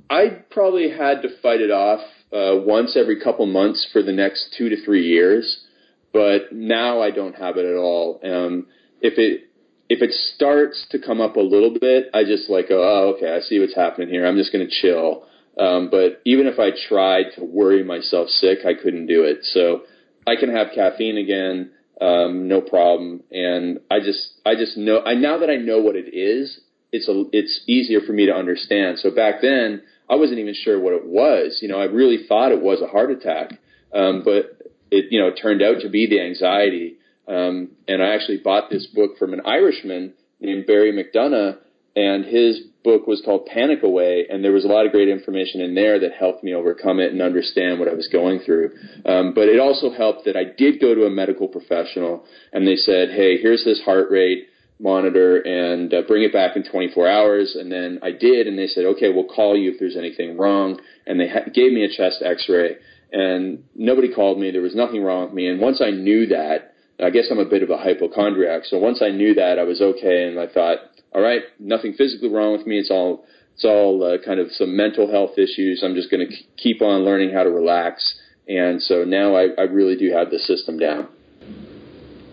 I 0.09 0.43
probably 0.51 0.89
had 0.89 1.21
to 1.23 1.29
fight 1.41 1.61
it 1.61 1.71
off 1.71 2.01
uh, 2.31 2.61
once 2.65 2.95
every 2.95 3.19
couple 3.21 3.45
months 3.45 3.87
for 3.91 4.01
the 4.01 4.11
next 4.11 4.55
two 4.57 4.69
to 4.69 4.83
three 4.83 5.07
years, 5.07 5.65
but 6.13 6.51
now 6.51 7.01
I 7.01 7.11
don't 7.11 7.35
have 7.35 7.57
it 7.57 7.65
at 7.65 7.77
all. 7.77 8.19
Um, 8.23 8.67
if 9.01 9.17
it 9.17 9.43
if 9.89 10.01
it 10.01 10.11
starts 10.35 10.85
to 10.91 10.99
come 10.99 11.21
up 11.21 11.37
a 11.37 11.41
little 11.41 11.73
bit, 11.79 12.09
I 12.13 12.23
just 12.23 12.49
like 12.49 12.67
oh, 12.69 13.15
okay, 13.15 13.33
I 13.35 13.41
see 13.41 13.59
what's 13.59 13.75
happening 13.75 14.09
here. 14.09 14.25
I'm 14.25 14.37
just 14.37 14.51
going 14.51 14.67
to 14.67 14.81
chill. 14.81 15.25
Um, 15.59 15.89
but 15.89 16.21
even 16.25 16.45
if 16.45 16.59
I 16.59 16.69
tried 16.87 17.31
to 17.35 17.43
worry 17.43 17.83
myself 17.83 18.29
sick, 18.29 18.59
I 18.65 18.73
couldn't 18.73 19.07
do 19.07 19.23
it. 19.23 19.39
So 19.41 19.83
I 20.27 20.35
can 20.35 20.53
have 20.53 20.67
caffeine 20.75 21.17
again, 21.17 21.71
um, 21.99 22.47
no 22.47 22.61
problem. 22.61 23.23
And 23.31 23.79
I 23.89 23.99
just, 23.99 24.33
I 24.45 24.55
just 24.55 24.77
know, 24.77 25.01
I 25.03 25.15
now 25.15 25.39
that 25.39 25.49
I 25.49 25.55
know 25.55 25.79
what 25.79 25.95
it 25.95 26.13
is, 26.13 26.59
it's 26.91 27.07
a, 27.07 27.23
it's 27.31 27.61
easier 27.67 28.01
for 28.01 28.13
me 28.13 28.27
to 28.27 28.33
understand. 28.33 28.99
So 28.99 29.09
back 29.09 29.41
then, 29.41 29.81
I 30.09 30.15
wasn't 30.15 30.39
even 30.39 30.55
sure 30.55 30.79
what 30.79 30.93
it 30.93 31.05
was. 31.05 31.59
You 31.61 31.67
know, 31.67 31.79
I 31.79 31.85
really 31.85 32.25
thought 32.27 32.51
it 32.51 32.61
was 32.61 32.81
a 32.81 32.87
heart 32.87 33.11
attack, 33.11 33.51
um, 33.93 34.21
but 34.23 34.61
it, 34.91 35.05
you 35.11 35.19
know, 35.19 35.31
turned 35.31 35.61
out 35.61 35.81
to 35.81 35.89
be 35.89 36.07
the 36.07 36.21
anxiety. 36.21 36.95
Um, 37.27 37.71
and 37.87 38.01
I 38.01 38.15
actually 38.15 38.37
bought 38.37 38.69
this 38.69 38.87
book 38.87 39.17
from 39.17 39.33
an 39.33 39.41
Irishman 39.45 40.13
named 40.39 40.65
Barry 40.65 40.93
McDonagh, 40.93 41.57
and 41.95 42.25
his 42.25 42.61
book 42.83 43.05
was 43.05 43.21
called 43.25 43.47
Panic 43.47 43.83
Away, 43.83 44.27
and 44.29 44.43
there 44.43 44.53
was 44.53 44.63
a 44.63 44.69
lot 44.69 44.85
of 44.85 44.93
great 44.93 45.09
information 45.09 45.59
in 45.59 45.75
there 45.75 45.99
that 45.99 46.13
helped 46.13 46.43
me 46.43 46.53
overcome 46.53 47.01
it 47.01 47.11
and 47.11 47.21
understand 47.21 47.79
what 47.79 47.89
I 47.89 47.93
was 47.93 48.07
going 48.07 48.39
through. 48.39 48.71
Um, 49.05 49.33
but 49.33 49.49
it 49.49 49.59
also 49.59 49.91
helped 49.91 50.23
that 50.25 50.37
I 50.37 50.45
did 50.57 50.79
go 50.79 50.95
to 50.95 51.05
a 51.05 51.09
medical 51.09 51.49
professional, 51.49 52.23
and 52.53 52.65
they 52.65 52.77
said, 52.77 53.09
"Hey, 53.09 53.37
here's 53.41 53.65
this 53.65 53.81
heart 53.81 54.09
rate." 54.09 54.47
Monitor 54.79 55.37
and 55.37 55.93
uh, 55.93 56.01
bring 56.07 56.23
it 56.23 56.33
back 56.33 56.55
in 56.55 56.63
24 56.63 57.07
hours. 57.07 57.55
And 57.59 57.71
then 57.71 57.99
I 58.03 58.11
did, 58.11 58.47
and 58.47 58.57
they 58.57 58.67
said, 58.67 58.85
okay, 58.85 59.11
we'll 59.11 59.25
call 59.25 59.57
you 59.57 59.71
if 59.71 59.79
there's 59.79 59.97
anything 59.97 60.37
wrong. 60.37 60.79
And 61.05 61.19
they 61.19 61.27
ha- 61.27 61.49
gave 61.53 61.71
me 61.71 61.83
a 61.83 61.89
chest 61.89 62.21
X-ray, 62.23 62.77
and 63.11 63.63
nobody 63.75 64.13
called 64.13 64.39
me. 64.39 64.51
There 64.51 64.61
was 64.61 64.75
nothing 64.75 65.03
wrong 65.03 65.25
with 65.25 65.33
me. 65.33 65.47
And 65.47 65.59
once 65.59 65.81
I 65.81 65.91
knew 65.91 66.27
that, 66.27 66.73
I 67.03 67.09
guess 67.09 67.27
I'm 67.29 67.39
a 67.39 67.45
bit 67.45 67.63
of 67.63 67.69
a 67.69 67.77
hypochondriac. 67.77 68.65
So 68.65 68.77
once 68.79 69.01
I 69.01 69.09
knew 69.09 69.35
that, 69.35 69.59
I 69.59 69.63
was 69.63 69.81
okay, 69.81 70.23
and 70.23 70.39
I 70.39 70.47
thought, 70.47 70.77
all 71.13 71.21
right, 71.21 71.41
nothing 71.59 71.93
physically 71.93 72.29
wrong 72.29 72.57
with 72.57 72.67
me. 72.67 72.79
It's 72.79 72.91
all 72.91 73.25
it's 73.53 73.65
all 73.65 74.03
uh, 74.03 74.23
kind 74.23 74.39
of 74.39 74.51
some 74.51 74.77
mental 74.77 75.09
health 75.09 75.37
issues. 75.37 75.81
I'm 75.83 75.95
just 75.95 76.11
going 76.11 76.27
to 76.27 76.35
keep 76.57 76.81
on 76.83 77.03
learning 77.03 77.33
how 77.33 77.41
to 77.41 77.49
relax. 77.49 78.19
And 78.47 78.81
so 78.81 79.03
now 79.03 79.35
I, 79.35 79.47
I 79.57 79.63
really 79.63 79.95
do 79.95 80.11
have 80.11 80.29
the 80.29 80.37
system 80.37 80.77
down. 80.77 81.07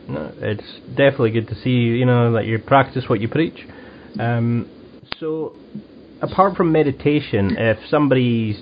No, 0.08 0.32
it's 0.38 0.80
definitely 0.88 1.30
good 1.30 1.48
to 1.48 1.54
see 1.62 1.70
you 1.70 2.04
know 2.04 2.32
that 2.32 2.46
you 2.46 2.58
practice 2.58 3.04
what 3.08 3.20
you 3.20 3.28
preach. 3.28 3.58
Um, 4.18 4.68
so, 5.18 5.56
apart 6.20 6.56
from 6.56 6.72
meditation, 6.72 7.56
if 7.58 7.78
somebody's 7.88 8.60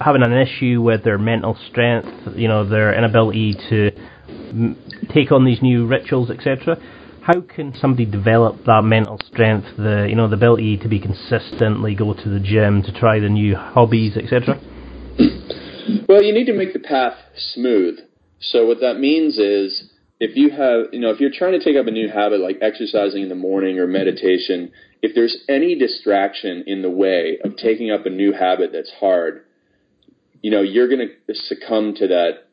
having 0.00 0.22
an 0.22 0.32
issue 0.32 0.82
with 0.82 1.04
their 1.04 1.18
mental 1.18 1.56
strength, 1.70 2.08
you 2.36 2.48
know, 2.48 2.68
their 2.68 2.96
inability 2.96 3.54
to 3.70 3.90
m- 4.50 4.76
take 5.12 5.32
on 5.32 5.44
these 5.44 5.62
new 5.62 5.86
rituals, 5.86 6.30
etc., 6.30 6.76
how 7.22 7.40
can 7.40 7.74
somebody 7.80 8.04
develop 8.04 8.64
that 8.66 8.82
mental 8.82 9.18
strength, 9.26 9.66
the 9.76 10.06
you 10.08 10.14
know, 10.14 10.28
the 10.28 10.36
ability 10.36 10.76
to 10.78 10.88
be 10.88 11.00
consistently 11.00 11.94
go 11.94 12.14
to 12.14 12.28
the 12.28 12.38
gym, 12.38 12.82
to 12.82 12.92
try 12.92 13.18
the 13.18 13.28
new 13.28 13.56
hobbies, 13.56 14.16
etc.? 14.16 14.60
Well, 16.08 16.22
you 16.22 16.32
need 16.32 16.46
to 16.46 16.52
make 16.52 16.72
the 16.72 16.78
path 16.78 17.14
smooth. 17.36 17.98
So 18.40 18.66
what 18.66 18.80
that 18.80 18.98
means 18.98 19.38
is 19.38 19.90
if 20.18 20.36
you 20.36 20.50
have, 20.50 20.92
you 20.92 21.00
know, 21.00 21.10
if 21.10 21.20
you're 21.20 21.30
trying 21.30 21.58
to 21.58 21.64
take 21.64 21.76
up 21.76 21.86
a 21.86 21.90
new 21.90 22.08
habit 22.08 22.40
like 22.40 22.58
exercising 22.62 23.22
in 23.22 23.28
the 23.28 23.34
morning 23.34 23.78
or 23.78 23.86
meditation, 23.86 24.72
if 25.02 25.14
there's 25.14 25.36
any 25.48 25.78
distraction 25.78 26.64
in 26.66 26.82
the 26.82 26.90
way 26.90 27.38
of 27.44 27.56
taking 27.56 27.90
up 27.90 28.06
a 28.06 28.10
new 28.10 28.32
habit 28.32 28.70
that's 28.72 28.90
hard, 28.98 29.44
you 30.40 30.50
know, 30.50 30.62
you're 30.62 30.88
going 30.88 31.08
to 31.08 31.34
succumb 31.34 31.94
to 31.96 32.08
that 32.08 32.48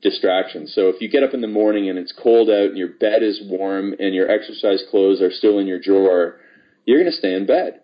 distraction. 0.00 0.66
So 0.66 0.88
if 0.88 1.00
you 1.00 1.10
get 1.10 1.22
up 1.22 1.34
in 1.34 1.40
the 1.40 1.48
morning 1.48 1.90
and 1.90 1.98
it's 1.98 2.12
cold 2.12 2.48
out 2.48 2.70
and 2.70 2.78
your 2.78 2.88
bed 2.88 3.22
is 3.22 3.40
warm 3.44 3.94
and 3.98 4.14
your 4.14 4.30
exercise 4.30 4.82
clothes 4.90 5.20
are 5.20 5.30
still 5.30 5.58
in 5.58 5.66
your 5.66 5.80
drawer, 5.80 6.40
you're 6.86 7.00
going 7.00 7.10
to 7.10 7.18
stay 7.18 7.34
in 7.34 7.46
bed. 7.46 7.80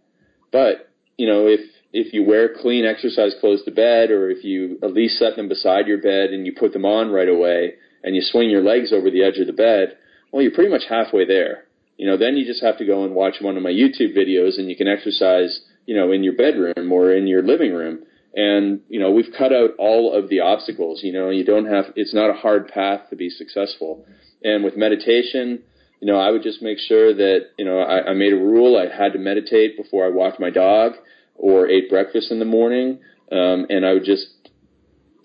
But, 0.50 0.90
you 1.16 1.26
know, 1.26 1.46
if 1.46 1.60
if 1.92 2.14
you 2.14 2.22
wear 2.22 2.54
clean 2.54 2.84
exercise 2.84 3.34
clothes 3.40 3.64
to 3.64 3.70
bed 3.72 4.10
or 4.12 4.30
if 4.30 4.44
you 4.44 4.78
at 4.82 4.92
least 4.92 5.18
set 5.18 5.34
them 5.34 5.48
beside 5.48 5.88
your 5.88 6.00
bed 6.00 6.30
and 6.30 6.46
you 6.46 6.52
put 6.56 6.72
them 6.72 6.84
on 6.84 7.10
right 7.10 7.28
away 7.28 7.74
and 8.02 8.14
you 8.14 8.22
swing 8.22 8.50
your 8.50 8.62
legs 8.62 8.92
over 8.92 9.10
the 9.10 9.22
edge 9.22 9.38
of 9.38 9.46
the 9.46 9.52
bed, 9.52 9.96
well, 10.32 10.42
you're 10.42 10.54
pretty 10.54 10.70
much 10.70 10.84
halfway 10.88 11.24
there. 11.26 11.64
You 11.96 12.06
know, 12.06 12.16
then 12.16 12.36
you 12.36 12.46
just 12.46 12.62
have 12.62 12.78
to 12.78 12.86
go 12.86 13.04
and 13.04 13.14
watch 13.14 13.36
one 13.40 13.56
of 13.56 13.62
my 13.62 13.70
YouTube 13.70 14.16
videos 14.16 14.58
and 14.58 14.70
you 14.70 14.76
can 14.76 14.88
exercise, 14.88 15.60
you 15.86 15.94
know, 15.94 16.12
in 16.12 16.24
your 16.24 16.34
bedroom 16.34 16.92
or 16.92 17.12
in 17.12 17.26
your 17.26 17.42
living 17.42 17.74
room. 17.74 18.00
And, 18.34 18.80
you 18.88 19.00
know, 19.00 19.10
we've 19.10 19.32
cut 19.36 19.52
out 19.52 19.70
all 19.78 20.14
of 20.14 20.30
the 20.30 20.40
obstacles. 20.40 21.00
You 21.02 21.12
know, 21.12 21.30
you 21.30 21.44
don't 21.44 21.66
have, 21.66 21.86
it's 21.96 22.14
not 22.14 22.30
a 22.30 22.34
hard 22.34 22.68
path 22.68 23.10
to 23.10 23.16
be 23.16 23.28
successful. 23.28 24.06
And 24.42 24.64
with 24.64 24.76
meditation, 24.76 25.62
you 26.00 26.06
know, 26.06 26.18
I 26.18 26.30
would 26.30 26.42
just 26.42 26.62
make 26.62 26.78
sure 26.78 27.12
that, 27.12 27.50
you 27.58 27.64
know, 27.64 27.80
I, 27.80 28.10
I 28.10 28.14
made 28.14 28.32
a 28.32 28.36
rule. 28.36 28.78
I 28.78 28.94
had 28.94 29.12
to 29.12 29.18
meditate 29.18 29.76
before 29.76 30.06
I 30.06 30.10
walked 30.10 30.40
my 30.40 30.50
dog 30.50 30.92
or 31.34 31.68
ate 31.68 31.90
breakfast 31.90 32.30
in 32.30 32.38
the 32.38 32.44
morning. 32.46 33.00
Um, 33.30 33.66
and 33.68 33.84
I 33.84 33.92
would 33.92 34.04
just, 34.04 34.26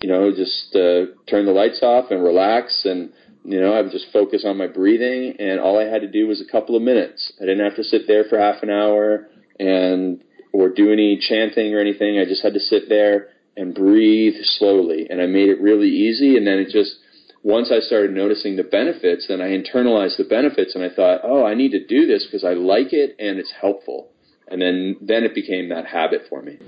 you 0.06 0.12
know, 0.12 0.30
just 0.30 0.70
uh, 0.76 1.18
turn 1.28 1.46
the 1.46 1.52
lights 1.52 1.80
off 1.82 2.12
and 2.12 2.22
relax. 2.22 2.82
And, 2.84 3.10
you 3.42 3.60
know, 3.60 3.72
I 3.72 3.82
would 3.82 3.90
just 3.90 4.06
focus 4.12 4.44
on 4.46 4.56
my 4.56 4.68
breathing. 4.68 5.34
And 5.40 5.58
all 5.58 5.80
I 5.80 5.90
had 5.90 6.02
to 6.02 6.06
do 6.06 6.28
was 6.28 6.40
a 6.40 6.48
couple 6.48 6.76
of 6.76 6.82
minutes. 6.82 7.32
I 7.42 7.44
didn't 7.44 7.64
have 7.64 7.74
to 7.74 7.82
sit 7.82 8.02
there 8.06 8.22
for 8.30 8.38
half 8.38 8.62
an 8.62 8.70
hour 8.70 9.26
and 9.58 10.22
or 10.52 10.68
do 10.68 10.92
any 10.92 11.18
chanting 11.18 11.74
or 11.74 11.80
anything. 11.80 12.20
I 12.20 12.24
just 12.24 12.40
had 12.40 12.54
to 12.54 12.60
sit 12.60 12.88
there 12.88 13.30
and 13.56 13.74
breathe 13.74 14.34
slowly. 14.44 15.08
And 15.10 15.20
I 15.20 15.26
made 15.26 15.48
it 15.48 15.60
really 15.60 15.90
easy. 15.90 16.36
And 16.36 16.46
then 16.46 16.60
it 16.60 16.68
just, 16.70 16.98
once 17.42 17.72
I 17.72 17.80
started 17.80 18.12
noticing 18.12 18.54
the 18.54 18.62
benefits, 18.62 19.26
then 19.26 19.40
I 19.40 19.58
internalized 19.58 20.18
the 20.18 20.28
benefits 20.30 20.76
and 20.76 20.84
I 20.84 20.94
thought, 20.94 21.22
oh, 21.24 21.44
I 21.44 21.54
need 21.54 21.72
to 21.72 21.84
do 21.84 22.06
this 22.06 22.24
because 22.26 22.44
I 22.44 22.52
like 22.52 22.92
it 22.92 23.16
and 23.18 23.40
it's 23.40 23.52
helpful. 23.60 24.10
And 24.46 24.62
then, 24.62 24.98
then 25.00 25.24
it 25.24 25.34
became 25.34 25.70
that 25.70 25.86
habit 25.86 26.26
for 26.30 26.42
me. 26.42 26.58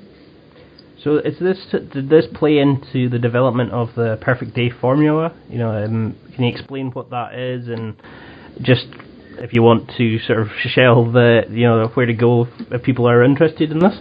So 1.04 1.18
is 1.18 1.38
this 1.38 1.58
did 1.70 2.08
this 2.08 2.26
play 2.34 2.58
into 2.58 3.08
the 3.08 3.18
development 3.18 3.72
of 3.72 3.88
the 3.94 4.18
perfect 4.20 4.54
day 4.54 4.70
formula? 4.70 5.34
You 5.48 5.58
know, 5.58 5.70
um, 5.84 6.16
can 6.34 6.44
you 6.44 6.50
explain 6.50 6.90
what 6.90 7.11
that 7.11 7.34
is 7.34 7.68
and 7.68 7.94
just 8.62 8.87
if 9.40 9.52
you 9.52 9.62
want 9.62 9.90
to 9.96 10.18
sort 10.20 10.40
of 10.40 10.48
shell 10.58 11.11
the 11.11 11.42
you 11.50 11.66
know 11.66 11.88
where 11.94 12.06
to 12.06 12.14
go 12.14 12.48
if 12.70 12.82
people 12.82 13.08
are 13.08 13.22
interested 13.22 13.70
in 13.70 13.78
this. 13.78 13.96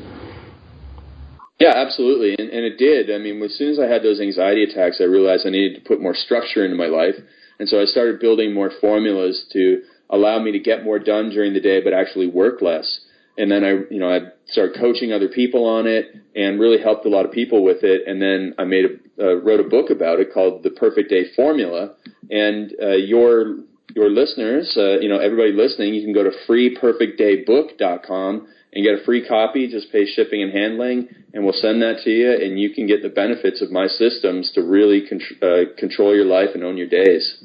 Yeah, 1.59 1.73
absolutely, 1.75 2.35
and, 2.37 2.51
and 2.51 2.65
it 2.65 2.77
did. 2.77 3.09
I 3.13 3.17
mean, 3.17 3.41
as 3.41 3.55
soon 3.57 3.71
as 3.71 3.79
I 3.79 3.85
had 3.85 4.03
those 4.03 4.19
anxiety 4.19 4.63
attacks, 4.63 4.97
I 5.01 5.05
realized 5.05 5.45
I 5.45 5.49
needed 5.49 5.75
to 5.75 5.87
put 5.87 6.01
more 6.01 6.13
structure 6.13 6.63
into 6.63 6.77
my 6.77 6.85
life, 6.85 7.15
and 7.59 7.67
so 7.67 7.81
I 7.81 7.85
started 7.85 8.19
building 8.19 8.53
more 8.53 8.71
formulas 8.79 9.45
to 9.53 9.81
allow 10.09 10.39
me 10.39 10.51
to 10.51 10.59
get 10.59 10.83
more 10.83 10.99
done 10.99 11.29
during 11.29 11.53
the 11.53 11.59
day, 11.59 11.81
but 11.81 11.93
actually 11.93 12.27
work 12.27 12.61
less. 12.61 12.99
And 13.37 13.51
then 13.51 13.63
I, 13.63 13.69
you 13.93 13.99
know, 13.99 14.09
I 14.09 14.19
started 14.47 14.79
coaching 14.79 15.11
other 15.11 15.27
people 15.27 15.65
on 15.65 15.85
it, 15.87 16.15
and 16.35 16.59
really 16.59 16.81
helped 16.81 17.05
a 17.05 17.09
lot 17.09 17.25
of 17.25 17.31
people 17.31 17.63
with 17.63 17.83
it. 17.83 18.07
And 18.07 18.21
then 18.21 18.55
I 18.57 18.63
made 18.63 18.85
a 18.85 18.89
uh, 19.19 19.33
wrote 19.35 19.59
a 19.59 19.63
book 19.63 19.89
about 19.89 20.19
it 20.19 20.31
called 20.33 20.61
The 20.63 20.69
Perfect 20.69 21.09
Day 21.09 21.25
Formula. 21.35 21.95
And 22.29 22.71
uh, 22.81 22.91
your 22.91 23.57
your 23.95 24.09
listeners, 24.11 24.75
uh, 24.77 24.99
you 24.99 25.09
know, 25.09 25.19
everybody 25.19 25.53
listening, 25.53 25.95
you 25.95 26.03
can 26.03 26.13
go 26.13 26.23
to 26.23 26.31
freeperfectdaybook.com 26.47 28.47
and 28.73 28.83
get 28.83 28.93
a 28.93 29.03
free 29.03 29.27
copy. 29.27 29.67
Just 29.67 29.91
pay 29.91 30.05
shipping 30.05 30.43
and 30.43 30.51
handling, 30.51 31.09
and 31.33 31.43
we'll 31.43 31.53
send 31.53 31.81
that 31.81 32.01
to 32.03 32.11
you, 32.11 32.31
and 32.31 32.59
you 32.59 32.73
can 32.73 32.85
get 32.85 33.01
the 33.01 33.09
benefits 33.09 33.59
of 33.61 33.71
my 33.71 33.87
systems 33.87 34.51
to 34.53 34.61
really 34.61 35.07
con- 35.07 35.21
uh, 35.41 35.63
control 35.77 36.13
your 36.13 36.25
life 36.25 36.49
and 36.53 36.63
own 36.63 36.77
your 36.77 36.87
days. 36.87 37.43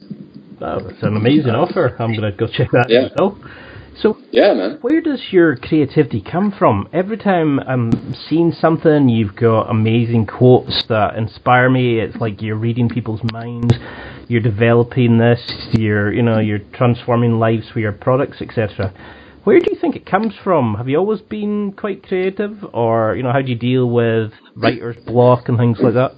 That's 0.60 1.02
an 1.02 1.16
amazing 1.16 1.52
offer. 1.52 1.96
I'm 1.98 2.14
going 2.14 2.30
to 2.30 2.36
go 2.36 2.46
check 2.46 2.70
that 2.72 2.88
yeah. 2.88 3.08
out. 3.18 3.36
So, 3.98 4.16
yeah, 4.30 4.54
man. 4.54 4.78
Where 4.80 5.00
does 5.00 5.20
your 5.30 5.56
creativity 5.56 6.22
come 6.22 6.52
from? 6.58 6.88
Every 6.92 7.18
time 7.18 7.60
I'm 7.60 8.14
seeing 8.28 8.52
something, 8.52 9.08
you've 9.08 9.36
got 9.36 9.70
amazing 9.70 10.26
quotes 10.26 10.84
that 10.88 11.16
inspire 11.16 11.68
me. 11.68 12.00
It's 12.00 12.16
like 12.16 12.40
you're 12.40 12.56
reading 12.56 12.88
people's 12.88 13.20
minds 13.32 13.74
you're 14.32 14.40
developing 14.40 15.18
this, 15.18 15.40
you're 15.72 16.12
you 16.12 16.22
know 16.22 16.38
you're 16.38 16.60
transforming 16.72 17.38
lives 17.38 17.68
for 17.70 17.80
your 17.80 17.92
products, 17.92 18.40
etc. 18.40 18.92
Where 19.44 19.58
do 19.58 19.66
you 19.70 19.78
think 19.78 19.94
it 19.94 20.06
comes 20.06 20.32
from? 20.42 20.76
Have 20.76 20.88
you 20.88 20.96
always 20.96 21.20
been 21.20 21.72
quite 21.72 22.02
creative, 22.02 22.64
or 22.72 23.14
you 23.14 23.22
know 23.22 23.32
how 23.32 23.42
do 23.42 23.50
you 23.50 23.58
deal 23.58 23.90
with 23.90 24.32
writer's 24.56 24.96
block 25.04 25.48
and 25.48 25.58
things 25.58 25.78
like 25.80 25.94
that? 25.94 26.12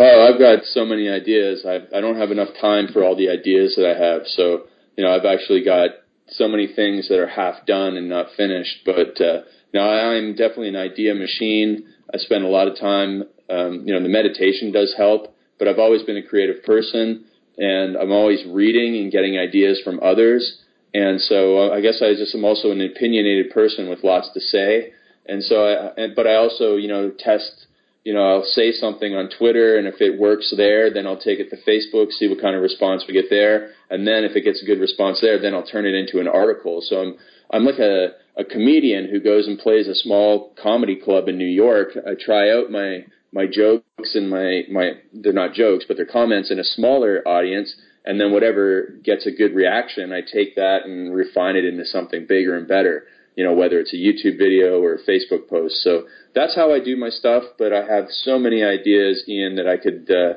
Oh, 0.00 0.28
I've 0.28 0.40
got 0.40 0.64
so 0.64 0.84
many 0.84 1.08
ideas. 1.08 1.64
I 1.64 1.82
I 1.96 2.00
don't 2.00 2.16
have 2.16 2.32
enough 2.32 2.48
time 2.60 2.88
for 2.92 3.04
all 3.04 3.14
the 3.14 3.28
ideas 3.28 3.76
that 3.76 3.88
I 3.88 3.96
have. 3.96 4.22
So 4.26 4.64
you 4.96 5.04
know, 5.04 5.14
I've 5.14 5.24
actually 5.24 5.64
got 5.64 5.90
so 6.28 6.48
many 6.48 6.66
things 6.66 7.08
that 7.08 7.18
are 7.18 7.28
half 7.28 7.66
done 7.66 7.96
and 7.96 8.08
not 8.08 8.28
finished. 8.36 8.78
But 8.84 9.20
uh, 9.20 9.42
I'm 9.78 10.32
definitely 10.32 10.68
an 10.68 10.76
idea 10.76 11.14
machine. 11.14 11.86
I 12.12 12.18
spend 12.18 12.44
a 12.44 12.48
lot 12.48 12.68
of 12.68 12.78
time. 12.78 13.24
Um, 13.50 13.82
you 13.84 13.92
know, 13.92 14.02
the 14.02 14.08
meditation 14.08 14.72
does 14.72 14.94
help, 14.96 15.34
but 15.58 15.68
I've 15.68 15.78
always 15.78 16.02
been 16.02 16.16
a 16.16 16.22
creative 16.22 16.64
person, 16.64 17.24
and 17.58 17.96
I'm 17.96 18.12
always 18.12 18.40
reading 18.48 18.96
and 18.96 19.12
getting 19.12 19.38
ideas 19.38 19.80
from 19.84 20.00
others. 20.02 20.60
And 20.94 21.20
so 21.20 21.58
uh, 21.58 21.74
I 21.74 21.80
guess 21.80 22.00
I 22.00 22.14
just 22.14 22.34
am 22.34 22.44
also 22.44 22.70
an 22.70 22.80
opinionated 22.80 23.52
person 23.52 23.88
with 23.88 24.04
lots 24.04 24.30
to 24.32 24.40
say. 24.40 24.92
And 25.26 25.42
so, 25.42 25.64
I, 25.64 26.02
and, 26.02 26.14
but 26.14 26.26
I 26.26 26.36
also, 26.36 26.76
you 26.76 26.88
know, 26.88 27.10
test, 27.18 27.66
you 28.04 28.14
know, 28.14 28.22
I'll 28.22 28.44
say 28.44 28.70
something 28.72 29.14
on 29.14 29.28
Twitter 29.36 29.76
and 29.76 29.88
if 29.88 30.00
it 30.00 30.18
works 30.18 30.54
there, 30.56 30.92
then 30.92 31.06
I'll 31.06 31.20
take 31.20 31.40
it 31.40 31.50
to 31.50 31.56
Facebook, 31.68 32.12
see 32.12 32.28
what 32.28 32.40
kind 32.40 32.54
of 32.54 32.62
response 32.62 33.04
we 33.08 33.14
get 33.14 33.28
there. 33.28 33.70
And 33.94 34.06
then 34.06 34.24
if 34.24 34.34
it 34.34 34.42
gets 34.42 34.60
a 34.60 34.66
good 34.66 34.80
response 34.80 35.20
there, 35.20 35.40
then 35.40 35.54
I'll 35.54 35.66
turn 35.66 35.86
it 35.86 35.94
into 35.94 36.18
an 36.18 36.26
article. 36.26 36.82
So 36.82 37.00
I'm, 37.00 37.14
I'm 37.52 37.64
like 37.64 37.78
a, 37.78 38.08
a 38.36 38.44
comedian 38.44 39.08
who 39.08 39.20
goes 39.20 39.46
and 39.46 39.56
plays 39.56 39.86
a 39.86 39.94
small 39.94 40.52
comedy 40.60 40.96
club 40.96 41.28
in 41.28 41.38
New 41.38 41.46
York. 41.46 41.90
I 42.04 42.14
try 42.18 42.50
out 42.50 42.72
my, 42.72 43.04
my 43.32 43.46
jokes 43.46 44.16
and 44.16 44.28
my, 44.28 44.62
my, 44.68 44.94
they're 45.12 45.32
not 45.32 45.54
jokes, 45.54 45.84
but 45.86 45.96
they're 45.96 46.06
comments 46.06 46.50
in 46.50 46.58
a 46.58 46.64
smaller 46.64 47.22
audience 47.26 47.76
and 48.04 48.20
then 48.20 48.32
whatever 48.32 48.98
gets 49.02 49.26
a 49.26 49.30
good 49.30 49.54
reaction, 49.54 50.12
I 50.12 50.20
take 50.20 50.56
that 50.56 50.84
and 50.84 51.14
refine 51.14 51.56
it 51.56 51.64
into 51.64 51.86
something 51.86 52.26
bigger 52.28 52.56
and 52.56 52.68
better. 52.68 53.04
You 53.34 53.44
know, 53.44 53.54
whether 53.54 53.80
it's 53.80 53.94
a 53.94 53.96
YouTube 53.96 54.38
video 54.38 54.80
or 54.80 54.94
a 54.94 55.02
Facebook 55.02 55.48
post. 55.48 55.76
So 55.82 56.04
that's 56.34 56.54
how 56.54 56.72
I 56.72 56.80
do 56.80 56.96
my 56.96 57.08
stuff. 57.08 57.44
But 57.58 57.72
I 57.72 57.84
have 57.86 58.06
so 58.10 58.38
many 58.38 58.62
ideas, 58.62 59.24
Ian, 59.26 59.56
that 59.56 59.66
I 59.66 59.76
could, 59.76 60.10
uh, 60.10 60.34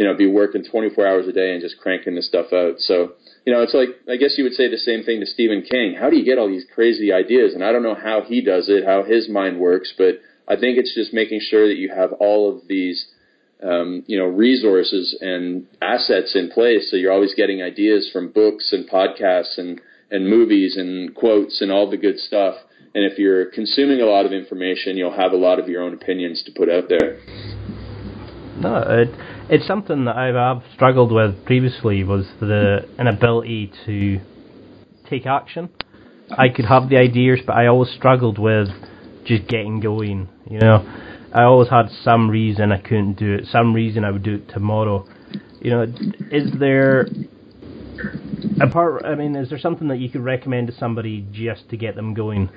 you 0.00 0.06
know, 0.06 0.16
be 0.16 0.26
working 0.26 0.64
24 0.64 1.06
hours 1.06 1.28
a 1.28 1.32
day 1.32 1.52
and 1.52 1.60
just 1.60 1.76
cranking 1.76 2.14
this 2.14 2.26
stuff 2.26 2.54
out. 2.54 2.76
So, 2.78 3.12
you 3.44 3.52
know, 3.52 3.60
it's 3.60 3.74
like 3.74 3.90
I 4.08 4.16
guess 4.16 4.32
you 4.38 4.44
would 4.44 4.54
say 4.54 4.66
the 4.66 4.78
same 4.78 5.04
thing 5.04 5.20
to 5.20 5.26
Stephen 5.26 5.60
King. 5.60 5.94
How 5.94 6.08
do 6.08 6.16
you 6.16 6.24
get 6.24 6.38
all 6.38 6.48
these 6.48 6.64
crazy 6.74 7.12
ideas? 7.12 7.52
And 7.52 7.62
I 7.62 7.70
don't 7.70 7.82
know 7.82 7.94
how 7.94 8.22
he 8.22 8.40
does 8.40 8.70
it, 8.70 8.86
how 8.86 9.02
his 9.02 9.28
mind 9.28 9.60
works, 9.60 9.92
but 9.98 10.22
I 10.48 10.56
think 10.56 10.78
it's 10.78 10.94
just 10.94 11.12
making 11.12 11.40
sure 11.42 11.68
that 11.68 11.76
you 11.76 11.92
have 11.94 12.14
all 12.14 12.48
of 12.50 12.66
these 12.66 13.08
um, 13.62 14.02
you 14.06 14.16
know 14.16 14.24
resources 14.24 15.18
and 15.20 15.66
assets 15.82 16.34
in 16.34 16.50
place. 16.50 16.90
So 16.90 16.96
you're 16.96 17.12
always 17.12 17.34
getting 17.34 17.62
ideas 17.62 18.08
from 18.10 18.32
books 18.32 18.72
and 18.72 18.88
podcasts 18.88 19.58
and 19.58 19.82
and 20.10 20.26
movies 20.26 20.78
and 20.78 21.14
quotes 21.14 21.60
and 21.60 21.70
all 21.70 21.90
the 21.90 21.98
good 21.98 22.18
stuff. 22.18 22.54
And 22.94 23.04
if 23.04 23.18
you're 23.18 23.50
consuming 23.50 24.00
a 24.00 24.06
lot 24.06 24.24
of 24.24 24.32
information, 24.32 24.96
you'll 24.96 25.14
have 25.14 25.32
a 25.32 25.36
lot 25.36 25.58
of 25.58 25.68
your 25.68 25.82
own 25.82 25.92
opinions 25.92 26.42
to 26.44 26.52
put 26.52 26.70
out 26.70 26.88
there. 26.88 27.18
No, 28.60 28.76
it, 28.76 29.08
it's 29.48 29.66
something 29.66 30.04
that 30.04 30.16
I've, 30.16 30.36
I've 30.36 30.62
struggled 30.74 31.12
with 31.12 31.46
previously 31.46 32.04
was 32.04 32.26
the 32.40 32.86
inability 32.98 33.72
to 33.86 34.20
take 35.08 35.24
action. 35.24 35.70
I 36.30 36.50
could 36.50 36.66
have 36.66 36.90
the 36.90 36.98
ideas, 36.98 37.40
but 37.46 37.54
I 37.56 37.68
always 37.68 37.90
struggled 37.90 38.38
with 38.38 38.68
just 39.24 39.48
getting 39.48 39.80
going. 39.80 40.28
You 40.48 40.58
know, 40.58 40.84
I 41.32 41.44
always 41.44 41.70
had 41.70 41.88
some 42.04 42.28
reason 42.28 42.70
I 42.70 42.80
couldn't 42.80 43.14
do 43.14 43.34
it, 43.34 43.46
some 43.46 43.72
reason 43.72 44.04
I 44.04 44.10
would 44.10 44.22
do 44.22 44.34
it 44.34 44.48
tomorrow. 44.50 45.08
You 45.60 45.70
know, 45.70 45.82
is 46.30 46.52
there 46.58 47.08
apart? 48.60 49.04
I 49.06 49.14
mean, 49.14 49.36
is 49.36 49.48
there 49.48 49.58
something 49.58 49.88
that 49.88 50.00
you 50.00 50.10
could 50.10 50.22
recommend 50.22 50.68
to 50.68 50.74
somebody 50.74 51.26
just 51.32 51.70
to 51.70 51.78
get 51.78 51.96
them 51.96 52.12
going? 52.12 52.50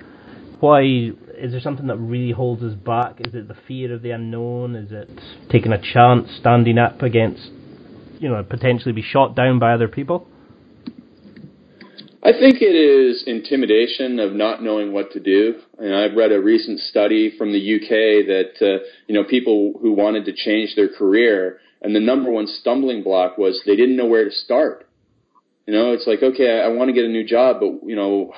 Why 0.64 0.84
is 0.84 1.52
there 1.52 1.60
something 1.60 1.88
that 1.88 1.98
really 1.98 2.32
holds 2.32 2.64
us 2.64 2.74
back? 2.74 3.20
Is 3.20 3.36
it 3.36 3.50
the 3.50 3.58
fear 3.68 3.94
of 3.94 4.02
the 4.02 4.12
unknown? 4.12 4.78
Is 4.78 4.94
it 4.94 5.10
taking 5.50 5.74
a 5.74 5.78
chance, 5.78 6.30
standing 6.40 6.78
up 6.78 7.02
against, 7.02 7.50
you 8.20 8.30
know, 8.30 8.42
potentially 8.44 8.94
be 8.94 9.02
shot 9.02 9.36
down 9.36 9.60
by 9.60 9.74
other 9.74 9.90
people? 9.90 10.26
I 12.24 12.32
think 12.32 12.62
it 12.62 12.78
is 12.78 13.26
intimidation 13.28 14.20
of 14.20 14.32
not 14.32 14.64
knowing 14.64 14.94
what 14.94 15.12
to 15.12 15.20
do. 15.20 15.56
And 15.80 15.94
I've 15.94 16.16
read 16.16 16.32
a 16.32 16.40
recent 16.40 16.80
study 16.80 17.38
from 17.38 17.52
the 17.52 17.76
UK 17.76 18.26
that 18.28 18.66
uh, 18.66 18.86
you 19.08 19.16
know 19.16 19.26
people 19.26 19.74
who 19.82 19.92
wanted 19.92 20.24
to 20.24 20.32
change 20.34 20.78
their 20.78 20.88
career, 20.88 21.60
and 21.82 21.94
the 21.94 22.00
number 22.00 22.32
one 22.32 22.48
stumbling 22.48 23.04
block 23.04 23.38
was 23.38 23.62
they 23.66 23.76
didn't 23.76 23.98
know 23.98 24.08
where 24.08 24.24
to 24.24 24.32
start. 24.32 24.88
You 25.68 25.74
know, 25.74 25.92
it's 25.92 26.08
like 26.08 26.24
okay, 26.24 26.62
I, 26.62 26.68
I 26.68 26.68
want 26.70 26.88
to 26.88 26.94
get 26.94 27.04
a 27.04 27.10
new 27.10 27.28
job, 27.28 27.58
but 27.60 27.86
you 27.86 27.98
know, 27.98 28.34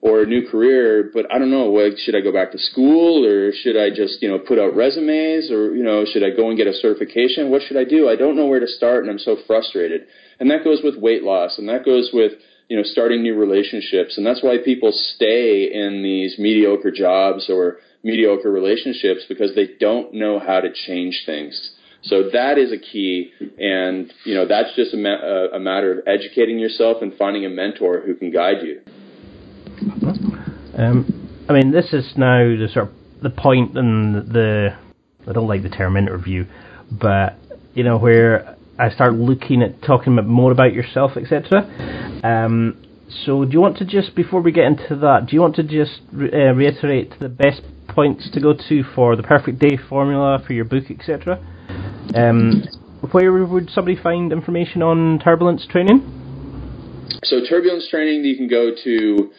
or 0.00 0.22
a 0.22 0.26
new 0.26 0.48
career, 0.48 1.10
but 1.12 1.26
I 1.32 1.38
don't 1.38 1.50
know. 1.50 1.70
What, 1.70 1.98
should 1.98 2.14
I 2.14 2.20
go 2.20 2.32
back 2.32 2.52
to 2.52 2.58
school, 2.58 3.24
or 3.24 3.52
should 3.52 3.76
I 3.76 3.90
just 3.90 4.22
you 4.22 4.28
know 4.28 4.38
put 4.38 4.58
out 4.58 4.74
resumes, 4.74 5.50
or 5.50 5.74
you 5.74 5.84
know, 5.84 6.04
should 6.04 6.22
I 6.22 6.30
go 6.30 6.48
and 6.48 6.56
get 6.56 6.66
a 6.66 6.74
certification? 6.74 7.50
What 7.50 7.62
should 7.62 7.76
I 7.76 7.84
do? 7.84 8.08
I 8.08 8.16
don't 8.16 8.36
know 8.36 8.46
where 8.46 8.60
to 8.60 8.68
start, 8.68 9.02
and 9.02 9.10
I'm 9.10 9.18
so 9.18 9.36
frustrated. 9.46 10.06
And 10.38 10.50
that 10.50 10.64
goes 10.64 10.80
with 10.82 10.96
weight 10.96 11.22
loss, 11.22 11.58
and 11.58 11.68
that 11.68 11.84
goes 11.84 12.10
with 12.12 12.32
you 12.68 12.76
know, 12.76 12.82
starting 12.82 13.22
new 13.22 13.34
relationships. 13.34 14.16
And 14.16 14.26
that's 14.26 14.42
why 14.42 14.58
people 14.64 14.92
stay 14.92 15.70
in 15.72 16.02
these 16.02 16.36
mediocre 16.38 16.90
jobs 16.90 17.48
or 17.48 17.78
mediocre 18.02 18.50
relationships 18.50 19.22
because 19.28 19.54
they 19.54 19.68
don't 19.78 20.14
know 20.14 20.38
how 20.38 20.60
to 20.60 20.72
change 20.72 21.22
things. 21.26 21.72
So 22.02 22.30
that 22.32 22.56
is 22.58 22.72
a 22.72 22.78
key, 22.78 23.32
and 23.58 24.12
you 24.24 24.34
know 24.34 24.46
that's 24.46 24.76
just 24.76 24.94
a, 24.94 24.96
ma- 24.96 25.48
a 25.52 25.58
matter 25.58 25.98
of 25.98 26.06
educating 26.06 26.58
yourself 26.58 27.02
and 27.02 27.12
finding 27.14 27.44
a 27.44 27.48
mentor 27.48 28.00
who 28.00 28.14
can 28.14 28.30
guide 28.30 28.62
you. 28.62 28.80
Um, 30.76 31.44
I 31.48 31.52
mean, 31.52 31.70
this 31.70 31.92
is 31.92 32.12
now 32.16 32.38
the 32.38 32.68
sort 32.72 32.88
of 32.88 32.94
the 33.22 33.30
point 33.30 33.76
in 33.76 34.12
the 34.12 34.76
I 35.26 35.32
don't 35.32 35.48
like 35.48 35.62
the 35.62 35.68
term 35.68 35.96
interview, 35.96 36.46
but 36.90 37.34
you 37.74 37.84
know 37.84 37.98
where 37.98 38.56
I 38.78 38.90
start 38.90 39.14
looking 39.14 39.62
at 39.62 39.82
talking 39.82 40.14
more 40.14 40.52
about 40.52 40.72
yourself, 40.72 41.12
etc. 41.16 41.62
Um, 42.22 42.82
so, 43.24 43.44
do 43.44 43.52
you 43.52 43.60
want 43.60 43.78
to 43.78 43.84
just 43.84 44.14
before 44.14 44.40
we 44.40 44.52
get 44.52 44.64
into 44.64 44.96
that, 44.96 45.26
do 45.26 45.36
you 45.36 45.40
want 45.40 45.56
to 45.56 45.62
just 45.62 46.00
re- 46.12 46.30
uh, 46.32 46.52
reiterate 46.52 47.18
the 47.20 47.28
best 47.28 47.62
points 47.88 48.28
to 48.32 48.40
go 48.40 48.52
to 48.68 48.82
for 48.94 49.16
the 49.16 49.22
perfect 49.22 49.58
day 49.58 49.78
formula 49.88 50.42
for 50.46 50.52
your 50.52 50.64
book, 50.64 50.84
etc. 50.90 51.38
Um, 52.14 52.64
where 53.12 53.32
would 53.44 53.70
somebody 53.70 53.96
find 54.00 54.32
information 54.32 54.82
on 54.82 55.20
turbulence 55.20 55.66
training? 55.70 56.00
So, 57.22 57.40
turbulence 57.48 57.88
training, 57.88 58.24
you 58.24 58.36
can 58.36 58.48
go 58.48 58.72
to 58.84 59.30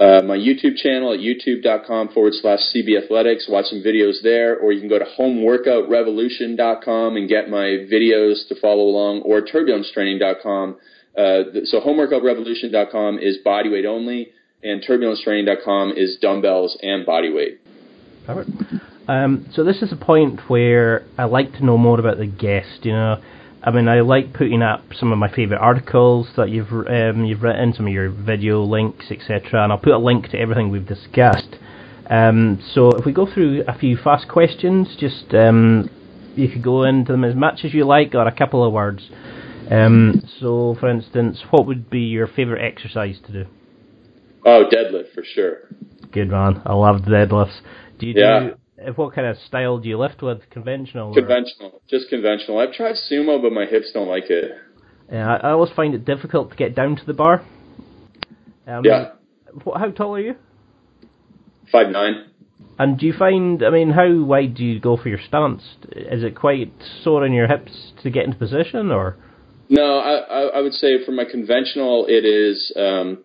uh, 0.00 0.22
my 0.22 0.36
YouTube 0.36 0.76
channel 0.76 1.12
at 1.12 1.18
youtube.com 1.18 2.10
forward 2.10 2.32
slash 2.34 2.60
CB 2.74 3.02
Athletics. 3.02 3.48
Watch 3.48 3.66
some 3.66 3.82
videos 3.82 4.22
there, 4.22 4.56
or 4.56 4.70
you 4.72 4.78
can 4.80 4.88
go 4.88 4.98
to 4.98 5.04
homeworkoutrevolution.com 5.18 7.16
and 7.16 7.28
get 7.28 7.50
my 7.50 7.86
videos 7.92 8.46
to 8.48 8.54
follow 8.60 8.84
along, 8.84 9.22
or 9.22 9.42
turbulencetraining.com. 9.42 10.76
Uh, 11.16 11.42
so 11.64 11.80
homeworkoutrevolution.com 11.80 13.18
is 13.18 13.38
bodyweight 13.44 13.86
only, 13.86 14.30
and 14.62 14.84
turbulencetraining.com 14.84 15.94
is 15.96 16.16
dumbbells 16.20 16.78
and 16.80 17.04
bodyweight. 17.04 17.58
Um, 19.08 19.46
so 19.52 19.64
this 19.64 19.82
is 19.82 19.90
a 19.90 19.96
point 19.96 20.38
where 20.48 21.04
I 21.16 21.24
like 21.24 21.52
to 21.54 21.64
know 21.64 21.76
more 21.76 21.98
about 21.98 22.18
the 22.18 22.26
guest. 22.26 22.84
You 22.84 22.92
know, 22.92 23.22
I 23.62 23.70
mean, 23.72 23.88
I 23.88 24.00
like 24.00 24.32
putting 24.32 24.62
up 24.62 24.82
some 24.94 25.12
of 25.12 25.18
my 25.18 25.32
favourite 25.32 25.60
articles 25.60 26.28
that 26.36 26.48
you've 26.48 26.70
um, 26.72 27.24
you've 27.24 27.42
written, 27.42 27.72
some 27.74 27.86
of 27.86 27.92
your 27.92 28.10
video 28.10 28.62
links, 28.62 29.06
etc. 29.10 29.64
And 29.64 29.72
I'll 29.72 29.78
put 29.78 29.92
a 29.92 29.98
link 29.98 30.28
to 30.30 30.38
everything 30.38 30.70
we've 30.70 30.86
discussed. 30.86 31.56
Um, 32.08 32.62
so 32.72 32.90
if 32.92 33.04
we 33.04 33.12
go 33.12 33.32
through 33.32 33.64
a 33.66 33.76
few 33.76 33.96
fast 33.96 34.28
questions, 34.28 34.96
just 34.98 35.34
um, 35.34 35.90
you 36.36 36.48
could 36.48 36.62
go 36.62 36.84
into 36.84 37.12
them 37.12 37.24
as 37.24 37.34
much 37.34 37.64
as 37.64 37.74
you 37.74 37.84
like, 37.84 38.14
or 38.14 38.26
a 38.26 38.34
couple 38.34 38.64
of 38.64 38.72
words. 38.72 39.10
Um, 39.70 40.22
so, 40.40 40.76
for 40.80 40.88
instance, 40.88 41.42
what 41.50 41.66
would 41.66 41.90
be 41.90 42.00
your 42.00 42.26
favourite 42.26 42.64
exercise 42.64 43.18
to 43.26 43.32
do? 43.32 43.44
Oh, 44.46 44.64
deadlift 44.72 45.12
for 45.14 45.24
sure. 45.24 45.68
Good 46.12 46.30
man. 46.30 46.62
I 46.64 46.74
love 46.74 47.02
deadlifts. 47.02 47.60
Do 47.98 48.06
you 48.06 48.14
yeah. 48.16 48.40
do 48.40 48.54
what 48.96 49.14
kind 49.14 49.26
of 49.26 49.36
style 49.46 49.78
do 49.78 49.88
you 49.88 49.98
lift 49.98 50.22
with? 50.22 50.48
Conventional? 50.50 51.14
Conventional, 51.14 51.70
or? 51.70 51.80
just 51.88 52.08
conventional. 52.08 52.58
I've 52.58 52.72
tried 52.72 52.94
sumo, 53.10 53.40
but 53.40 53.52
my 53.52 53.66
hips 53.66 53.90
don't 53.92 54.08
like 54.08 54.30
it. 54.30 54.52
Yeah, 55.10 55.34
I, 55.34 55.48
I 55.48 55.50
always 55.52 55.72
find 55.74 55.94
it 55.94 56.04
difficult 56.04 56.50
to 56.50 56.56
get 56.56 56.74
down 56.74 56.96
to 56.96 57.04
the 57.04 57.14
bar. 57.14 57.44
Um, 58.66 58.84
yeah. 58.84 59.12
What, 59.64 59.78
how 59.80 59.90
tall 59.90 60.14
are 60.14 60.20
you? 60.20 60.36
Five 61.72 61.88
nine. 61.90 62.26
And 62.78 62.98
do 62.98 63.06
you 63.06 63.12
find, 63.12 63.62
I 63.64 63.70
mean, 63.70 63.90
how 63.90 64.22
wide 64.22 64.54
do 64.54 64.64
you 64.64 64.78
go 64.78 64.96
for 64.96 65.08
your 65.08 65.18
stance? 65.26 65.62
Is 65.90 66.22
it 66.22 66.36
quite 66.36 66.72
sore 67.02 67.26
in 67.26 67.32
your 67.32 67.48
hips 67.48 67.92
to 68.02 68.10
get 68.10 68.24
into 68.24 68.36
position, 68.36 68.92
or? 68.92 69.16
No, 69.68 69.98
I, 69.98 70.14
I, 70.14 70.42
I 70.58 70.60
would 70.60 70.74
say 70.74 71.04
for 71.04 71.10
my 71.10 71.24
conventional, 71.24 72.06
it 72.08 72.24
is 72.24 72.72
um, 72.76 73.24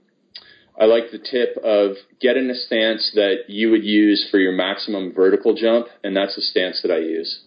I 0.80 0.86
like 0.86 1.12
the 1.12 1.20
tip 1.20 1.58
of 1.64 1.98
get 2.20 2.36
in 2.36 2.50
a 2.50 2.56
stance 2.56 3.12
that 3.14 3.46
you 3.48 3.70
would 3.72 3.84
use 3.84 4.28
for 4.32 4.40
your 4.40 4.54
maximum 4.54 5.14
vertical 5.14 5.54
jump, 5.54 5.88
and 6.04 6.18
that's 6.18 6.36
the 6.36 6.42
stance 6.42 6.82
that 6.82 6.92
I 6.92 6.98
use. 6.98 7.42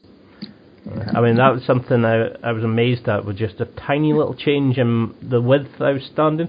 I 1.12 1.20
mean, 1.20 1.36
that 1.36 1.52
was 1.52 1.64
something 1.64 2.04
I, 2.04 2.28
I 2.42 2.52
was 2.52 2.62
amazed 2.62 3.08
at 3.08 3.24
with 3.24 3.36
just 3.36 3.60
a 3.60 3.64
tiny 3.64 4.12
little 4.12 4.34
change 4.34 4.78
in 4.78 5.14
the 5.20 5.40
width 5.40 5.80
I 5.80 5.90
was 5.92 6.04
standing. 6.12 6.48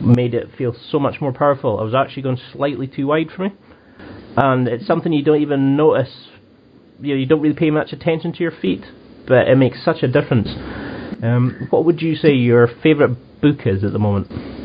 Made 0.00 0.34
it 0.34 0.48
feel 0.56 0.74
so 0.90 1.00
much 1.00 1.20
more 1.20 1.32
powerful. 1.32 1.80
I 1.80 1.82
was 1.82 1.94
actually 1.94 2.22
going 2.22 2.38
slightly 2.52 2.86
too 2.86 3.08
wide 3.08 3.30
for 3.34 3.48
me. 3.48 3.54
And 4.36 4.68
it's 4.68 4.86
something 4.86 5.12
you 5.12 5.24
don't 5.24 5.42
even 5.42 5.76
notice. 5.76 6.28
You 7.00 7.14
know, 7.14 7.20
you 7.20 7.26
don't 7.26 7.40
really 7.40 7.56
pay 7.56 7.70
much 7.70 7.92
attention 7.92 8.32
to 8.34 8.38
your 8.38 8.52
feet, 8.52 8.84
but 9.26 9.48
it 9.48 9.56
makes 9.56 9.84
such 9.84 10.04
a 10.04 10.08
difference. 10.08 10.48
Um, 11.22 11.66
what 11.70 11.84
would 11.84 12.00
you 12.00 12.14
say 12.14 12.30
your 12.32 12.68
favourite 12.82 13.16
book 13.40 13.66
is 13.66 13.82
at 13.82 13.92
the 13.92 13.98
moment? 13.98 14.61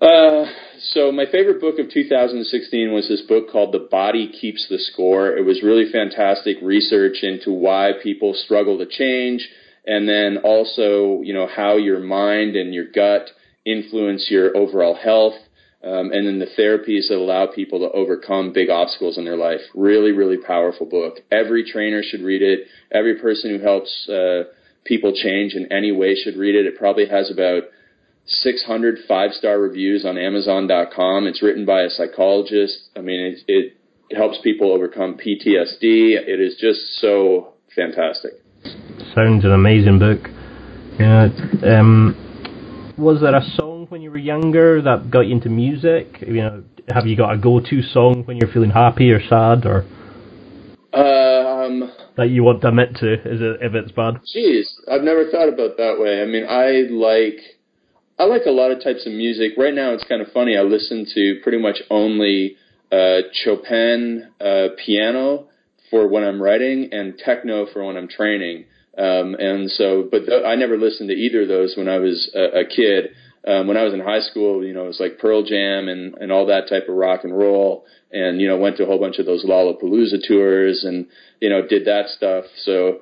Uh, 0.00 0.46
so 0.92 1.12
my 1.12 1.26
favorite 1.30 1.60
book 1.60 1.78
of 1.78 1.90
2016 1.90 2.92
was 2.92 3.08
this 3.08 3.20
book 3.22 3.50
called 3.50 3.72
The 3.72 3.86
Body 3.90 4.28
Keeps 4.28 4.66
the 4.70 4.78
Score. 4.78 5.36
It 5.36 5.44
was 5.44 5.62
really 5.62 5.92
fantastic 5.92 6.56
research 6.62 7.18
into 7.22 7.52
why 7.52 7.92
people 8.02 8.32
struggle 8.34 8.78
to 8.78 8.86
change 8.86 9.46
and 9.86 10.08
then 10.08 10.38
also, 10.38 11.20
you 11.22 11.34
know, 11.34 11.46
how 11.46 11.76
your 11.76 12.00
mind 12.00 12.56
and 12.56 12.72
your 12.72 12.86
gut 12.90 13.28
influence 13.66 14.28
your 14.30 14.56
overall 14.56 14.94
health. 14.94 15.34
Um, 15.82 16.12
and 16.12 16.26
then 16.26 16.38
the 16.38 16.62
therapies 16.62 17.08
that 17.08 17.16
allow 17.16 17.46
people 17.46 17.78
to 17.80 17.90
overcome 17.96 18.52
big 18.52 18.68
obstacles 18.68 19.16
in 19.16 19.24
their 19.24 19.38
life. 19.38 19.60
Really, 19.74 20.12
really 20.12 20.36
powerful 20.36 20.84
book. 20.84 21.20
Every 21.32 21.64
trainer 21.64 22.02
should 22.02 22.20
read 22.20 22.42
it. 22.42 22.66
Every 22.92 23.18
person 23.18 23.50
who 23.50 23.64
helps 23.64 24.06
uh, 24.08 24.44
people 24.84 25.14
change 25.14 25.54
in 25.54 25.72
any 25.72 25.90
way 25.90 26.14
should 26.14 26.36
read 26.36 26.54
it. 26.54 26.66
It 26.66 26.76
probably 26.76 27.06
has 27.06 27.30
about 27.30 27.62
600 28.30 28.98
five 29.08 29.32
star 29.32 29.60
reviews 29.60 30.04
on 30.04 30.16
Amazon.com. 30.16 31.26
It's 31.26 31.42
written 31.42 31.66
by 31.66 31.82
a 31.82 31.90
psychologist. 31.90 32.88
I 32.96 33.00
mean, 33.00 33.36
it, 33.46 33.74
it 34.08 34.16
helps 34.16 34.38
people 34.42 34.72
overcome 34.72 35.14
PTSD. 35.16 35.82
It 35.82 36.40
is 36.40 36.56
just 36.60 37.00
so 37.00 37.54
fantastic. 37.74 38.32
Sounds 39.14 39.44
an 39.44 39.52
amazing 39.52 39.98
book. 39.98 40.28
Yeah. 40.98 41.28
Um, 41.64 42.94
was 42.96 43.20
there 43.20 43.34
a 43.34 43.42
song 43.56 43.86
when 43.88 44.02
you 44.02 44.10
were 44.10 44.18
younger 44.18 44.82
that 44.82 45.10
got 45.10 45.20
you 45.20 45.32
into 45.32 45.48
music? 45.48 46.18
You 46.20 46.42
know, 46.42 46.64
have 46.88 47.06
you 47.06 47.16
got 47.16 47.32
a 47.32 47.38
go-to 47.38 47.82
song 47.82 48.24
when 48.24 48.36
you're 48.36 48.52
feeling 48.52 48.70
happy 48.70 49.10
or 49.10 49.20
sad, 49.20 49.64
or 49.64 49.86
um, 50.92 51.92
that 52.16 52.28
you 52.28 52.42
want 52.42 52.60
to 52.62 52.68
admit 52.68 52.96
to? 52.96 53.14
Is 53.14 53.40
it 53.40 53.62
if 53.62 53.74
it's 53.74 53.92
bad? 53.92 54.20
Jeez, 54.34 54.66
I've 54.90 55.02
never 55.02 55.30
thought 55.30 55.48
about 55.48 55.76
that 55.78 55.98
way. 55.98 56.22
I 56.22 56.26
mean, 56.26 56.44
I 56.48 56.92
like 56.92 57.59
I 58.20 58.24
like 58.24 58.44
a 58.44 58.50
lot 58.50 58.70
of 58.70 58.84
types 58.84 59.06
of 59.06 59.14
music. 59.14 59.52
Right 59.56 59.72
now, 59.72 59.94
it's 59.94 60.04
kind 60.04 60.20
of 60.20 60.30
funny. 60.32 60.54
I 60.54 60.60
listen 60.60 61.06
to 61.14 61.40
pretty 61.42 61.56
much 61.56 61.78
only 61.88 62.56
uh, 62.92 63.20
Chopin 63.32 64.28
uh, 64.38 64.68
piano 64.84 65.46
for 65.90 66.06
when 66.06 66.22
I'm 66.22 66.40
writing 66.40 66.90
and 66.92 67.16
techno 67.16 67.64
for 67.72 67.82
when 67.82 67.96
I'm 67.96 68.08
training. 68.08 68.66
Um, 68.98 69.36
and 69.38 69.70
so, 69.70 70.06
but 70.10 70.26
th- 70.26 70.44
I 70.44 70.54
never 70.54 70.76
listened 70.76 71.08
to 71.08 71.14
either 71.14 71.42
of 71.42 71.48
those 71.48 71.78
when 71.78 71.88
I 71.88 71.96
was 71.96 72.30
a, 72.34 72.60
a 72.60 72.64
kid. 72.66 73.12
Um, 73.48 73.66
when 73.66 73.78
I 73.78 73.84
was 73.84 73.94
in 73.94 74.00
high 74.00 74.20
school, 74.20 74.66
you 74.66 74.74
know, 74.74 74.84
it 74.84 74.88
was 74.88 75.00
like 75.00 75.18
Pearl 75.18 75.42
Jam 75.42 75.88
and, 75.88 76.14
and 76.18 76.30
all 76.30 76.44
that 76.44 76.68
type 76.68 76.90
of 76.90 76.96
rock 76.96 77.24
and 77.24 77.34
roll. 77.34 77.86
And, 78.12 78.38
you 78.38 78.48
know, 78.48 78.58
went 78.58 78.76
to 78.76 78.82
a 78.82 78.86
whole 78.86 79.00
bunch 79.00 79.18
of 79.18 79.24
those 79.24 79.46
Lollapalooza 79.46 80.28
tours 80.28 80.84
and, 80.84 81.06
you 81.40 81.48
know, 81.48 81.66
did 81.66 81.86
that 81.86 82.08
stuff. 82.08 82.44
So 82.64 82.98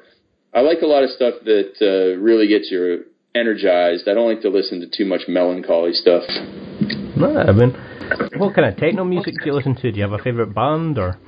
I 0.54 0.60
like 0.60 0.82
a 0.82 0.86
lot 0.86 1.02
of 1.02 1.10
stuff 1.10 1.34
that 1.44 1.72
uh, 1.82 2.20
really 2.20 2.46
gets 2.46 2.70
your 2.70 2.98
energized. 3.34 4.08
I 4.08 4.14
don't 4.14 4.28
like 4.28 4.42
to 4.42 4.50
listen 4.50 4.80
to 4.80 4.88
too 4.88 5.04
much 5.04 5.22
melancholy 5.28 5.92
stuff. 5.92 6.24
No, 7.16 7.36
I 7.36 7.52
mean, 7.52 7.72
what 8.36 8.54
kind 8.54 8.68
of 8.68 8.76
techno 8.76 9.04
music 9.04 9.34
do 9.40 9.46
you 9.46 9.54
listen 9.54 9.74
to? 9.76 9.90
Do 9.92 9.96
you 9.96 10.02
have 10.02 10.12
a 10.12 10.22
favorite 10.22 10.54
band 10.54 10.98
or? 10.98 11.18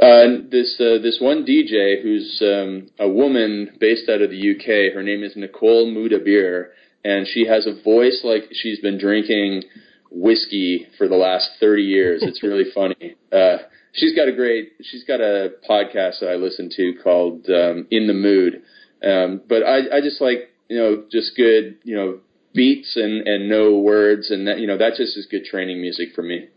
Uh, 0.00 0.42
this 0.50 0.74
uh, 0.80 0.98
this 1.02 1.18
one 1.20 1.46
DJ 1.46 2.02
who's 2.02 2.42
um, 2.42 2.90
a 2.98 3.08
woman 3.08 3.76
based 3.78 4.08
out 4.08 4.22
of 4.22 4.30
the 4.30 4.50
UK. 4.56 4.92
Her 4.92 5.04
name 5.04 5.22
is 5.22 5.36
Nicole 5.36 5.86
Moudaber, 5.86 6.70
and 7.04 7.28
she 7.28 7.46
has 7.46 7.66
a 7.66 7.80
voice 7.82 8.22
like 8.24 8.44
she's 8.52 8.80
been 8.80 8.98
drinking 8.98 9.62
whiskey 10.10 10.88
for 10.98 11.06
the 11.06 11.14
last 11.14 11.48
thirty 11.60 11.82
years. 11.82 12.24
It's 12.24 12.42
really 12.42 12.64
funny. 12.74 13.14
Uh, 13.30 13.58
she's 13.92 14.16
got 14.16 14.26
a 14.26 14.32
great. 14.32 14.72
She's 14.82 15.04
got 15.04 15.20
a 15.20 15.52
podcast 15.68 16.20
that 16.20 16.30
I 16.30 16.36
listen 16.36 16.70
to 16.74 16.94
called 17.02 17.46
um, 17.48 17.86
In 17.90 18.08
the 18.08 18.14
Mood. 18.14 18.62
Um, 19.04 19.42
but 19.48 19.62
I, 19.62 19.98
I 19.98 20.00
just 20.00 20.20
like 20.20 20.53
you 20.74 20.80
know, 20.80 21.04
just 21.10 21.36
good, 21.36 21.78
you 21.84 21.94
know, 21.94 22.18
beats 22.52 22.96
and 22.96 23.28
and 23.28 23.48
no 23.48 23.78
words, 23.78 24.30
and 24.30 24.48
that 24.48 24.58
you 24.58 24.66
know 24.66 24.76
that 24.76 24.94
just 24.96 25.16
is 25.16 25.26
good 25.30 25.44
training 25.44 25.80
music 25.80 26.08
for 26.16 26.22
me. 26.22 26.48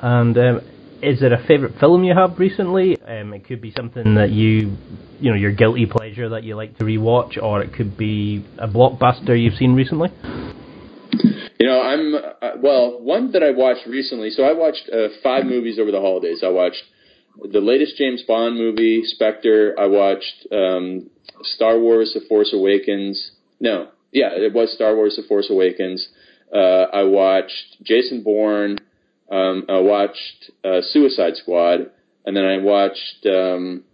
And 0.00 0.36
um, 0.36 0.60
is 1.02 1.22
it 1.22 1.32
a 1.32 1.42
favorite 1.48 1.78
film 1.80 2.04
you 2.04 2.14
have 2.14 2.38
recently? 2.38 3.00
Um, 3.00 3.32
it 3.32 3.46
could 3.46 3.62
be 3.62 3.72
something 3.74 4.16
that 4.16 4.30
you, 4.30 4.76
you 5.18 5.30
know, 5.30 5.36
your 5.36 5.52
guilty 5.52 5.86
pleasure 5.86 6.28
that 6.28 6.44
you 6.44 6.56
like 6.56 6.76
to 6.76 6.84
rewatch, 6.84 7.42
or 7.42 7.62
it 7.62 7.72
could 7.72 7.96
be 7.96 8.44
a 8.58 8.68
blockbuster 8.68 9.40
you've 9.40 9.54
seen 9.54 9.74
recently. 9.74 10.10
You 11.58 11.68
know, 11.68 11.80
I'm 11.80 12.14
uh, 12.14 12.50
well. 12.62 13.00
One 13.00 13.32
that 13.32 13.42
I 13.42 13.52
watched 13.52 13.86
recently. 13.86 14.28
So 14.28 14.42
I 14.42 14.52
watched 14.52 14.90
uh, 14.92 15.08
five 15.22 15.46
movies 15.46 15.78
over 15.78 15.90
the 15.90 16.00
holidays. 16.00 16.42
I 16.44 16.50
watched 16.50 16.82
the 17.50 17.60
latest 17.60 17.96
James 17.96 18.22
Bond 18.22 18.56
movie, 18.56 19.02
Spectre. 19.04 19.74
I 19.78 19.86
watched 19.86 20.46
um, 20.52 21.10
Star 21.42 21.78
Wars: 21.78 22.12
The 22.14 22.26
Force 22.28 22.52
Awakens. 22.52 23.32
No, 23.60 23.88
yeah, 24.10 24.30
it 24.32 24.52
was 24.52 24.72
Star 24.74 24.94
Wars: 24.94 25.16
The 25.16 25.26
Force 25.26 25.48
Awakens. 25.50 26.08
Uh, 26.52 26.86
I 26.92 27.04
watched 27.04 27.82
Jason 27.82 28.22
Bourne. 28.22 28.78
Um, 29.30 29.64
I 29.68 29.80
watched 29.80 30.50
uh, 30.62 30.80
Suicide 30.82 31.36
Squad, 31.36 31.90
and 32.26 32.36
then 32.36 32.44
I 32.44 32.58
watched 32.58 33.26
um, 33.26 33.84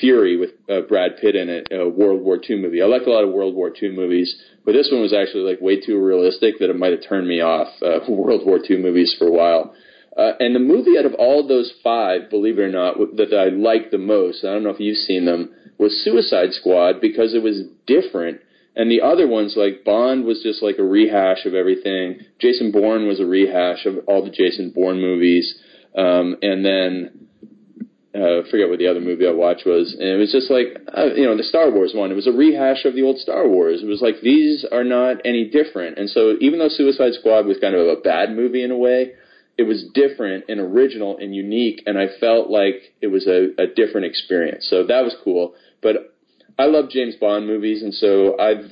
Fury 0.00 0.38
with 0.38 0.50
uh, 0.70 0.82
Brad 0.88 1.18
Pitt 1.20 1.36
in 1.36 1.48
it, 1.50 1.68
a 1.70 1.88
World 1.88 2.22
War 2.22 2.38
II 2.48 2.56
movie. 2.56 2.80
I 2.82 2.86
like 2.86 3.06
a 3.06 3.10
lot 3.10 3.24
of 3.24 3.32
World 3.32 3.54
War 3.54 3.70
II 3.70 3.90
movies, 3.90 4.34
but 4.64 4.72
this 4.72 4.88
one 4.90 5.02
was 5.02 5.12
actually 5.12 5.50
like 5.50 5.60
way 5.60 5.80
too 5.80 6.02
realistic 6.02 6.58
that 6.60 6.70
it 6.70 6.78
might 6.78 6.92
have 6.92 7.06
turned 7.06 7.28
me 7.28 7.40
off 7.40 7.68
uh, 7.82 8.00
World 8.08 8.46
War 8.46 8.58
II 8.58 8.78
movies 8.78 9.14
for 9.18 9.26
a 9.26 9.32
while. 9.32 9.74
Uh, 10.18 10.32
and 10.40 10.54
the 10.54 10.60
movie 10.60 10.98
out 10.98 11.06
of 11.06 11.14
all 11.14 11.46
those 11.46 11.72
five, 11.84 12.28
believe 12.28 12.58
it 12.58 12.62
or 12.62 12.68
not, 12.68 12.96
that 13.16 13.32
I 13.32 13.54
liked 13.54 13.92
the 13.92 13.98
most, 13.98 14.44
I 14.44 14.48
don't 14.48 14.64
know 14.64 14.70
if 14.70 14.80
you've 14.80 14.98
seen 14.98 15.26
them, 15.26 15.50
was 15.78 16.02
Suicide 16.02 16.52
Squad 16.52 17.00
because 17.00 17.34
it 17.34 17.42
was 17.42 17.62
different. 17.86 18.40
And 18.74 18.90
the 18.90 19.00
other 19.00 19.28
ones, 19.28 19.54
like 19.56 19.84
Bond, 19.84 20.24
was 20.24 20.42
just 20.42 20.60
like 20.60 20.78
a 20.78 20.82
rehash 20.82 21.46
of 21.46 21.54
everything. 21.54 22.20
Jason 22.40 22.72
Bourne 22.72 23.06
was 23.06 23.20
a 23.20 23.26
rehash 23.26 23.86
of 23.86 23.98
all 24.08 24.24
the 24.24 24.30
Jason 24.30 24.72
Bourne 24.74 25.00
movies. 25.00 25.54
Um, 25.96 26.36
and 26.42 26.64
then 26.64 27.28
uh, 28.14 28.40
I 28.40 28.50
forget 28.50 28.68
what 28.68 28.78
the 28.80 28.88
other 28.88 29.00
movie 29.00 29.26
I 29.26 29.32
watched 29.32 29.66
was, 29.66 29.94
and 29.98 30.08
it 30.08 30.16
was 30.16 30.32
just 30.32 30.50
like 30.50 30.78
uh, 30.96 31.14
you 31.14 31.26
know 31.26 31.36
the 31.36 31.42
Star 31.42 31.70
Wars 31.70 31.92
one. 31.94 32.10
It 32.10 32.14
was 32.14 32.26
a 32.26 32.32
rehash 32.32 32.84
of 32.84 32.94
the 32.94 33.02
old 33.02 33.18
Star 33.18 33.48
Wars. 33.48 33.82
It 33.82 33.86
was 33.86 34.00
like 34.00 34.20
these 34.22 34.64
are 34.70 34.84
not 34.84 35.18
any 35.24 35.48
different. 35.50 35.98
And 35.98 36.08
so 36.10 36.34
even 36.40 36.58
though 36.58 36.68
Suicide 36.70 37.14
Squad 37.18 37.46
was 37.46 37.58
kind 37.60 37.74
of 37.74 37.86
a 37.86 38.00
bad 38.00 38.34
movie 38.34 38.62
in 38.62 38.70
a 38.70 38.76
way, 38.76 39.12
it 39.58 39.64
was 39.64 39.84
different 39.92 40.44
and 40.48 40.60
original 40.60 41.18
and 41.18 41.34
unique, 41.34 41.82
and 41.84 41.98
I 41.98 42.06
felt 42.20 42.48
like 42.48 42.94
it 43.02 43.08
was 43.08 43.26
a, 43.26 43.48
a 43.60 43.66
different 43.66 44.06
experience. 44.06 44.68
So 44.70 44.86
that 44.86 45.02
was 45.02 45.16
cool. 45.24 45.54
But 45.82 46.14
I 46.56 46.66
love 46.66 46.90
James 46.90 47.16
Bond 47.16 47.46
movies, 47.46 47.82
and 47.82 47.92
so 47.92 48.38
I've 48.38 48.70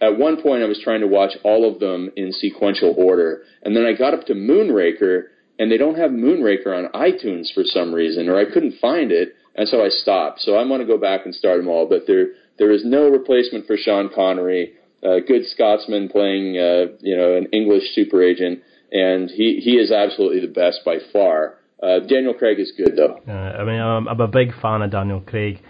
at 0.00 0.18
one 0.18 0.40
point 0.40 0.62
I 0.62 0.66
was 0.66 0.80
trying 0.82 1.00
to 1.02 1.06
watch 1.06 1.32
all 1.44 1.70
of 1.70 1.78
them 1.78 2.10
in 2.16 2.32
sequential 2.32 2.94
order, 2.96 3.42
and 3.62 3.76
then 3.76 3.84
I 3.84 3.92
got 3.92 4.14
up 4.14 4.24
to 4.26 4.34
Moonraker, 4.34 5.24
and 5.58 5.70
they 5.70 5.76
don't 5.76 5.98
have 5.98 6.10
Moonraker 6.10 6.68
on 6.68 6.90
iTunes 6.92 7.52
for 7.52 7.64
some 7.64 7.94
reason, 7.94 8.30
or 8.30 8.38
I 8.38 8.50
couldn't 8.50 8.80
find 8.80 9.12
it, 9.12 9.34
and 9.54 9.68
so 9.68 9.84
I 9.84 9.90
stopped. 9.90 10.40
So 10.40 10.54
I 10.54 10.64
want 10.64 10.80
to 10.80 10.86
go 10.86 10.96
back 10.96 11.26
and 11.26 11.34
start 11.34 11.58
them 11.58 11.68
all, 11.68 11.86
but 11.86 12.06
there 12.06 12.28
there 12.58 12.70
is 12.70 12.84
no 12.86 13.10
replacement 13.10 13.66
for 13.66 13.76
Sean 13.76 14.08
Connery, 14.14 14.72
a 15.02 15.20
good 15.20 15.46
Scotsman 15.46 16.08
playing 16.08 16.56
uh, 16.56 16.96
you 17.00 17.16
know 17.18 17.36
an 17.36 17.48
English 17.52 17.94
super 17.94 18.22
agent 18.22 18.60
and 18.92 19.30
he 19.30 19.60
he 19.62 19.72
is 19.72 19.90
absolutely 19.90 20.40
the 20.40 20.52
best 20.52 20.80
by 20.84 20.98
far. 21.12 21.56
Uh, 21.82 22.00
Daniel 22.00 22.34
Craig 22.34 22.58
is 22.60 22.72
good 22.76 22.96
though. 22.96 23.20
Uh, 23.26 23.32
I 23.32 23.64
mean, 23.64 23.80
I'm, 23.80 24.06
I'm 24.06 24.20
a 24.20 24.28
big 24.28 24.52
fan 24.60 24.82
of 24.82 24.90
Daniel 24.90 25.20
Craig. 25.20 25.62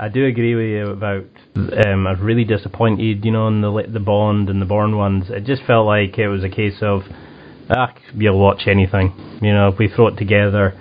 I 0.00 0.08
do 0.08 0.26
agree 0.26 0.54
with 0.54 0.66
you 0.66 0.90
about. 0.92 1.26
Um, 1.56 2.06
I 2.06 2.12
was 2.12 2.20
really 2.20 2.44
disappointed, 2.44 3.24
you 3.24 3.32
know, 3.32 3.48
in 3.48 3.60
the 3.60 3.86
the 3.92 4.00
Bond 4.00 4.48
and 4.48 4.62
the 4.62 4.66
Bourne 4.66 4.96
ones. 4.96 5.26
It 5.28 5.44
just 5.44 5.62
felt 5.64 5.86
like 5.86 6.18
it 6.18 6.28
was 6.28 6.44
a 6.44 6.48
case 6.48 6.78
of, 6.82 7.02
ah, 7.68 7.92
you'll 8.14 8.38
watch 8.38 8.62
anything, 8.66 9.12
you 9.42 9.52
know, 9.52 9.68
if 9.68 9.78
we 9.78 9.88
throw 9.88 10.06
it 10.08 10.16
together. 10.16 10.74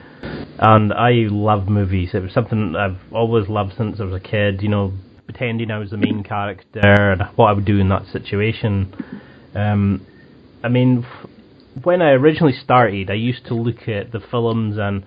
And 0.60 0.93
I 0.93 1.12
love 1.30 1.68
movies. 1.68 2.12
It 2.14 2.22
was 2.22 2.34
something 2.34 2.76
I've 2.76 2.98
always 3.12 3.48
loved 3.48 3.74
since 3.78 4.00
I 4.00 4.04
was 4.04 4.14
a 4.14 4.20
kid. 4.20 4.62
You 4.62 4.70
know, 4.70 4.93
pretending 5.26 5.72
I 5.72 5.80
was 5.80 5.89
the 5.89 5.98
main 5.98 6.24
character 6.24 6.80
and 6.80 7.22
what 7.36 7.48
I 7.48 7.54
would 7.54 7.66
do 7.66 7.80
in 7.80 7.89
that 7.89 8.06
situation. 8.12 8.93
Um, 9.56 10.06
I 10.64 10.70
mean, 10.70 11.06
when 11.84 12.02
I 12.02 12.12
originally 12.12 12.54
started, 12.64 13.10
I 13.10 13.16
used 13.16 13.46
to 13.48 13.54
look 13.54 13.88
at 13.88 14.12
the 14.12 14.20
films 14.32 14.78
and 14.78 15.06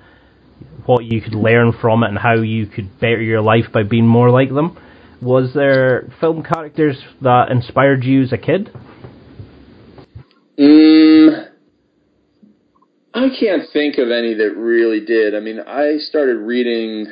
what 0.87 1.05
you 1.05 1.21
could 1.21 1.35
learn 1.35 1.73
from 1.81 2.03
it 2.03 2.09
and 2.09 2.19
how 2.19 2.35
you 2.35 2.67
could 2.67 3.01
better 3.01 3.23
your 3.23 3.41
life 3.41 3.67
by 3.73 3.83
being 3.83 4.07
more 4.07 4.31
like 4.31 4.49
them. 4.51 4.79
Was 5.23 5.53
there 5.55 6.11
film 6.21 6.43
characters 6.43 6.97
that 7.21 7.51
inspired 7.51 8.05
you 8.05 8.23
as 8.23 8.33
a 8.33 8.39
kid? 8.39 8.71
Mm, 10.59 11.49
I 13.15 13.29
can't 13.39 13.65
think 13.73 13.99
of 13.99 14.11
any 14.11 14.35
that 14.35 14.55
really 14.57 15.05
did. 15.05 15.35
I 15.35 15.41
mean, 15.41 15.61
I 15.61 15.97
started 15.99 16.39
reading 16.39 17.07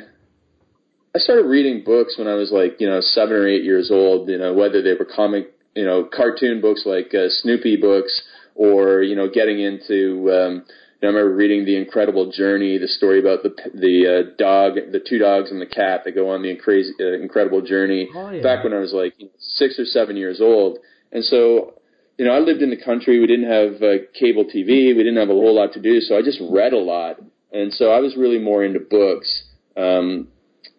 I 1.15 1.17
started 1.17 1.45
reading 1.45 1.83
books 1.83 2.15
when 2.19 2.27
I 2.27 2.35
was 2.35 2.51
like, 2.51 2.75
you 2.79 2.87
know, 2.87 3.01
seven 3.01 3.33
or 3.33 3.47
eight 3.47 3.63
years 3.63 3.89
old. 3.91 4.29
You 4.29 4.37
know, 4.37 4.53
whether 4.53 4.81
they 4.81 4.93
were 4.93 5.05
comic, 5.05 5.53
you 5.75 5.83
know, 5.83 6.03
cartoon 6.03 6.61
books 6.61 6.83
like 6.85 7.13
uh, 7.15 7.29
Snoopy 7.29 7.77
books, 7.77 8.21
or 8.59 9.01
you 9.01 9.15
know, 9.15 9.29
getting 9.29 9.59
into. 9.59 10.29
Um, 10.31 10.65
I 11.01 11.05
remember 11.05 11.33
reading 11.33 11.63
The 11.63 11.77
Incredible 11.77 12.29
Journey, 12.29 12.77
the 12.77 12.89
story 12.89 13.19
about 13.19 13.41
the 13.41 13.55
the 13.73 14.05
uh, 14.05 14.35
dog, 14.37 14.75
the 14.91 14.99
two 14.99 15.17
dogs 15.17 15.49
and 15.49 15.61
the 15.61 15.65
cat 15.65 16.01
that 16.03 16.11
go 16.11 16.29
on 16.29 16.43
the 16.43 16.57
crazy, 16.57 16.91
uh, 16.99 17.13
incredible 17.13 17.61
journey. 17.61 18.09
Oh, 18.13 18.29
yeah. 18.29 18.43
Back 18.43 18.65
when 18.65 18.73
I 18.73 18.79
was 18.79 18.91
like 18.91 19.15
six 19.39 19.79
or 19.79 19.85
seven 19.85 20.17
years 20.17 20.41
old, 20.41 20.79
and 21.13 21.23
so 21.23 21.75
you 22.17 22.25
know, 22.25 22.33
I 22.33 22.39
lived 22.39 22.61
in 22.61 22.69
the 22.69 22.83
country. 22.83 23.17
We 23.17 23.27
didn't 23.27 23.49
have 23.49 23.81
uh, 23.81 24.03
cable 24.13 24.43
TV. 24.43 24.93
We 24.93 24.95
didn't 24.95 25.15
have 25.15 25.29
a 25.29 25.33
whole 25.33 25.55
lot 25.55 25.71
to 25.73 25.81
do, 25.81 26.01
so 26.01 26.17
I 26.17 26.21
just 26.21 26.39
read 26.51 26.73
a 26.73 26.77
lot, 26.77 27.15
and 27.53 27.73
so 27.73 27.93
I 27.93 27.99
was 27.99 28.17
really 28.17 28.39
more 28.39 28.65
into 28.65 28.81
books. 28.81 29.43
Um, 29.77 30.27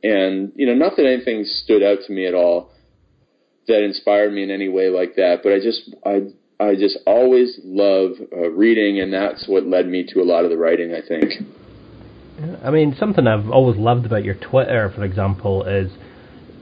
and 0.02 0.52
you 0.54 0.66
know, 0.66 0.74
not 0.74 0.96
that 0.96 1.06
anything 1.06 1.44
stood 1.46 1.82
out 1.82 2.00
to 2.06 2.12
me 2.12 2.26
at 2.26 2.34
all 2.34 2.72
that 3.68 3.82
inspired 3.84 4.34
me 4.34 4.42
in 4.42 4.50
any 4.50 4.68
way 4.68 4.90
like 4.90 5.16
that, 5.16 5.40
but 5.42 5.52
I 5.52 5.60
just 5.60 5.94
I 6.04 6.28
I 6.60 6.74
just 6.74 6.98
always 7.06 7.58
love 7.64 8.12
uh, 8.32 8.50
reading, 8.50 9.00
and 9.00 9.12
that's 9.12 9.48
what 9.48 9.66
led 9.66 9.88
me 9.88 10.04
to 10.12 10.20
a 10.20 10.24
lot 10.24 10.44
of 10.44 10.50
the 10.50 10.58
writing. 10.58 10.94
I 10.94 11.00
think. 11.06 11.32
I 12.62 12.70
mean, 12.70 12.94
something 12.98 13.26
I've 13.26 13.50
always 13.50 13.78
loved 13.78 14.06
about 14.06 14.24
your 14.24 14.34
Twitter, 14.34 14.92
for 14.94 15.04
example, 15.04 15.64
is 15.64 15.90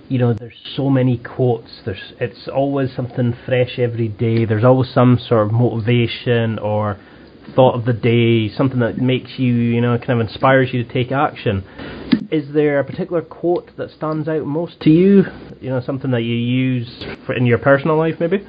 you 0.09 0.19
know 0.19 0.33
there's 0.33 0.55
so 0.77 0.89
many 0.89 1.19
quotes. 1.19 1.83
There's 1.85 2.13
it's 2.21 2.49
always 2.49 2.95
something 2.95 3.37
fresh 3.45 3.79
every 3.79 4.09
day. 4.09 4.45
There's 4.45 4.65
always 4.65 4.89
some 4.95 5.19
sort 5.19 5.47
of 5.47 5.53
motivation 5.53 6.61
or 6.61 6.97
thought 7.57 7.75
of 7.75 7.85
the 7.85 7.93
day, 7.93 8.55
something 8.55 8.79
that 8.79 8.99
makes 8.99 9.33
you 9.37 9.53
you 9.53 9.81
know 9.81 9.99
kind 9.99 10.21
of 10.21 10.29
inspires 10.29 10.71
you 10.73 10.85
to 10.85 10.93
take 10.93 11.11
action. 11.11 11.65
Is 12.31 12.53
there 12.55 12.79
a 12.79 12.85
particular 12.85 13.23
quote 13.23 13.71
that 13.79 13.91
stands 13.91 14.29
out 14.29 14.45
most 14.45 14.81
to 14.83 14.91
you? 14.91 15.25
You 15.61 15.71
know, 15.71 15.81
something 15.81 16.13
that 16.13 16.23
you 16.23 16.35
use 16.35 17.05
in 17.37 17.47
your 17.47 17.59
personal 17.59 17.97
life, 17.97 18.15
maybe. 18.21 18.47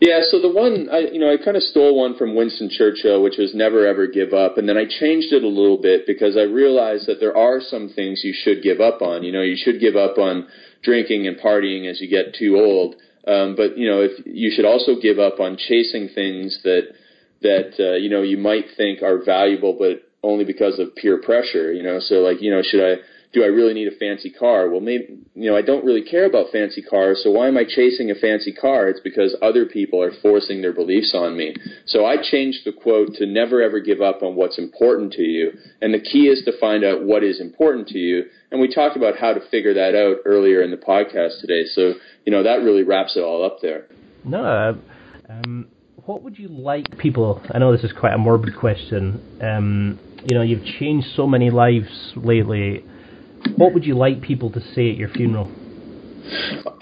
Yeah, 0.00 0.20
so 0.30 0.40
the 0.40 0.50
one 0.50 0.88
I 0.90 1.10
you 1.10 1.18
know 1.18 1.32
I 1.32 1.42
kind 1.42 1.56
of 1.56 1.62
stole 1.62 1.98
one 1.98 2.16
from 2.16 2.36
Winston 2.36 2.70
Churchill, 2.70 3.22
which 3.22 3.36
was 3.36 3.54
never 3.54 3.86
ever 3.86 4.06
give 4.06 4.32
up, 4.32 4.56
and 4.56 4.68
then 4.68 4.76
I 4.76 4.84
changed 4.84 5.32
it 5.32 5.42
a 5.42 5.48
little 5.48 5.78
bit 5.78 6.06
because 6.06 6.36
I 6.36 6.42
realized 6.42 7.06
that 7.08 7.18
there 7.18 7.36
are 7.36 7.60
some 7.60 7.88
things 7.88 8.22
you 8.22 8.32
should 8.32 8.62
give 8.62 8.80
up 8.80 9.02
on. 9.02 9.24
You 9.24 9.32
know, 9.32 9.42
you 9.42 9.56
should 9.56 9.80
give 9.80 9.96
up 9.96 10.18
on 10.18 10.46
drinking 10.82 11.26
and 11.26 11.36
partying 11.38 11.90
as 11.90 12.00
you 12.00 12.08
get 12.08 12.34
too 12.38 12.56
old, 12.56 12.94
um, 13.26 13.56
but 13.56 13.76
you 13.76 13.88
know 13.88 14.02
if 14.02 14.24
you 14.24 14.52
should 14.54 14.64
also 14.64 15.00
give 15.00 15.18
up 15.18 15.40
on 15.40 15.56
chasing 15.56 16.08
things 16.14 16.60
that 16.62 16.94
that 17.42 17.74
uh, 17.80 17.96
you 17.96 18.08
know 18.08 18.22
you 18.22 18.38
might 18.38 18.66
think 18.76 19.02
are 19.02 19.24
valuable, 19.24 19.74
but 19.76 20.06
only 20.22 20.44
because 20.44 20.78
of 20.78 20.94
peer 20.94 21.20
pressure. 21.20 21.72
You 21.72 21.82
know, 21.82 21.98
so 21.98 22.16
like 22.16 22.40
you 22.40 22.52
know 22.52 22.62
should 22.62 22.84
I 22.84 23.02
do 23.32 23.42
I 23.42 23.46
really 23.46 23.74
need 23.74 23.88
a 23.88 23.96
fancy 23.96 24.30
car? 24.30 24.70
Well, 24.70 24.80
maybe, 24.80 25.18
you 25.34 25.50
know, 25.50 25.56
I 25.56 25.60
don't 25.60 25.84
really 25.84 26.02
care 26.02 26.24
about 26.24 26.46
fancy 26.50 26.82
cars, 26.82 27.20
so 27.22 27.30
why 27.30 27.48
am 27.48 27.58
I 27.58 27.64
chasing 27.64 28.10
a 28.10 28.14
fancy 28.14 28.52
car? 28.52 28.88
It's 28.88 29.00
because 29.00 29.36
other 29.42 29.66
people 29.66 30.02
are 30.02 30.12
forcing 30.22 30.62
their 30.62 30.72
beliefs 30.72 31.14
on 31.14 31.36
me. 31.36 31.54
So 31.86 32.06
I 32.06 32.16
changed 32.16 32.60
the 32.64 32.72
quote 32.72 33.14
to 33.16 33.26
never 33.26 33.60
ever 33.60 33.80
give 33.80 34.00
up 34.00 34.22
on 34.22 34.34
what's 34.34 34.58
important 34.58 35.12
to 35.14 35.22
you. 35.22 35.52
And 35.82 35.92
the 35.92 36.00
key 36.00 36.28
is 36.28 36.42
to 36.46 36.58
find 36.58 36.84
out 36.84 37.02
what 37.02 37.22
is 37.22 37.38
important 37.40 37.88
to 37.88 37.98
you. 37.98 38.24
And 38.50 38.60
we 38.62 38.72
talked 38.72 38.96
about 38.96 39.18
how 39.18 39.34
to 39.34 39.40
figure 39.50 39.74
that 39.74 39.94
out 39.94 40.22
earlier 40.24 40.62
in 40.62 40.70
the 40.70 40.78
podcast 40.78 41.40
today. 41.42 41.64
So, 41.66 41.94
you 42.24 42.32
know, 42.32 42.42
that 42.44 42.62
really 42.62 42.82
wraps 42.82 43.14
it 43.16 43.20
all 43.20 43.44
up 43.44 43.58
there. 43.60 43.86
No, 44.24 44.42
uh, 44.42 44.74
um, 45.28 45.68
what 46.06 46.22
would 46.22 46.38
you 46.38 46.48
like 46.48 46.96
people? 46.96 47.42
I 47.52 47.58
know 47.58 47.72
this 47.72 47.84
is 47.84 47.92
quite 47.92 48.14
a 48.14 48.18
morbid 48.18 48.56
question. 48.56 49.20
Um, 49.42 49.98
you 50.24 50.34
know, 50.34 50.42
you've 50.42 50.64
changed 50.64 51.08
so 51.14 51.26
many 51.26 51.50
lives 51.50 52.14
lately 52.16 52.84
what 53.56 53.74
would 53.74 53.84
you 53.84 53.96
like 53.96 54.22
people 54.22 54.50
to 54.52 54.60
say 54.74 54.90
at 54.90 54.96
your 54.96 55.08
funeral? 55.08 55.50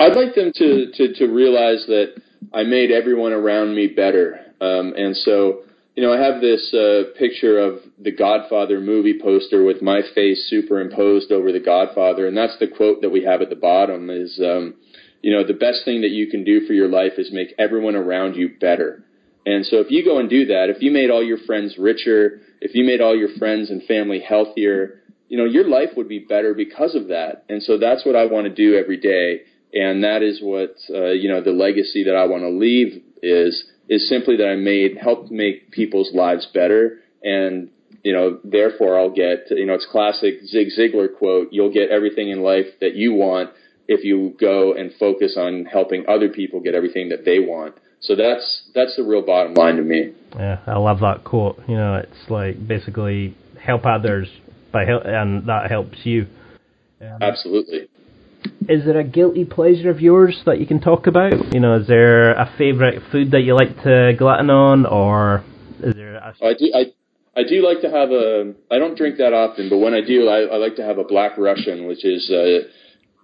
I'd 0.00 0.16
like 0.16 0.34
them 0.34 0.52
to, 0.54 0.90
to, 0.92 1.14
to 1.14 1.26
realize 1.26 1.84
that 1.86 2.20
I 2.52 2.64
made 2.64 2.90
everyone 2.90 3.32
around 3.32 3.74
me 3.74 3.88
better. 3.88 4.40
Um, 4.60 4.94
and 4.96 5.16
so, 5.16 5.62
you 5.94 6.02
know, 6.02 6.12
I 6.12 6.20
have 6.20 6.40
this 6.40 6.72
uh, 6.74 7.16
picture 7.18 7.58
of 7.58 7.78
the 7.98 8.12
Godfather 8.12 8.80
movie 8.80 9.18
poster 9.22 9.64
with 9.64 9.82
my 9.82 10.02
face 10.14 10.46
superimposed 10.50 11.32
over 11.32 11.52
the 11.52 11.60
Godfather, 11.60 12.26
and 12.26 12.36
that's 12.36 12.58
the 12.58 12.68
quote 12.68 13.02
that 13.02 13.10
we 13.10 13.24
have 13.24 13.40
at 13.40 13.50
the 13.50 13.56
bottom 13.56 14.10
is, 14.10 14.38
um, 14.42 14.74
you 15.22 15.32
know, 15.32 15.46
the 15.46 15.54
best 15.54 15.84
thing 15.84 16.02
that 16.02 16.10
you 16.10 16.28
can 16.28 16.44
do 16.44 16.66
for 16.66 16.72
your 16.72 16.88
life 16.88 17.12
is 17.18 17.30
make 17.32 17.54
everyone 17.58 17.96
around 17.96 18.36
you 18.36 18.50
better. 18.60 19.04
And 19.46 19.64
so 19.64 19.78
if 19.78 19.90
you 19.90 20.04
go 20.04 20.18
and 20.18 20.28
do 20.28 20.46
that, 20.46 20.70
if 20.70 20.82
you 20.82 20.90
made 20.90 21.10
all 21.10 21.22
your 21.22 21.38
friends 21.46 21.76
richer, 21.78 22.40
if 22.60 22.74
you 22.74 22.84
made 22.84 23.00
all 23.00 23.16
your 23.16 23.30
friends 23.38 23.70
and 23.70 23.82
family 23.84 24.20
healthier, 24.20 25.02
you 25.28 25.36
know, 25.36 25.44
your 25.44 25.68
life 25.68 25.90
would 25.96 26.08
be 26.08 26.20
better 26.20 26.54
because 26.54 26.94
of 26.94 27.08
that. 27.08 27.44
And 27.48 27.62
so 27.62 27.78
that's 27.78 28.04
what 28.04 28.16
I 28.16 28.26
want 28.26 28.46
to 28.46 28.54
do 28.54 28.76
every 28.76 28.96
day. 28.96 29.42
And 29.72 30.04
that 30.04 30.22
is 30.22 30.40
what, 30.40 30.76
uh, 30.90 31.10
you 31.10 31.28
know, 31.28 31.42
the 31.42 31.50
legacy 31.50 32.04
that 32.04 32.14
I 32.14 32.26
want 32.26 32.42
to 32.42 32.50
leave 32.50 33.02
is, 33.22 33.64
is 33.88 34.08
simply 34.08 34.36
that 34.36 34.48
I 34.48 34.56
made, 34.56 34.96
helped 34.96 35.30
make 35.30 35.70
people's 35.70 36.12
lives 36.14 36.46
better. 36.54 37.00
And, 37.22 37.70
you 38.02 38.12
know, 38.12 38.38
therefore 38.44 38.98
I'll 38.98 39.10
get, 39.10 39.50
you 39.50 39.66
know, 39.66 39.74
it's 39.74 39.86
classic 39.90 40.34
Zig 40.46 40.68
Ziglar 40.78 41.08
quote, 41.16 41.48
you'll 41.50 41.72
get 41.72 41.90
everything 41.90 42.30
in 42.30 42.42
life 42.42 42.66
that 42.80 42.94
you 42.94 43.14
want 43.14 43.50
if 43.88 44.04
you 44.04 44.34
go 44.40 44.72
and 44.72 44.92
focus 44.98 45.36
on 45.38 45.64
helping 45.64 46.04
other 46.08 46.28
people 46.28 46.60
get 46.60 46.74
everything 46.74 47.08
that 47.10 47.24
they 47.24 47.40
want. 47.40 47.74
So 48.00 48.14
that's 48.14 48.62
that's 48.74 48.94
the 48.96 49.02
real 49.02 49.22
bottom 49.22 49.54
line 49.54 49.76
to 49.76 49.82
me. 49.82 50.12
Yeah, 50.36 50.60
I 50.66 50.78
love 50.78 51.00
that 51.00 51.24
quote. 51.24 51.60
You 51.66 51.76
know, 51.76 51.94
it's 51.96 52.30
like 52.30 52.66
basically 52.66 53.36
help 53.58 53.86
others 53.86 54.28
by 54.76 54.84
and 54.84 55.46
that 55.48 55.70
helps 55.70 55.98
you. 56.04 56.26
Um, 57.00 57.18
Absolutely. 57.20 57.88
Is 58.68 58.84
there 58.84 58.98
a 58.98 59.04
guilty 59.04 59.44
pleasure 59.44 59.90
of 59.90 60.00
yours 60.00 60.40
that 60.46 60.60
you 60.60 60.66
can 60.66 60.80
talk 60.80 61.06
about? 61.06 61.54
You 61.54 61.60
know, 61.60 61.76
is 61.80 61.86
there 61.86 62.32
a 62.32 62.52
favourite 62.58 63.00
food 63.10 63.30
that 63.30 63.40
you 63.40 63.54
like 63.54 63.82
to 63.84 64.12
glutton 64.18 64.50
on, 64.50 64.86
or 64.86 65.44
is 65.82 65.94
there? 65.94 66.16
A... 66.16 66.34
I 66.42 66.52
do. 66.54 66.72
I 66.74 67.40
I 67.40 67.42
do 67.42 67.66
like 67.66 67.80
to 67.82 67.90
have 67.90 68.10
a. 68.10 68.54
I 68.70 68.78
don't 68.78 68.96
drink 68.96 69.18
that 69.18 69.32
often, 69.32 69.68
but 69.68 69.78
when 69.78 69.94
I 69.94 70.00
do, 70.00 70.28
I, 70.28 70.54
I 70.54 70.56
like 70.56 70.76
to 70.76 70.84
have 70.84 70.98
a 70.98 71.04
Black 71.04 71.36
Russian, 71.38 71.86
which 71.86 72.04
is. 72.04 72.30
Uh, 72.30 72.68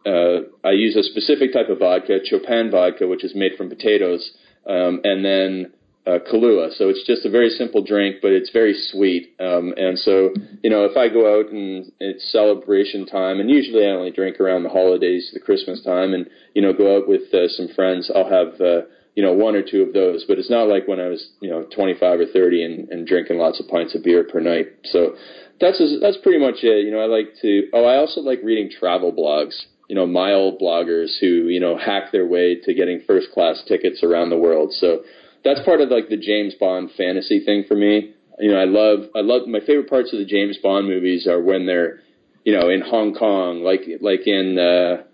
uh, 0.05 0.40
I 0.64 0.72
use 0.72 0.96
a 0.96 1.03
specific 1.05 1.53
type 1.53 1.68
of 1.68 1.78
vodka, 1.78 2.18
Chopin 2.24 2.72
vodka, 2.72 3.07
which 3.07 3.22
is 3.22 3.36
made 3.36 3.53
from 3.57 3.68
potatoes, 3.68 4.32
um, 4.66 5.00
and 5.05 5.24
then 5.24 5.72
uh, 6.07 6.18
Kahlua. 6.18 6.72
So 6.76 6.88
it's 6.88 7.07
just 7.07 7.24
a 7.24 7.30
very 7.30 7.48
simple 7.50 7.82
drink, 7.82 8.16
but 8.20 8.32
it's 8.32 8.50
very 8.50 8.74
sweet. 8.90 9.34
Um, 9.38 9.72
and 9.76 9.98
so, 9.98 10.30
you 10.62 10.70
know, 10.70 10.84
if 10.84 10.96
I 10.96 11.09
go 11.09 11.38
out 11.38 11.53
and 11.53 11.92
it's 12.00 12.30
celebration 12.32 13.07
time, 13.07 13.38
and 13.38 13.48
usually 13.48 13.86
I 13.86 13.90
only 13.90 14.11
drink 14.11 14.40
around 14.40 14.64
the 14.64 14.68
holidays, 14.68 15.30
the 15.32 15.40
Christmas 15.40 15.82
time, 15.82 16.12
and, 16.12 16.26
you 16.55 16.62
know, 16.62 16.72
go 16.72 16.96
out 16.96 17.09
with 17.09 17.32
uh, 17.32 17.48
some 17.48 17.68
friends, 17.76 18.11
I'll 18.14 18.28
have, 18.28 18.61
uh, 18.61 18.82
you 19.14 19.22
know, 19.22 19.32
one 19.32 19.55
or 19.55 19.62
two 19.62 19.82
of 19.82 19.92
those. 19.92 20.24
But 20.26 20.38
it's 20.38 20.50
not 20.50 20.68
like 20.68 20.88
when 20.88 20.98
I 20.98 21.07
was, 21.07 21.24
you 21.40 21.50
know, 21.50 21.66
25 21.74 22.20
or 22.20 22.26
30 22.26 22.64
and, 22.64 22.88
and 22.88 23.07
drinking 23.07 23.38
lots 23.38 23.61
of 23.61 23.68
pints 23.68 23.94
of 23.94 24.03
beer 24.03 24.24
per 24.24 24.40
night. 24.40 24.66
So 24.84 25.14
that's, 25.61 25.80
that's 26.00 26.16
pretty 26.22 26.40
much 26.40 26.64
it. 26.64 26.84
You 26.84 26.90
know, 26.90 27.00
I 27.00 27.07
like 27.07 27.34
to, 27.42 27.68
oh, 27.72 27.84
I 27.84 27.96
also 27.96 28.20
like 28.22 28.40
reading 28.42 28.70
travel 28.70 29.12
blogs 29.12 29.55
you 29.88 29.96
know, 29.96 30.07
mile 30.07 30.57
bloggers 30.57 31.18
who, 31.20 31.48
you 31.48 31.61
know, 31.61 31.76
hack 31.76 32.12
their 32.12 32.24
way 32.24 32.59
to 32.59 32.72
getting 32.72 33.03
first 33.07 33.30
class 33.32 33.62
tickets 33.68 34.03
around 34.03 34.30
the 34.30 34.38
world. 34.38 34.72
So 34.72 35.03
that's 35.45 35.61
part 35.64 35.80
of 35.80 35.90
like 35.90 36.09
the 36.09 36.16
James 36.16 36.55
Bond 36.59 36.90
fantasy 36.97 37.45
thing 37.45 37.64
for 37.66 37.74
me. 37.74 38.14
You 38.38 38.53
know, 38.53 38.59
I 38.59 38.64
love 38.64 39.11
I 39.14 39.20
love 39.20 39.47
my 39.47 39.61
favorite 39.61 39.88
parts 39.88 40.12
of 40.12 40.18
the 40.18 40.24
James 40.24 40.59
Bond 40.62 40.88
movies 40.88 41.26
are 41.26 41.40
when 41.40 41.66
they're, 41.66 42.01
you 42.45 42.53
know, 42.59 42.68
in 42.68 42.80
Hong 42.80 43.14
Kong, 43.14 43.62
like 43.62 43.82
like 44.01 44.26
in 44.26 44.59
uh 44.59 45.05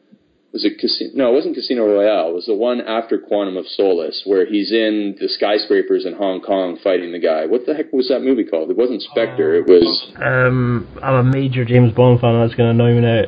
was 0.53 0.65
it 0.65 0.79
Casino? 0.79 1.11
No, 1.15 1.31
it 1.31 1.35
wasn't 1.35 1.55
Casino 1.55 1.85
Royale. 1.85 2.31
It 2.31 2.35
was 2.35 2.47
the 2.47 2.55
one 2.55 2.81
after 2.81 3.19
Quantum 3.19 3.57
of 3.59 3.67
Solace, 3.67 4.23
where 4.25 4.47
he's 4.47 4.73
in 4.73 5.17
the 5.21 5.29
skyscrapers 5.29 6.07
in 6.07 6.15
Hong 6.15 6.41
Kong 6.41 6.79
fighting 6.83 7.13
the 7.13 7.19
guy. 7.19 7.45
What 7.45 7.67
the 7.67 7.75
heck 7.75 7.93
was 7.93 8.09
that 8.09 8.21
movie 8.21 8.45
called? 8.45 8.71
It 8.71 8.77
wasn't 8.77 9.03
Spectre. 9.03 9.57
It 9.57 9.67
was. 9.67 10.13
Um, 10.17 10.89
I'm 11.03 11.15
a 11.15 11.23
major 11.23 11.67
James 11.67 11.93
Bond 11.93 12.21
fan. 12.21 12.41
That's 12.41 12.55
going 12.55 12.75
to 12.77 12.83
annoy 12.83 12.95
me 12.95 13.01
now. 13.03 13.25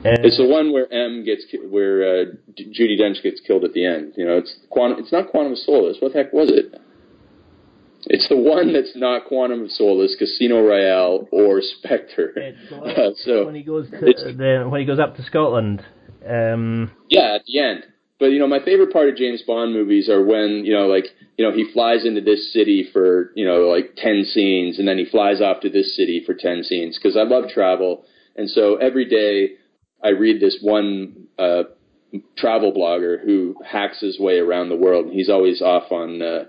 Uh, 0.00 0.16
it's 0.24 0.38
the 0.38 0.46
one 0.46 0.72
where 0.72 0.90
M 0.90 1.24
gets 1.24 1.44
where 1.68 2.02
uh, 2.02 2.24
Judi 2.58 2.98
Dench 2.98 3.22
gets 3.22 3.40
killed 3.46 3.64
at 3.64 3.74
the 3.74 3.84
end. 3.84 4.14
You 4.16 4.26
know, 4.26 4.38
it's 4.38 4.54
quantum. 4.70 4.98
It's 4.98 5.12
not 5.12 5.28
Quantum 5.30 5.52
of 5.52 5.58
Solace. 5.58 5.98
What 6.00 6.12
the 6.12 6.18
heck 6.22 6.32
was 6.32 6.50
it? 6.50 6.80
It's 8.06 8.26
the 8.30 8.36
one 8.36 8.72
that's 8.72 8.92
not 8.96 9.26
Quantum 9.26 9.64
of 9.64 9.70
Solace, 9.70 10.16
Casino 10.18 10.62
Royale, 10.62 11.28
or 11.30 11.60
Spectre. 11.60 12.34
Uh, 12.70 13.10
so 13.16 13.44
when 13.44 13.54
he 13.54 13.62
goes 13.62 13.90
to 13.90 13.98
the, 13.98 14.66
when 14.68 14.80
he 14.80 14.86
goes 14.86 14.98
up 14.98 15.16
to 15.16 15.22
Scotland. 15.22 15.84
Um, 16.26 16.90
yeah, 17.08 17.34
at 17.34 17.42
the 17.46 17.58
end. 17.58 17.84
But 18.18 18.26
you 18.26 18.38
know, 18.38 18.46
my 18.46 18.60
favorite 18.64 18.92
part 18.92 19.08
of 19.08 19.16
James 19.16 19.42
Bond 19.46 19.72
movies 19.72 20.08
are 20.08 20.24
when 20.24 20.64
you 20.64 20.72
know, 20.72 20.86
like 20.86 21.06
you 21.36 21.44
know, 21.46 21.54
he 21.54 21.70
flies 21.72 22.06
into 22.06 22.20
this 22.22 22.52
city 22.52 22.88
for 22.90 23.32
you 23.34 23.46
know 23.46 23.68
like 23.68 23.96
ten 23.96 24.24
scenes, 24.24 24.78
and 24.78 24.88
then 24.88 24.96
he 24.96 25.04
flies 25.04 25.40
off 25.42 25.60
to 25.60 25.68
this 25.68 25.94
city 25.94 26.22
for 26.24 26.32
ten 26.32 26.62
scenes. 26.62 26.98
Because 26.98 27.16
I 27.16 27.22
love 27.22 27.50
travel, 27.50 28.04
and 28.36 28.48
so 28.48 28.76
every 28.76 29.04
day 29.04 29.56
I 30.02 30.10
read 30.10 30.40
this 30.40 30.58
one 30.62 31.28
uh, 31.38 31.64
travel 32.36 32.72
blogger 32.72 33.22
who 33.22 33.54
hacks 33.64 34.00
his 34.00 34.18
way 34.18 34.38
around 34.38 34.68
the 34.68 34.76
world. 34.76 35.06
And 35.06 35.14
he's 35.14 35.28
always 35.28 35.62
off 35.62 35.90
on 35.92 36.22
uh, 36.22 36.44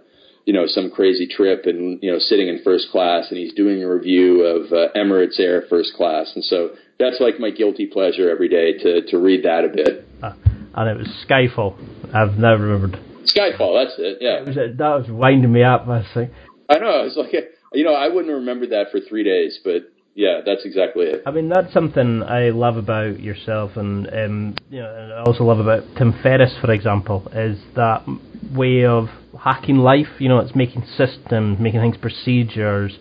you 0.46 0.54
know 0.54 0.66
some 0.66 0.92
crazy 0.92 1.28
trip 1.28 1.66
and 1.66 2.00
you 2.02 2.12
know 2.12 2.20
sitting 2.20 2.48
in 2.48 2.62
first 2.64 2.90
class, 2.92 3.28
and 3.30 3.38
he's 3.38 3.54
doing 3.54 3.84
a 3.84 3.90
review 3.90 4.44
of 4.44 4.72
uh, 4.72 4.88
Emirates 4.96 5.40
Air 5.40 5.64
first 5.70 5.94
class. 5.96 6.32
And 6.36 6.44
so 6.44 6.72
that's 7.00 7.20
like 7.20 7.40
my 7.40 7.52
guilty 7.52 7.88
pleasure 7.88 8.30
every 8.30 8.50
day 8.50 8.78
to 8.80 9.02
to 9.10 9.18
read 9.18 9.44
that 9.44 9.66
a 9.66 9.70
bit. 9.70 10.06
Uh, 10.22 10.34
and 10.76 10.90
it 10.90 10.98
was 10.98 11.08
Skyfall. 11.28 11.76
I've 12.14 12.38
never 12.38 12.64
remembered. 12.64 13.00
Skyfall, 13.26 13.86
that's 13.86 14.00
it. 14.00 14.18
Yeah, 14.20 14.42
it 14.42 14.48
was, 14.48 14.56
that 14.56 14.80
was 14.80 15.06
winding 15.10 15.52
me 15.52 15.64
up. 15.64 15.88
I 15.88 16.04
like, 16.16 16.32
I 16.70 16.80
know. 16.80 16.88
I 16.88 17.04
was 17.04 17.16
like 17.18 17.34
you 17.74 17.86
know, 17.86 17.94
I 17.94 18.10
wouldn't 18.10 18.34
remember 18.34 18.68
that 18.68 18.92
for 18.92 19.00
three 19.00 19.24
days, 19.24 19.60
but 19.64 19.91
yeah, 20.14 20.42
that's 20.46 20.66
exactly 20.66 21.06
it. 21.06 21.24
I 21.26 21.32
mean, 21.32 21.48
that's 21.50 21.72
something 21.74 22.24
I 22.24 22.50
love 22.50 22.78
about 22.78 23.20
yourself, 23.20 23.78
and 23.78 24.08
um, 24.08 24.56
you 24.70 24.80
know, 24.80 25.16
I 25.18 25.24
also 25.24 25.44
love 25.44 25.60
about 25.60 25.84
Tim 25.98 26.14
Ferriss, 26.22 26.54
for 26.60 26.72
example, 26.72 27.28
is 27.34 27.58
that 27.76 28.06
way 28.54 28.86
of 28.86 29.08
hacking 29.40 29.78
life. 29.78 30.10
You 30.20 30.30
know, 30.30 30.40
it's 30.40 30.56
making 30.56 30.86
systems, 30.98 31.60
making 31.60 31.80
things 31.80 31.98
procedures, 31.98 32.98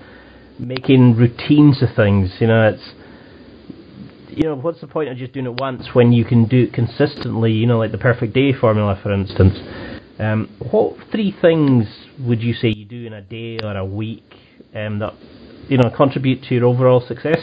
making 0.58 1.16
routines 1.16 1.82
of 1.82 1.88
things. 1.96 2.30
You 2.38 2.46
know, 2.46 2.68
it's 2.68 2.92
you 4.28 4.44
know, 4.44 4.54
what's 4.54 4.80
the 4.80 4.86
point 4.86 5.08
of 5.08 5.16
just 5.16 5.32
doing 5.32 5.46
it 5.46 5.60
once 5.60 5.88
when 5.92 6.12
you 6.12 6.24
can 6.24 6.46
do 6.46 6.62
it 6.64 6.72
consistently? 6.72 7.52
You 7.52 7.66
know, 7.66 7.78
like 7.78 7.90
the 7.90 7.98
perfect 7.98 8.34
day 8.34 8.52
formula, 8.52 8.98
for 9.02 9.12
instance. 9.12 9.58
Um, 10.20 10.54
what 10.70 10.96
three 11.10 11.34
things 11.40 11.86
would 12.20 12.42
you 12.42 12.54
say 12.54 12.68
you 12.68 12.84
do 12.84 13.06
in 13.06 13.14
a 13.14 13.22
day 13.22 13.58
or 13.62 13.76
a 13.76 13.84
week 13.84 14.34
um, 14.74 14.98
that 15.00 15.14
you 15.70 15.78
know 15.78 15.90
contribute 15.96 16.42
to 16.44 16.54
your 16.54 16.66
overall 16.66 17.00
success? 17.06 17.38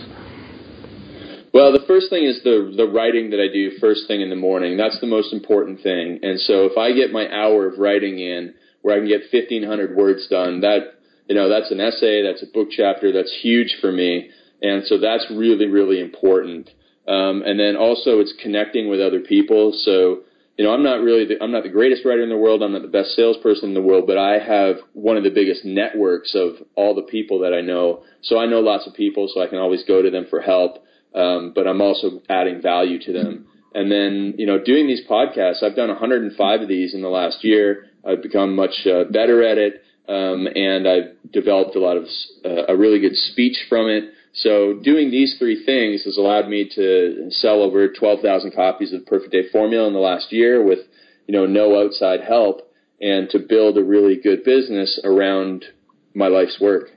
Well, 1.53 1.71
the 1.71 1.83
first 1.87 2.09
thing 2.09 2.25
is 2.25 2.43
the 2.43 2.73
the 2.75 2.85
writing 2.85 3.31
that 3.31 3.39
I 3.39 3.51
do 3.51 3.79
first 3.79 4.07
thing 4.07 4.21
in 4.21 4.29
the 4.29 4.35
morning. 4.35 4.77
That's 4.77 4.99
the 4.99 5.07
most 5.07 5.33
important 5.33 5.81
thing. 5.81 6.19
And 6.21 6.39
so 6.39 6.65
if 6.65 6.77
I 6.77 6.91
get 6.91 7.11
my 7.11 7.25
hour 7.31 7.65
of 7.65 7.79
writing 7.79 8.19
in 8.19 8.53
where 8.81 8.95
I 8.95 8.99
can 8.99 9.07
get 9.07 9.21
1500 9.31 9.95
words 9.95 10.27
done, 10.27 10.61
that 10.61 10.99
you 11.27 11.35
know, 11.35 11.49
that's 11.49 11.71
an 11.71 11.79
essay, 11.79 12.21
that's 12.21 12.43
a 12.43 12.51
book 12.53 12.67
chapter, 12.69 13.11
that's 13.11 13.33
huge 13.41 13.77
for 13.81 13.91
me. 13.91 14.29
And 14.61 14.83
so 14.85 14.99
that's 14.99 15.25
really 15.31 15.67
really 15.67 16.01
important. 16.01 16.69
Um, 17.07 17.41
and 17.45 17.57
then 17.57 17.77
also 17.77 18.19
it's 18.19 18.33
connecting 18.43 18.89
with 18.89 18.99
other 18.99 19.21
people. 19.21 19.71
So 19.71 20.26
you 20.57 20.65
know, 20.65 20.73
I'm 20.73 20.83
not 20.83 21.01
really 21.01 21.25
the, 21.25 21.41
I'm 21.41 21.51
not 21.51 21.63
the 21.63 21.69
greatest 21.69 22.03
writer 22.03 22.23
in 22.23 22.29
the 22.29 22.37
world. 22.37 22.63
I'm 22.63 22.73
not 22.73 22.81
the 22.81 22.87
best 22.87 23.15
salesperson 23.15 23.69
in 23.69 23.75
the 23.75 23.81
world, 23.81 24.05
but 24.07 24.17
I 24.17 24.39
have 24.39 24.77
one 24.93 25.15
of 25.15 25.23
the 25.23 25.29
biggest 25.29 25.63
networks 25.63 26.33
of 26.33 26.55
all 26.75 26.95
the 26.95 27.03
people 27.03 27.39
that 27.39 27.53
I 27.53 27.61
know. 27.61 28.03
So 28.23 28.39
I 28.39 28.47
know 28.47 28.59
lots 28.59 28.87
of 28.87 28.95
people, 28.95 29.29
so 29.31 29.41
I 29.41 29.47
can 29.47 29.59
always 29.59 29.83
go 29.83 30.01
to 30.01 30.09
them 30.09 30.25
for 30.29 30.41
help. 30.41 30.83
Um, 31.13 31.53
but 31.53 31.67
I'm 31.67 31.81
also 31.81 32.21
adding 32.27 32.61
value 32.61 32.99
to 33.01 33.13
them. 33.13 33.47
And 33.73 33.91
then, 33.91 34.33
you 34.37 34.47
know, 34.47 34.57
doing 34.63 34.87
these 34.87 35.05
podcasts, 35.07 35.61
I've 35.61 35.75
done 35.75 35.89
105 35.89 36.61
of 36.61 36.67
these 36.67 36.95
in 36.95 37.01
the 37.01 37.09
last 37.09 37.43
year. 37.43 37.85
I've 38.03 38.23
become 38.23 38.55
much 38.55 38.87
uh, 38.87 39.03
better 39.11 39.43
at 39.43 39.57
it, 39.57 39.83
um, 40.07 40.47
and 40.47 40.87
I've 40.87 41.31
developed 41.31 41.75
a 41.75 41.79
lot 41.79 41.97
of 41.97 42.05
uh, 42.45 42.65
a 42.67 42.75
really 42.75 42.99
good 42.99 43.15
speech 43.15 43.57
from 43.69 43.89
it. 43.89 44.13
So 44.33 44.73
doing 44.73 45.09
these 45.09 45.35
three 45.39 45.65
things 45.65 46.03
has 46.03 46.17
allowed 46.17 46.47
me 46.47 46.69
to 46.75 47.29
sell 47.31 47.61
over 47.61 47.91
12,000 47.91 48.51
copies 48.51 48.93
of 48.93 49.05
Perfect 49.05 49.31
Day 49.31 49.49
Formula 49.51 49.87
in 49.87 49.93
the 49.93 49.99
last 49.99 50.31
year 50.31 50.63
with, 50.63 50.79
you 51.25 51.33
know, 51.33 51.45
no 51.45 51.83
outside 51.83 52.21
help 52.21 52.61
and 53.01 53.29
to 53.31 53.39
build 53.39 53.77
a 53.77 53.83
really 53.83 54.19
good 54.21 54.43
business 54.43 54.99
around 55.03 55.65
my 56.13 56.27
life's 56.27 56.59
work. 56.59 56.89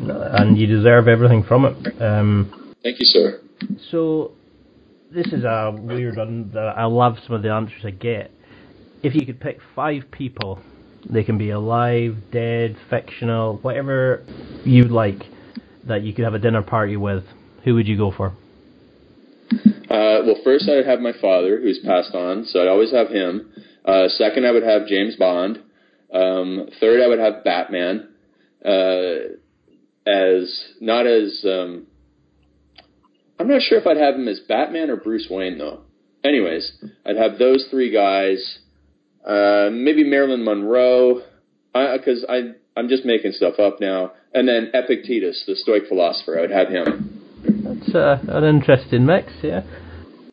And 0.00 0.58
you 0.58 0.66
deserve 0.66 1.08
everything 1.08 1.44
from 1.44 1.64
it. 1.66 2.02
Um, 2.02 2.74
Thank 2.82 2.98
you, 3.00 3.06
sir. 3.06 3.40
So 3.90 4.32
this 5.10 5.26
is 5.26 5.44
a 5.44 5.76
weird 5.76 6.16
one. 6.16 6.52
I 6.56 6.84
love 6.84 7.16
some 7.26 7.36
of 7.36 7.42
the 7.42 7.50
answers 7.50 7.84
I 7.84 7.90
get. 7.90 8.30
If 9.02 9.14
you 9.14 9.24
could 9.26 9.40
pick 9.40 9.58
five 9.74 10.04
people, 10.10 10.60
they 11.08 11.24
can 11.24 11.38
be 11.38 11.50
alive, 11.50 12.16
dead, 12.32 12.76
fictional, 12.88 13.58
whatever 13.58 14.24
you 14.64 14.84
like 14.84 15.22
that 15.86 16.02
you 16.02 16.12
could 16.12 16.24
have 16.24 16.34
a 16.34 16.38
dinner 16.38 16.62
party 16.62 16.96
with, 16.96 17.24
who 17.64 17.74
would 17.74 17.88
you 17.88 17.96
go 17.96 18.12
for? 18.14 18.34
Uh, 19.52 20.22
well, 20.24 20.36
first 20.44 20.68
I 20.68 20.76
would 20.76 20.86
have 20.86 21.00
my 21.00 21.12
father, 21.20 21.60
who's 21.60 21.80
passed 21.84 22.14
on, 22.14 22.44
so 22.46 22.60
I'd 22.60 22.68
always 22.68 22.92
have 22.92 23.08
him. 23.08 23.50
Uh, 23.84 24.08
second, 24.08 24.46
I 24.46 24.52
would 24.52 24.62
have 24.62 24.86
James 24.86 25.16
Bond. 25.16 25.58
Um, 26.12 26.68
third, 26.78 27.02
I 27.02 27.08
would 27.08 27.18
have 27.18 27.44
Batman. 27.44 28.08
Uh, 28.64 29.36
as 30.06 30.64
not 30.80 31.06
as 31.06 31.44
um, 31.44 31.86
I'm 33.38 33.48
not 33.48 33.62
sure 33.62 33.78
if 33.78 33.86
I'd 33.86 33.96
have 33.96 34.14
him 34.14 34.28
as 34.28 34.40
Batman 34.40 34.90
or 34.90 34.96
Bruce 34.96 35.26
Wayne 35.30 35.58
though. 35.58 35.80
Anyways, 36.24 36.72
I'd 37.06 37.16
have 37.16 37.38
those 37.38 37.66
three 37.70 37.90
guys. 37.90 38.58
Uh, 39.24 39.68
maybe 39.70 40.04
Marilyn 40.04 40.44
Monroe, 40.44 41.22
because 41.72 42.24
I, 42.28 42.34
I 42.34 42.40
I'm 42.76 42.88
just 42.88 43.04
making 43.04 43.32
stuff 43.32 43.58
up 43.58 43.80
now. 43.80 44.12
And 44.32 44.48
then 44.48 44.70
Epictetus, 44.72 45.44
the 45.46 45.56
Stoic 45.56 45.88
philosopher, 45.88 46.38
I 46.38 46.42
would 46.42 46.50
have 46.50 46.68
him. 46.68 47.20
That's 47.42 47.94
uh, 47.94 48.18
an 48.28 48.44
interesting 48.44 49.04
mix, 49.04 49.32
yeah. 49.42 49.62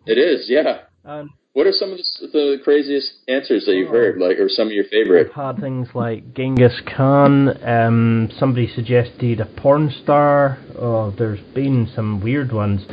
It 0.06 0.18
is, 0.18 0.46
yeah. 0.48 0.82
Um, 1.04 1.34
what 1.54 1.66
are 1.66 1.72
some 1.72 1.92
of 1.92 1.98
the, 1.98 2.28
the, 2.32 2.58
craziest 2.64 3.14
answers 3.28 3.66
that 3.66 3.74
you've 3.74 3.90
heard, 3.90 4.20
like, 4.20 4.38
or 4.38 4.48
some 4.48 4.68
of 4.68 4.74
your 4.74 4.84
favorite? 4.86 5.32
I've 5.36 5.56
had 5.56 5.62
things 5.62 5.88
like 5.96 6.36
Genghis 6.36 6.80
Khan. 6.96 7.50
Um, 7.68 8.30
somebody 8.38 8.68
suggested 8.68 9.40
a 9.40 9.46
porn 9.46 9.92
star. 10.04 10.60
Oh, 10.78 11.12
there's 11.18 11.40
been 11.56 11.90
some 11.96 12.22
weird 12.22 12.52
ones. 12.52 12.86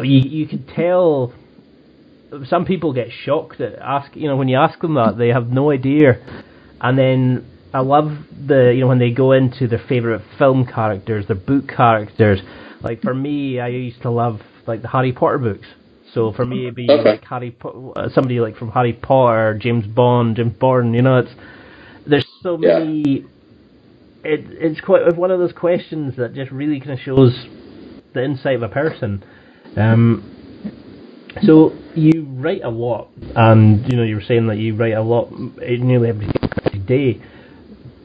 You 0.00 0.20
you 0.20 0.48
could 0.48 0.66
tell. 0.68 1.34
Some 2.48 2.64
people 2.64 2.92
get 2.92 3.08
shocked 3.24 3.60
at 3.60 3.78
ask. 3.78 4.14
You 4.14 4.28
know, 4.28 4.36
when 4.36 4.48
you 4.48 4.56
ask 4.56 4.78
them 4.80 4.94
that, 4.94 5.16
they 5.16 5.28
have 5.28 5.48
no 5.48 5.70
idea, 5.70 6.20
and 6.80 6.98
then 6.98 7.46
I 7.72 7.80
love 7.80 8.10
the 8.46 8.72
you 8.74 8.80
know 8.80 8.88
when 8.88 8.98
they 8.98 9.10
go 9.10 9.32
into 9.32 9.66
their 9.66 9.82
favorite 9.88 10.22
film 10.38 10.66
characters, 10.66 11.26
their 11.26 11.36
book 11.36 11.68
characters. 11.68 12.40
Like 12.80 13.02
for 13.02 13.14
me, 13.14 13.60
I 13.60 13.68
used 13.68 14.02
to 14.02 14.10
love 14.10 14.40
like 14.66 14.82
the 14.82 14.88
Harry 14.88 15.12
Potter 15.12 15.38
books. 15.38 15.66
So 16.14 16.32
for 16.32 16.46
me, 16.46 16.62
it'd 16.62 16.74
be 16.74 16.88
okay. 16.90 17.10
like 17.10 17.24
Harry, 17.24 17.50
po- 17.50 17.92
uh, 17.94 18.08
somebody 18.14 18.40
like 18.40 18.56
from 18.56 18.70
Harry 18.70 18.94
Potter, 18.94 19.58
James 19.60 19.86
Bond, 19.86 20.36
James 20.36 20.54
Bond. 20.58 20.94
You 20.94 21.02
know, 21.02 21.18
it's 21.18 21.30
there's 22.06 22.26
so 22.42 22.58
yeah. 22.60 22.78
many. 22.78 23.24
It, 24.24 24.40
it's 24.50 24.80
quite 24.80 25.16
one 25.16 25.30
of 25.30 25.38
those 25.38 25.52
questions 25.52 26.16
that 26.16 26.34
just 26.34 26.50
really 26.50 26.80
kind 26.80 26.92
of 26.92 26.98
shows 27.00 27.32
the 28.14 28.24
insight 28.24 28.56
of 28.56 28.62
a 28.62 28.68
person. 28.68 29.24
Um, 29.76 30.37
so 31.42 31.72
you 31.94 32.26
write 32.30 32.62
a 32.62 32.70
lot, 32.70 33.08
and 33.36 33.90
you 33.90 33.96
know 33.96 34.02
you 34.02 34.16
were 34.16 34.22
saying 34.22 34.46
that 34.48 34.58
you 34.58 34.74
write 34.74 34.94
a 34.94 35.02
lot 35.02 35.30
nearly 35.32 36.08
every 36.08 36.28
day 36.86 37.20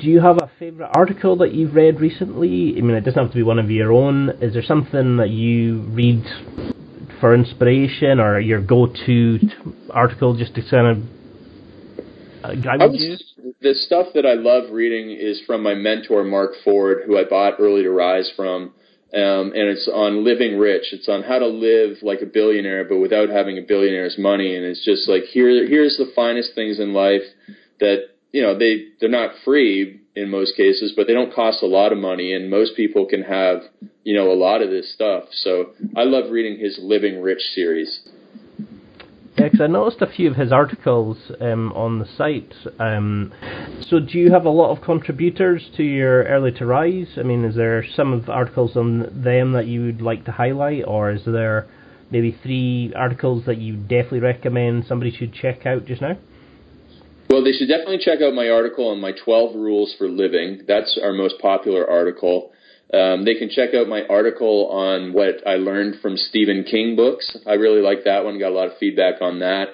do 0.04 0.10
you 0.10 0.20
have 0.20 0.38
a 0.38 0.52
favourite 0.60 0.92
article 0.94 1.38
that 1.38 1.54
you've 1.54 1.74
read 1.74 2.02
recently? 2.02 2.76
I 2.78 2.82
mean, 2.82 2.96
it 2.96 3.06
doesn't 3.06 3.22
have 3.22 3.32
to 3.32 3.36
be 3.36 3.44
one 3.44 3.58
of 3.58 3.72
your 3.72 3.94
own. 3.94 4.32
Is 4.42 4.54
there 4.54 4.62
something 4.62 5.16
that 5.18 5.30
you 5.30 5.82
read 5.92 6.26
for 7.22 7.34
inspiration 7.34 8.20
or 8.20 8.38
your 8.40 8.62
go-to 8.62 9.40
article 9.92 10.36
just 10.36 10.56
to 10.56 10.62
kind 10.70 10.88
of 10.88 10.98
uh, 12.44 12.56
guide 12.56 12.82
you? 12.92 13.18
The 13.62 13.74
stuff 13.74 14.08
that 14.14 14.26
I 14.26 14.34
love 14.34 14.74
reading 14.74 15.12
is 15.12 15.42
from 15.48 15.64
my 15.64 15.74
mentor 15.74 16.26
Mark 16.26 16.52
Ford, 16.66 17.04
who 17.06 17.18
I 17.18 17.24
bought 17.24 17.54
Early 17.60 17.84
to 17.84 17.92
Rise 17.92 18.30
from. 18.36 18.74
Um, 19.14 19.53
and 19.53 19.70
it's 19.70 19.88
on 19.88 20.24
living 20.24 20.57
rich. 20.57 20.86
It's 20.91 21.07
on 21.07 21.22
how 21.22 21.38
to 21.38 21.45
live 21.45 21.97
like 22.01 22.22
a 22.22 22.26
billionaire, 22.26 22.84
but 22.84 22.97
without 22.97 23.30
having 23.30 23.59
a 23.59 23.61
billionaire's 23.61 24.18
money. 24.18 24.55
And 24.55 24.66
it's 24.66 24.84
just 24.84 25.07
like 25.07 25.24
here, 25.26 25.68
here's 25.68 25.97
the 25.97 26.11
finest 26.16 26.55
things 26.55 26.80
in 26.80 26.93
life 26.93 27.22
that 27.80 28.09
you 28.32 28.41
know 28.41 28.57
they 28.57 28.88
they're 28.99 29.09
not 29.09 29.36
free 29.45 30.01
in 30.16 30.30
most 30.30 30.55
cases, 30.57 30.93
but 30.95 31.07
they 31.07 31.14
don't 31.14 31.34
cost 31.34 31.64
a 31.64 31.68
lot 31.68 31.91
of 31.91 31.97
money, 31.97 32.34
and 32.34 32.49
most 32.49 32.76
people 32.76 33.05
can 33.05 33.24
have 33.24 33.61
you 34.03 34.16
know 34.16 34.32
a 34.32 34.34
lot 34.34 34.61
of 34.61 34.70
this 34.70 34.91
stuff. 34.93 35.26
So 35.32 35.72
I 35.95 36.03
love 36.03 36.32
reading 36.32 36.59
his 36.59 36.80
Living 36.82 37.22
Rich 37.22 37.41
series. 37.53 38.01
Because 39.36 39.62
I 39.62 39.68
noticed 39.68 40.02
a 40.02 40.08
few 40.08 40.30
of 40.30 40.36
his 40.36 40.52
articles 40.52 41.18
um, 41.42 41.74
on 41.74 42.00
the 42.00 42.06
site. 42.06 42.54
Um, 42.80 43.34
so, 43.82 44.00
do 44.00 44.20
you 44.20 44.32
have 44.32 44.46
a 44.46 44.50
lot 44.50 44.76
of 44.76 44.84
contributors 44.84 45.68
to 45.76 45.84
your 45.84 46.24
Early 46.26 46.52
to 46.54 46.66
Rise? 46.66 47.08
I 47.18 47.24
mean, 47.24 47.44
is 47.44 47.56
there 47.56 47.84
some 47.96 48.14
of 48.14 48.28
the 48.28 48.32
articles 48.32 48.78
on 48.78 49.24
them 49.24 49.54
that 49.54 49.66
you 49.66 49.86
would 49.86 50.02
like 50.02 50.26
to 50.26 50.32
highlight, 50.32 50.84
or 50.86 51.12
is 51.12 51.26
there 51.26 51.68
maybe 52.12 52.38
three 52.44 52.94
articles 52.96 53.46
that 53.46 53.58
you 53.58 53.76
definitely 53.76 54.20
recommend 54.20 54.86
somebody 54.86 55.12
should 55.12 55.34
check 55.34 55.66
out 55.66 55.86
just 55.86 56.02
now? 56.02 56.16
Well, 57.30 57.44
they 57.44 57.54
should 57.54 57.68
definitely 57.68 57.98
check 57.98 58.22
out 58.22 58.36
my 58.36 58.50
article 58.50 58.90
on 58.90 59.02
my 59.02 59.12
12 59.26 59.56
rules 59.56 59.96
for 59.98 60.08
living. 60.08 60.62
That's 60.68 61.00
our 61.02 61.14
most 61.14 61.40
popular 61.42 61.90
article. 61.90 62.52
Um, 62.92 63.26
they 63.26 63.36
can 63.36 63.50
check 63.50 63.74
out 63.74 63.88
my 63.88 64.06
article 64.08 64.68
on 64.72 65.14
what 65.14 65.46
I 65.48 65.56
learned 65.56 66.02
from 66.02 66.18
Stephen 66.18 66.64
King 66.64 66.96
books. 66.96 67.38
I 67.46 67.54
really 67.54 67.82
like 67.82 68.04
that 68.06 68.24
one. 68.24 68.40
Got 68.40 68.52
a 68.52 68.56
lot 68.56 68.72
of 68.72 68.78
feedback 68.78 69.22
on 69.22 69.40
that. 69.40 69.68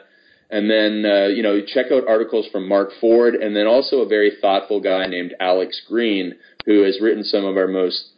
And 0.50 0.70
then, 0.70 1.06
uh, 1.06 1.28
you 1.28 1.44
know, 1.44 1.62
check 1.66 1.92
out 1.92 2.08
articles 2.08 2.48
from 2.52 2.68
Mark 2.68 2.90
Ford 3.00 3.36
and 3.36 3.56
then 3.56 3.68
also 3.68 3.98
a 3.98 4.08
very 4.08 4.32
thoughtful 4.42 4.82
guy 4.82 5.06
named 5.06 5.36
Alex 5.40 5.82
Green 5.88 6.36
who 6.66 6.84
has 6.84 7.00
written 7.02 7.24
some 7.24 7.46
of 7.46 7.56
our 7.56 7.68
most 7.68 8.10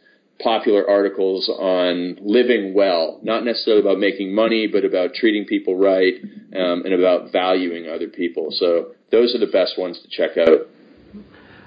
popular 0.42 0.88
articles 0.88 1.48
on 1.48 2.18
living 2.20 2.74
well, 2.74 3.20
not 3.22 3.44
necessarily 3.44 3.82
about 3.82 3.98
making 3.98 4.34
money, 4.34 4.66
but 4.66 4.84
about 4.84 5.14
treating 5.14 5.44
people 5.44 5.76
right 5.76 6.14
um, 6.56 6.84
and 6.84 6.94
about 6.94 7.30
valuing 7.32 7.88
other 7.88 8.08
people. 8.08 8.48
So 8.50 8.92
those 9.10 9.34
are 9.34 9.38
the 9.38 9.52
best 9.52 9.78
ones 9.78 10.00
to 10.02 10.08
check 10.08 10.38
out. 10.38 10.68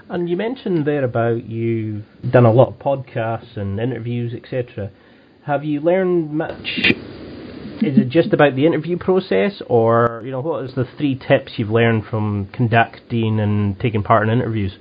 And 0.09 0.29
you 0.29 0.37
mentioned 0.37 0.85
there 0.85 1.03
about 1.03 1.45
you've 1.45 2.03
done 2.31 2.45
a 2.45 2.51
lot 2.51 2.69
of 2.69 2.75
podcasts 2.75 3.57
and 3.57 3.79
interviews, 3.79 4.33
etc. 4.33 4.91
Have 5.45 5.63
you 5.63 5.79
learned 5.79 6.31
much 6.31 6.93
is 7.81 7.97
it 7.97 8.09
just 8.09 8.31
about 8.33 8.55
the 8.55 8.65
interview 8.65 8.97
process, 8.97 9.61
or 9.67 10.21
you 10.23 10.31
know, 10.31 10.39
what 10.39 10.65
is 10.65 10.75
the 10.75 10.85
three 10.97 11.15
tips 11.15 11.53
you've 11.57 11.69
learned 11.69 12.05
from 12.05 12.47
conducting 12.53 13.39
and 13.39 13.79
taking 13.79 14.01
part 14.01 14.27
in 14.27 14.33
interviews? 14.33 14.77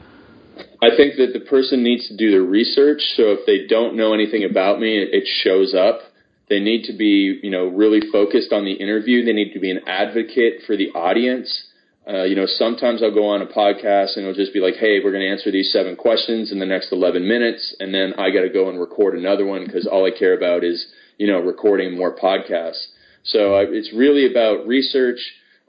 I 0.81 0.95
think 0.97 1.17
that 1.17 1.33
the 1.33 1.45
person 1.45 1.83
needs 1.83 2.07
to 2.09 2.17
do 2.17 2.31
the 2.31 2.41
research. 2.41 3.01
So 3.17 3.33
if 3.33 3.47
they 3.47 3.67
don't 3.67 3.97
know 3.97 4.15
anything 4.15 4.45
about 4.45 4.79
me, 4.79 4.99
it 4.99 5.25
shows 5.43 5.75
up. 5.75 6.01
They 6.49 6.61
need 6.61 6.85
to 6.85 6.93
be, 6.93 7.41
you 7.43 7.51
know, 7.51 7.67
really 7.67 8.01
focused 8.13 8.53
on 8.53 8.65
the 8.65 8.75
interview. 8.75 9.25
They 9.25 9.33
need 9.33 9.55
to 9.55 9.61
be 9.61 9.71
an 9.71 9.81
advocate 9.87 10.63
for 10.67 10.77
the 10.77 10.91
audience. 10.91 11.65
Uh, 12.07 12.25
you 12.25 12.37
know, 12.37 12.45
sometimes 12.47 13.03
I'll 13.03 13.15
go 13.15 13.27
on 13.29 13.41
a 13.41 13.47
podcast 13.47 14.17
and 14.17 14.27
it'll 14.27 14.35
just 14.35 14.53
be 14.53 14.61
like, 14.61 14.75
hey, 14.75 15.01
we're 15.03 15.11
going 15.11 15.25
to 15.25 15.31
answer 15.31 15.51
these 15.51 15.73
seven 15.73 15.97
questions 15.97 16.53
in 16.53 16.59
the 16.59 16.67
next 16.67 16.93
11 16.93 17.27
minutes. 17.27 17.75
And 17.81 17.95
then 17.95 18.13
I 18.19 18.31
got 18.31 18.43
to 18.43 18.51
go 18.51 18.69
and 18.69 18.79
record 18.79 19.17
another 19.17 19.47
one 19.47 19.65
because 19.65 19.87
all 19.87 20.07
I 20.07 20.17
care 20.17 20.37
about 20.37 20.65
is, 20.65 20.87
you 21.17 21.27
know, 21.27 21.41
recording 21.41 21.97
more 21.97 22.15
podcasts. 22.15 22.89
So 23.23 23.55
uh, 23.55 23.65
it's 23.69 23.91
really 23.95 24.31
about 24.31 24.67
research, 24.67 25.19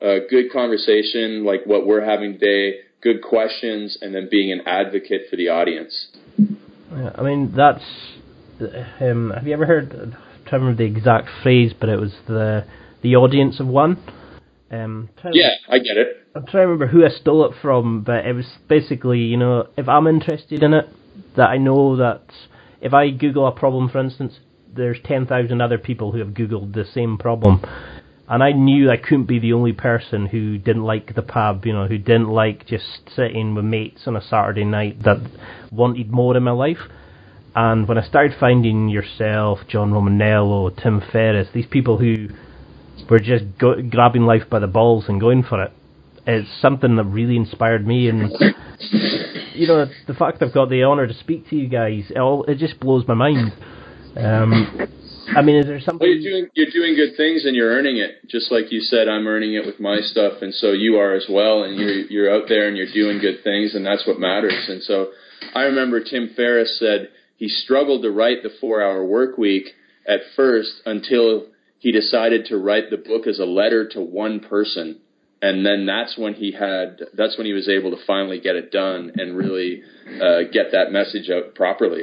uh, 0.01 0.27
good 0.29 0.51
conversation 0.51 1.45
like 1.45 1.61
what 1.65 1.87
we're 1.87 2.03
having 2.03 2.33
today, 2.33 2.79
good 3.01 3.21
questions, 3.21 3.97
and 4.01 4.13
then 4.13 4.27
being 4.29 4.51
an 4.51 4.67
advocate 4.67 5.27
for 5.29 5.37
the 5.37 5.47
audience. 5.49 6.07
Yeah, 6.37 7.11
I 7.15 7.21
mean, 7.23 7.53
that's. 7.55 7.83
Um, 8.99 9.31
have 9.33 9.47
you 9.47 9.53
ever 9.53 9.65
heard? 9.65 9.89
Trying 9.89 10.61
to 10.61 10.65
remember 10.65 10.83
the 10.83 10.97
exact 10.97 11.29
phrase, 11.43 11.73
but 11.79 11.89
it 11.89 11.99
was 11.99 12.13
the 12.27 12.65
the 13.01 13.15
audience 13.15 13.59
of 13.59 13.67
one. 13.67 14.01
Um, 14.71 15.09
yeah, 15.31 15.49
I 15.69 15.79
get 15.79 15.97
it. 15.97 16.24
I'm 16.35 16.45
trying 16.45 16.63
to 16.63 16.67
remember 16.67 16.87
who 16.87 17.05
I 17.05 17.09
stole 17.09 17.45
it 17.45 17.53
from, 17.61 18.01
but 18.03 18.25
it 18.25 18.33
was 18.33 18.45
basically, 18.67 19.19
you 19.19 19.37
know, 19.37 19.69
if 19.77 19.87
I'm 19.87 20.05
interested 20.05 20.63
in 20.63 20.73
it, 20.73 20.89
that 21.37 21.47
I 21.47 21.57
know 21.57 21.95
that 21.95 22.23
if 22.81 22.93
I 22.93 23.09
Google 23.11 23.47
a 23.47 23.53
problem, 23.53 23.87
for 23.87 23.99
instance, 23.99 24.39
there's 24.75 24.97
10,000 25.05 25.61
other 25.61 25.77
people 25.77 26.11
who 26.11 26.19
have 26.19 26.29
Googled 26.29 26.73
the 26.73 26.83
same 26.83 27.17
problem. 27.17 27.63
And 28.27 28.43
I 28.43 28.51
knew 28.51 28.91
I 28.91 28.97
couldn't 28.97 29.27
be 29.27 29.39
the 29.39 29.53
only 29.53 29.71
person 29.71 30.25
who 30.25 30.57
didn't 30.57 30.83
like 30.83 31.15
the 31.15 31.21
pub, 31.21 31.65
you 31.65 31.71
know, 31.71 31.87
who 31.87 31.97
didn't 31.97 32.27
like 32.27 32.65
just 32.65 33.09
sitting 33.15 33.55
with 33.55 33.63
mates 33.63 34.01
on 34.05 34.17
a 34.17 34.21
Saturday 34.21 34.65
night 34.65 35.03
that 35.03 35.21
wanted 35.71 36.11
more 36.11 36.35
in 36.35 36.43
my 36.43 36.51
life. 36.51 36.89
And 37.55 37.87
when 37.87 37.97
I 37.97 38.05
started 38.05 38.35
finding 38.37 38.89
yourself, 38.89 39.59
John 39.69 39.91
Romaniello, 39.91 40.75
Tim 40.83 41.01
Ferriss, 41.13 41.47
these 41.53 41.67
people 41.67 41.97
who 41.97 42.27
were 43.09 43.19
just 43.19 43.45
go- 43.57 43.81
grabbing 43.81 44.25
life 44.25 44.49
by 44.49 44.59
the 44.59 44.67
balls 44.67 45.05
and 45.07 45.21
going 45.21 45.43
for 45.43 45.63
it, 45.63 45.71
it's 46.27 46.49
something 46.61 46.95
that 46.95 47.05
really 47.05 47.35
inspired 47.35 47.85
me. 47.85 48.09
And 48.09 48.31
you 49.53 49.67
know, 49.67 49.85
the 50.07 50.13
fact 50.13 50.41
I've 50.41 50.53
got 50.53 50.69
the 50.69 50.83
honour 50.83 51.07
to 51.07 51.13
speak 51.13 51.49
to 51.49 51.55
you 51.55 51.67
guys, 51.67 52.05
it, 52.09 52.17
all, 52.17 52.43
it 52.43 52.57
just 52.57 52.79
blows 52.79 53.07
my 53.07 53.13
mind. 53.13 53.53
Um, 54.17 54.87
I 55.35 55.41
mean, 55.41 55.57
is 55.57 55.65
there 55.65 55.79
something? 55.79 56.07
Well, 56.07 56.09
you're 56.09 56.31
doing 56.31 56.49
you're 56.53 56.71
doing 56.71 56.95
good 56.95 57.17
things 57.17 57.45
and 57.45 57.55
you're 57.55 57.71
earning 57.71 57.97
it, 57.97 58.29
just 58.29 58.51
like 58.51 58.71
you 58.71 58.81
said. 58.81 59.07
I'm 59.07 59.27
earning 59.27 59.53
it 59.55 59.65
with 59.65 59.79
my 59.79 59.97
stuff, 59.97 60.41
and 60.41 60.53
so 60.53 60.71
you 60.71 60.97
are 60.97 61.13
as 61.15 61.25
well. 61.29 61.63
And 61.63 61.77
you're 61.77 61.99
you're 62.05 62.33
out 62.33 62.47
there 62.47 62.67
and 62.67 62.77
you're 62.77 62.91
doing 62.93 63.19
good 63.19 63.43
things, 63.43 63.75
and 63.75 63.85
that's 63.85 64.05
what 64.07 64.19
matters. 64.19 64.69
And 64.69 64.81
so, 64.83 65.09
I 65.53 65.63
remember 65.63 66.03
Tim 66.03 66.31
Ferriss 66.35 66.79
said 66.79 67.09
he 67.37 67.49
struggled 67.49 68.03
to 68.03 68.11
write 68.11 68.43
the 68.43 68.51
Four 68.61 68.81
Hour 68.81 69.03
Work 69.03 69.37
Week 69.37 69.65
at 70.07 70.21
first 70.35 70.81
until 70.85 71.47
he 71.79 71.91
decided 71.91 72.45
to 72.45 72.57
write 72.57 72.89
the 72.89 72.97
book 72.97 73.27
as 73.27 73.39
a 73.39 73.45
letter 73.45 73.87
to 73.89 74.01
one 74.01 74.39
person 74.39 74.99
and 75.45 75.65
then 75.65 75.85
that's 75.85 76.17
when 76.17 76.33
he 76.33 76.51
had 76.51 76.99
that's 77.13 77.37
when 77.37 77.45
he 77.45 77.53
was 77.53 77.69
able 77.69 77.91
to 77.91 77.97
finally 78.05 78.39
get 78.39 78.55
it 78.55 78.71
done 78.71 79.11
and 79.15 79.37
really 79.37 79.81
uh, 80.21 80.41
get 80.51 80.71
that 80.71 80.91
message 80.91 81.29
out 81.29 81.53
properly 81.55 82.01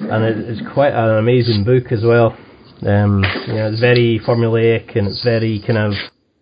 and 0.00 0.24
it's 0.46 0.62
quite 0.72 0.92
an 0.92 1.18
amazing 1.18 1.64
book 1.64 1.92
as 1.92 2.02
well. 2.04 2.36
Um, 2.86 3.24
you 3.46 3.54
know, 3.54 3.68
it's 3.70 3.80
very 3.80 4.20
formulaic 4.26 4.96
and 4.96 5.08
it's 5.08 5.22
very 5.24 5.62
kind 5.66 5.78
of 5.78 5.92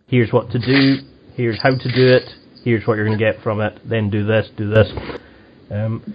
here's 0.06 0.32
what 0.32 0.50
to 0.50 0.58
do, 0.58 0.98
here's 1.34 1.60
how 1.62 1.70
to 1.70 1.92
do 1.92 2.06
it, 2.08 2.28
here's 2.64 2.86
what 2.86 2.96
you're 2.96 3.06
going 3.06 3.18
to 3.18 3.24
get 3.24 3.42
from 3.42 3.60
it, 3.60 3.80
then 3.88 4.10
do 4.10 4.26
this, 4.26 4.48
do 4.56 4.68
this. 4.68 4.90
Um, 5.70 6.14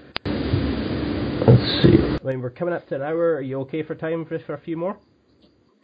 let's 1.47 1.83
see. 1.83 1.97
I 1.97 2.23
mean, 2.23 2.41
we're 2.41 2.51
coming 2.51 2.73
up 2.73 2.87
to 2.89 2.95
an 2.95 3.01
hour. 3.01 3.35
Are 3.35 3.41
you 3.41 3.59
okay 3.61 3.83
for 3.83 3.95
time 3.95 4.25
for, 4.25 4.37
for 4.39 4.53
a 4.53 4.61
few 4.61 4.77
more? 4.77 4.97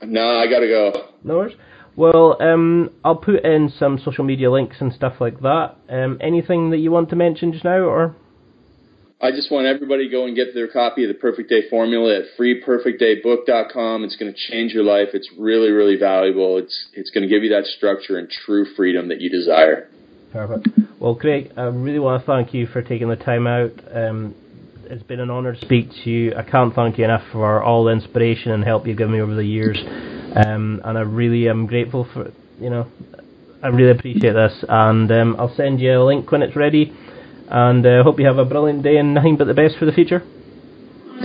No, 0.03 0.37
I 0.37 0.45
gotta 0.47 0.67
go. 0.67 1.09
No 1.23 1.37
worries. 1.37 1.55
Well, 1.97 2.37
um, 2.39 2.91
I'll 3.03 3.15
put 3.15 3.43
in 3.43 3.73
some 3.77 3.97
social 3.97 4.23
media 4.23 4.51
links 4.51 4.77
and 4.79 4.93
stuff 4.93 5.15
like 5.19 5.39
that. 5.41 5.75
Um, 5.89 6.19
anything 6.21 6.69
that 6.69 6.77
you 6.77 6.91
want 6.91 7.09
to 7.09 7.15
mention 7.15 7.51
just 7.51 7.65
now, 7.65 7.79
or? 7.79 8.15
I 9.19 9.31
just 9.31 9.51
want 9.51 9.65
everybody 9.65 10.05
to 10.05 10.11
go 10.11 10.27
and 10.27 10.35
get 10.35 10.53
their 10.53 10.67
copy 10.67 11.03
of 11.03 11.07
the 11.07 11.15
Perfect 11.15 11.49
Day 11.49 11.67
Formula 11.71 12.19
at 12.19 12.25
freeperfectdaybook.com. 12.39 14.03
It's 14.03 14.15
going 14.15 14.31
to 14.31 14.37
change 14.51 14.73
your 14.73 14.83
life. 14.83 15.07
It's 15.13 15.27
really, 15.39 15.71
really 15.71 15.97
valuable. 15.97 16.59
It's 16.59 16.89
it's 16.93 17.09
going 17.09 17.23
to 17.23 17.27
give 17.27 17.43
you 17.43 17.49
that 17.49 17.65
structure 17.65 18.19
and 18.19 18.29
true 18.29 18.67
freedom 18.75 19.07
that 19.07 19.19
you 19.19 19.31
desire. 19.31 19.89
Perfect. 20.31 20.67
Well, 20.99 21.15
Craig, 21.15 21.51
I 21.57 21.63
really 21.63 21.97
want 21.97 22.21
to 22.21 22.27
thank 22.27 22.53
you 22.53 22.67
for 22.67 22.83
taking 22.83 23.09
the 23.09 23.15
time 23.15 23.47
out. 23.47 23.71
Um, 23.91 24.35
it's 24.89 25.03
been 25.03 25.19
an 25.19 25.29
honour 25.29 25.53
to 25.53 25.61
speak 25.61 25.89
to 26.03 26.09
you. 26.09 26.33
I 26.35 26.43
can't 26.43 26.73
thank 26.73 26.97
you 26.97 27.03
enough 27.03 27.23
for 27.31 27.61
all 27.61 27.85
the 27.85 27.91
inspiration 27.91 28.51
and 28.51 28.63
help 28.63 28.87
you've 28.87 28.97
given 28.97 29.13
me 29.13 29.21
over 29.21 29.35
the 29.35 29.45
years. 29.45 29.77
Um, 30.35 30.81
and 30.83 30.97
I 30.97 31.01
really 31.01 31.49
am 31.49 31.67
grateful 31.67 32.07
for, 32.13 32.31
you 32.59 32.69
know, 32.69 32.87
I 33.61 33.67
really 33.67 33.91
appreciate 33.91 34.33
this. 34.33 34.63
And 34.67 35.11
um, 35.11 35.35
I'll 35.39 35.53
send 35.55 35.79
you 35.79 36.01
a 36.01 36.03
link 36.03 36.31
when 36.31 36.41
it's 36.41 36.55
ready 36.55 36.93
and 37.49 37.85
uh, 37.85 38.03
hope 38.03 38.19
you 38.19 38.25
have 38.25 38.37
a 38.37 38.45
brilliant 38.45 38.83
day 38.83 38.97
and 38.97 39.13
nothing 39.13 39.37
but 39.37 39.45
the 39.45 39.53
best 39.53 39.77
for 39.77 39.85
the 39.85 39.91
future. 39.91 40.23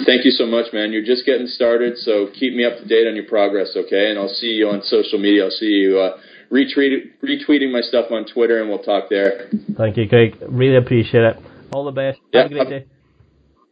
Thank 0.07 0.25
you 0.25 0.31
so 0.31 0.47
much, 0.47 0.73
man. 0.73 0.91
You're 0.93 1.05
just 1.05 1.27
getting 1.27 1.47
started, 1.47 1.99
so 1.99 2.29
keep 2.33 2.55
me 2.55 2.65
up 2.65 2.79
to 2.79 2.89
date 2.89 3.07
on 3.07 3.15
your 3.15 3.27
progress, 3.27 3.77
okay? 3.77 4.11
And 4.11 4.19
I'll 4.19 4.29
see 4.29 4.47
you 4.47 4.69
on 4.69 4.83
social 4.83 5.19
media. 5.19 5.45
I'll 5.45 5.51
see 5.51 5.67
you 5.67 5.99
uh, 5.99 6.19
retweet, 6.51 7.13
retweeting 7.23 7.71
my 7.71 7.83
stuff 7.83 8.07
on 8.11 8.25
Twitter, 8.25 8.61
and 8.61 8.71
we'll 8.71 8.83
talk 8.83 9.11
there. 9.11 9.51
Thank 9.77 9.99
you, 9.99 10.09
Craig. 10.09 10.37
Really 10.49 10.77
appreciate 10.77 11.25
it. 11.25 11.37
All 11.73 11.85
the 11.85 11.93
best. 11.93 12.21
Have 12.33 12.47
a 12.47 12.49
great 12.49 12.69
day. 12.71 12.87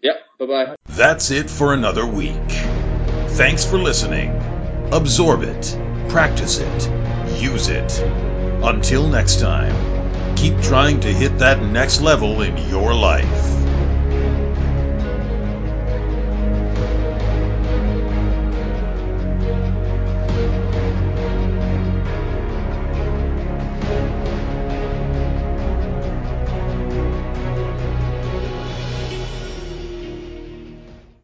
Yep. 0.02 0.16
Bye 0.38 0.46
bye. 0.46 0.76
That's 0.88 1.30
it 1.30 1.50
for 1.50 1.74
another 1.74 2.06
week. 2.06 2.50
Thanks 3.38 3.64
for 3.64 3.78
listening. 3.78 4.30
Absorb 4.92 5.42
it, 5.42 5.78
practice 6.08 6.58
it, 6.58 7.40
use 7.40 7.68
it. 7.68 8.00
Until 8.62 9.06
next 9.08 9.40
time 9.40 10.00
keep 10.40 10.58
trying 10.62 10.98
to 10.98 11.12
hit 11.12 11.38
that 11.38 11.60
next 11.62 12.00
level 12.00 12.40
in 12.40 12.56
your 12.70 12.94
life. 12.94 13.26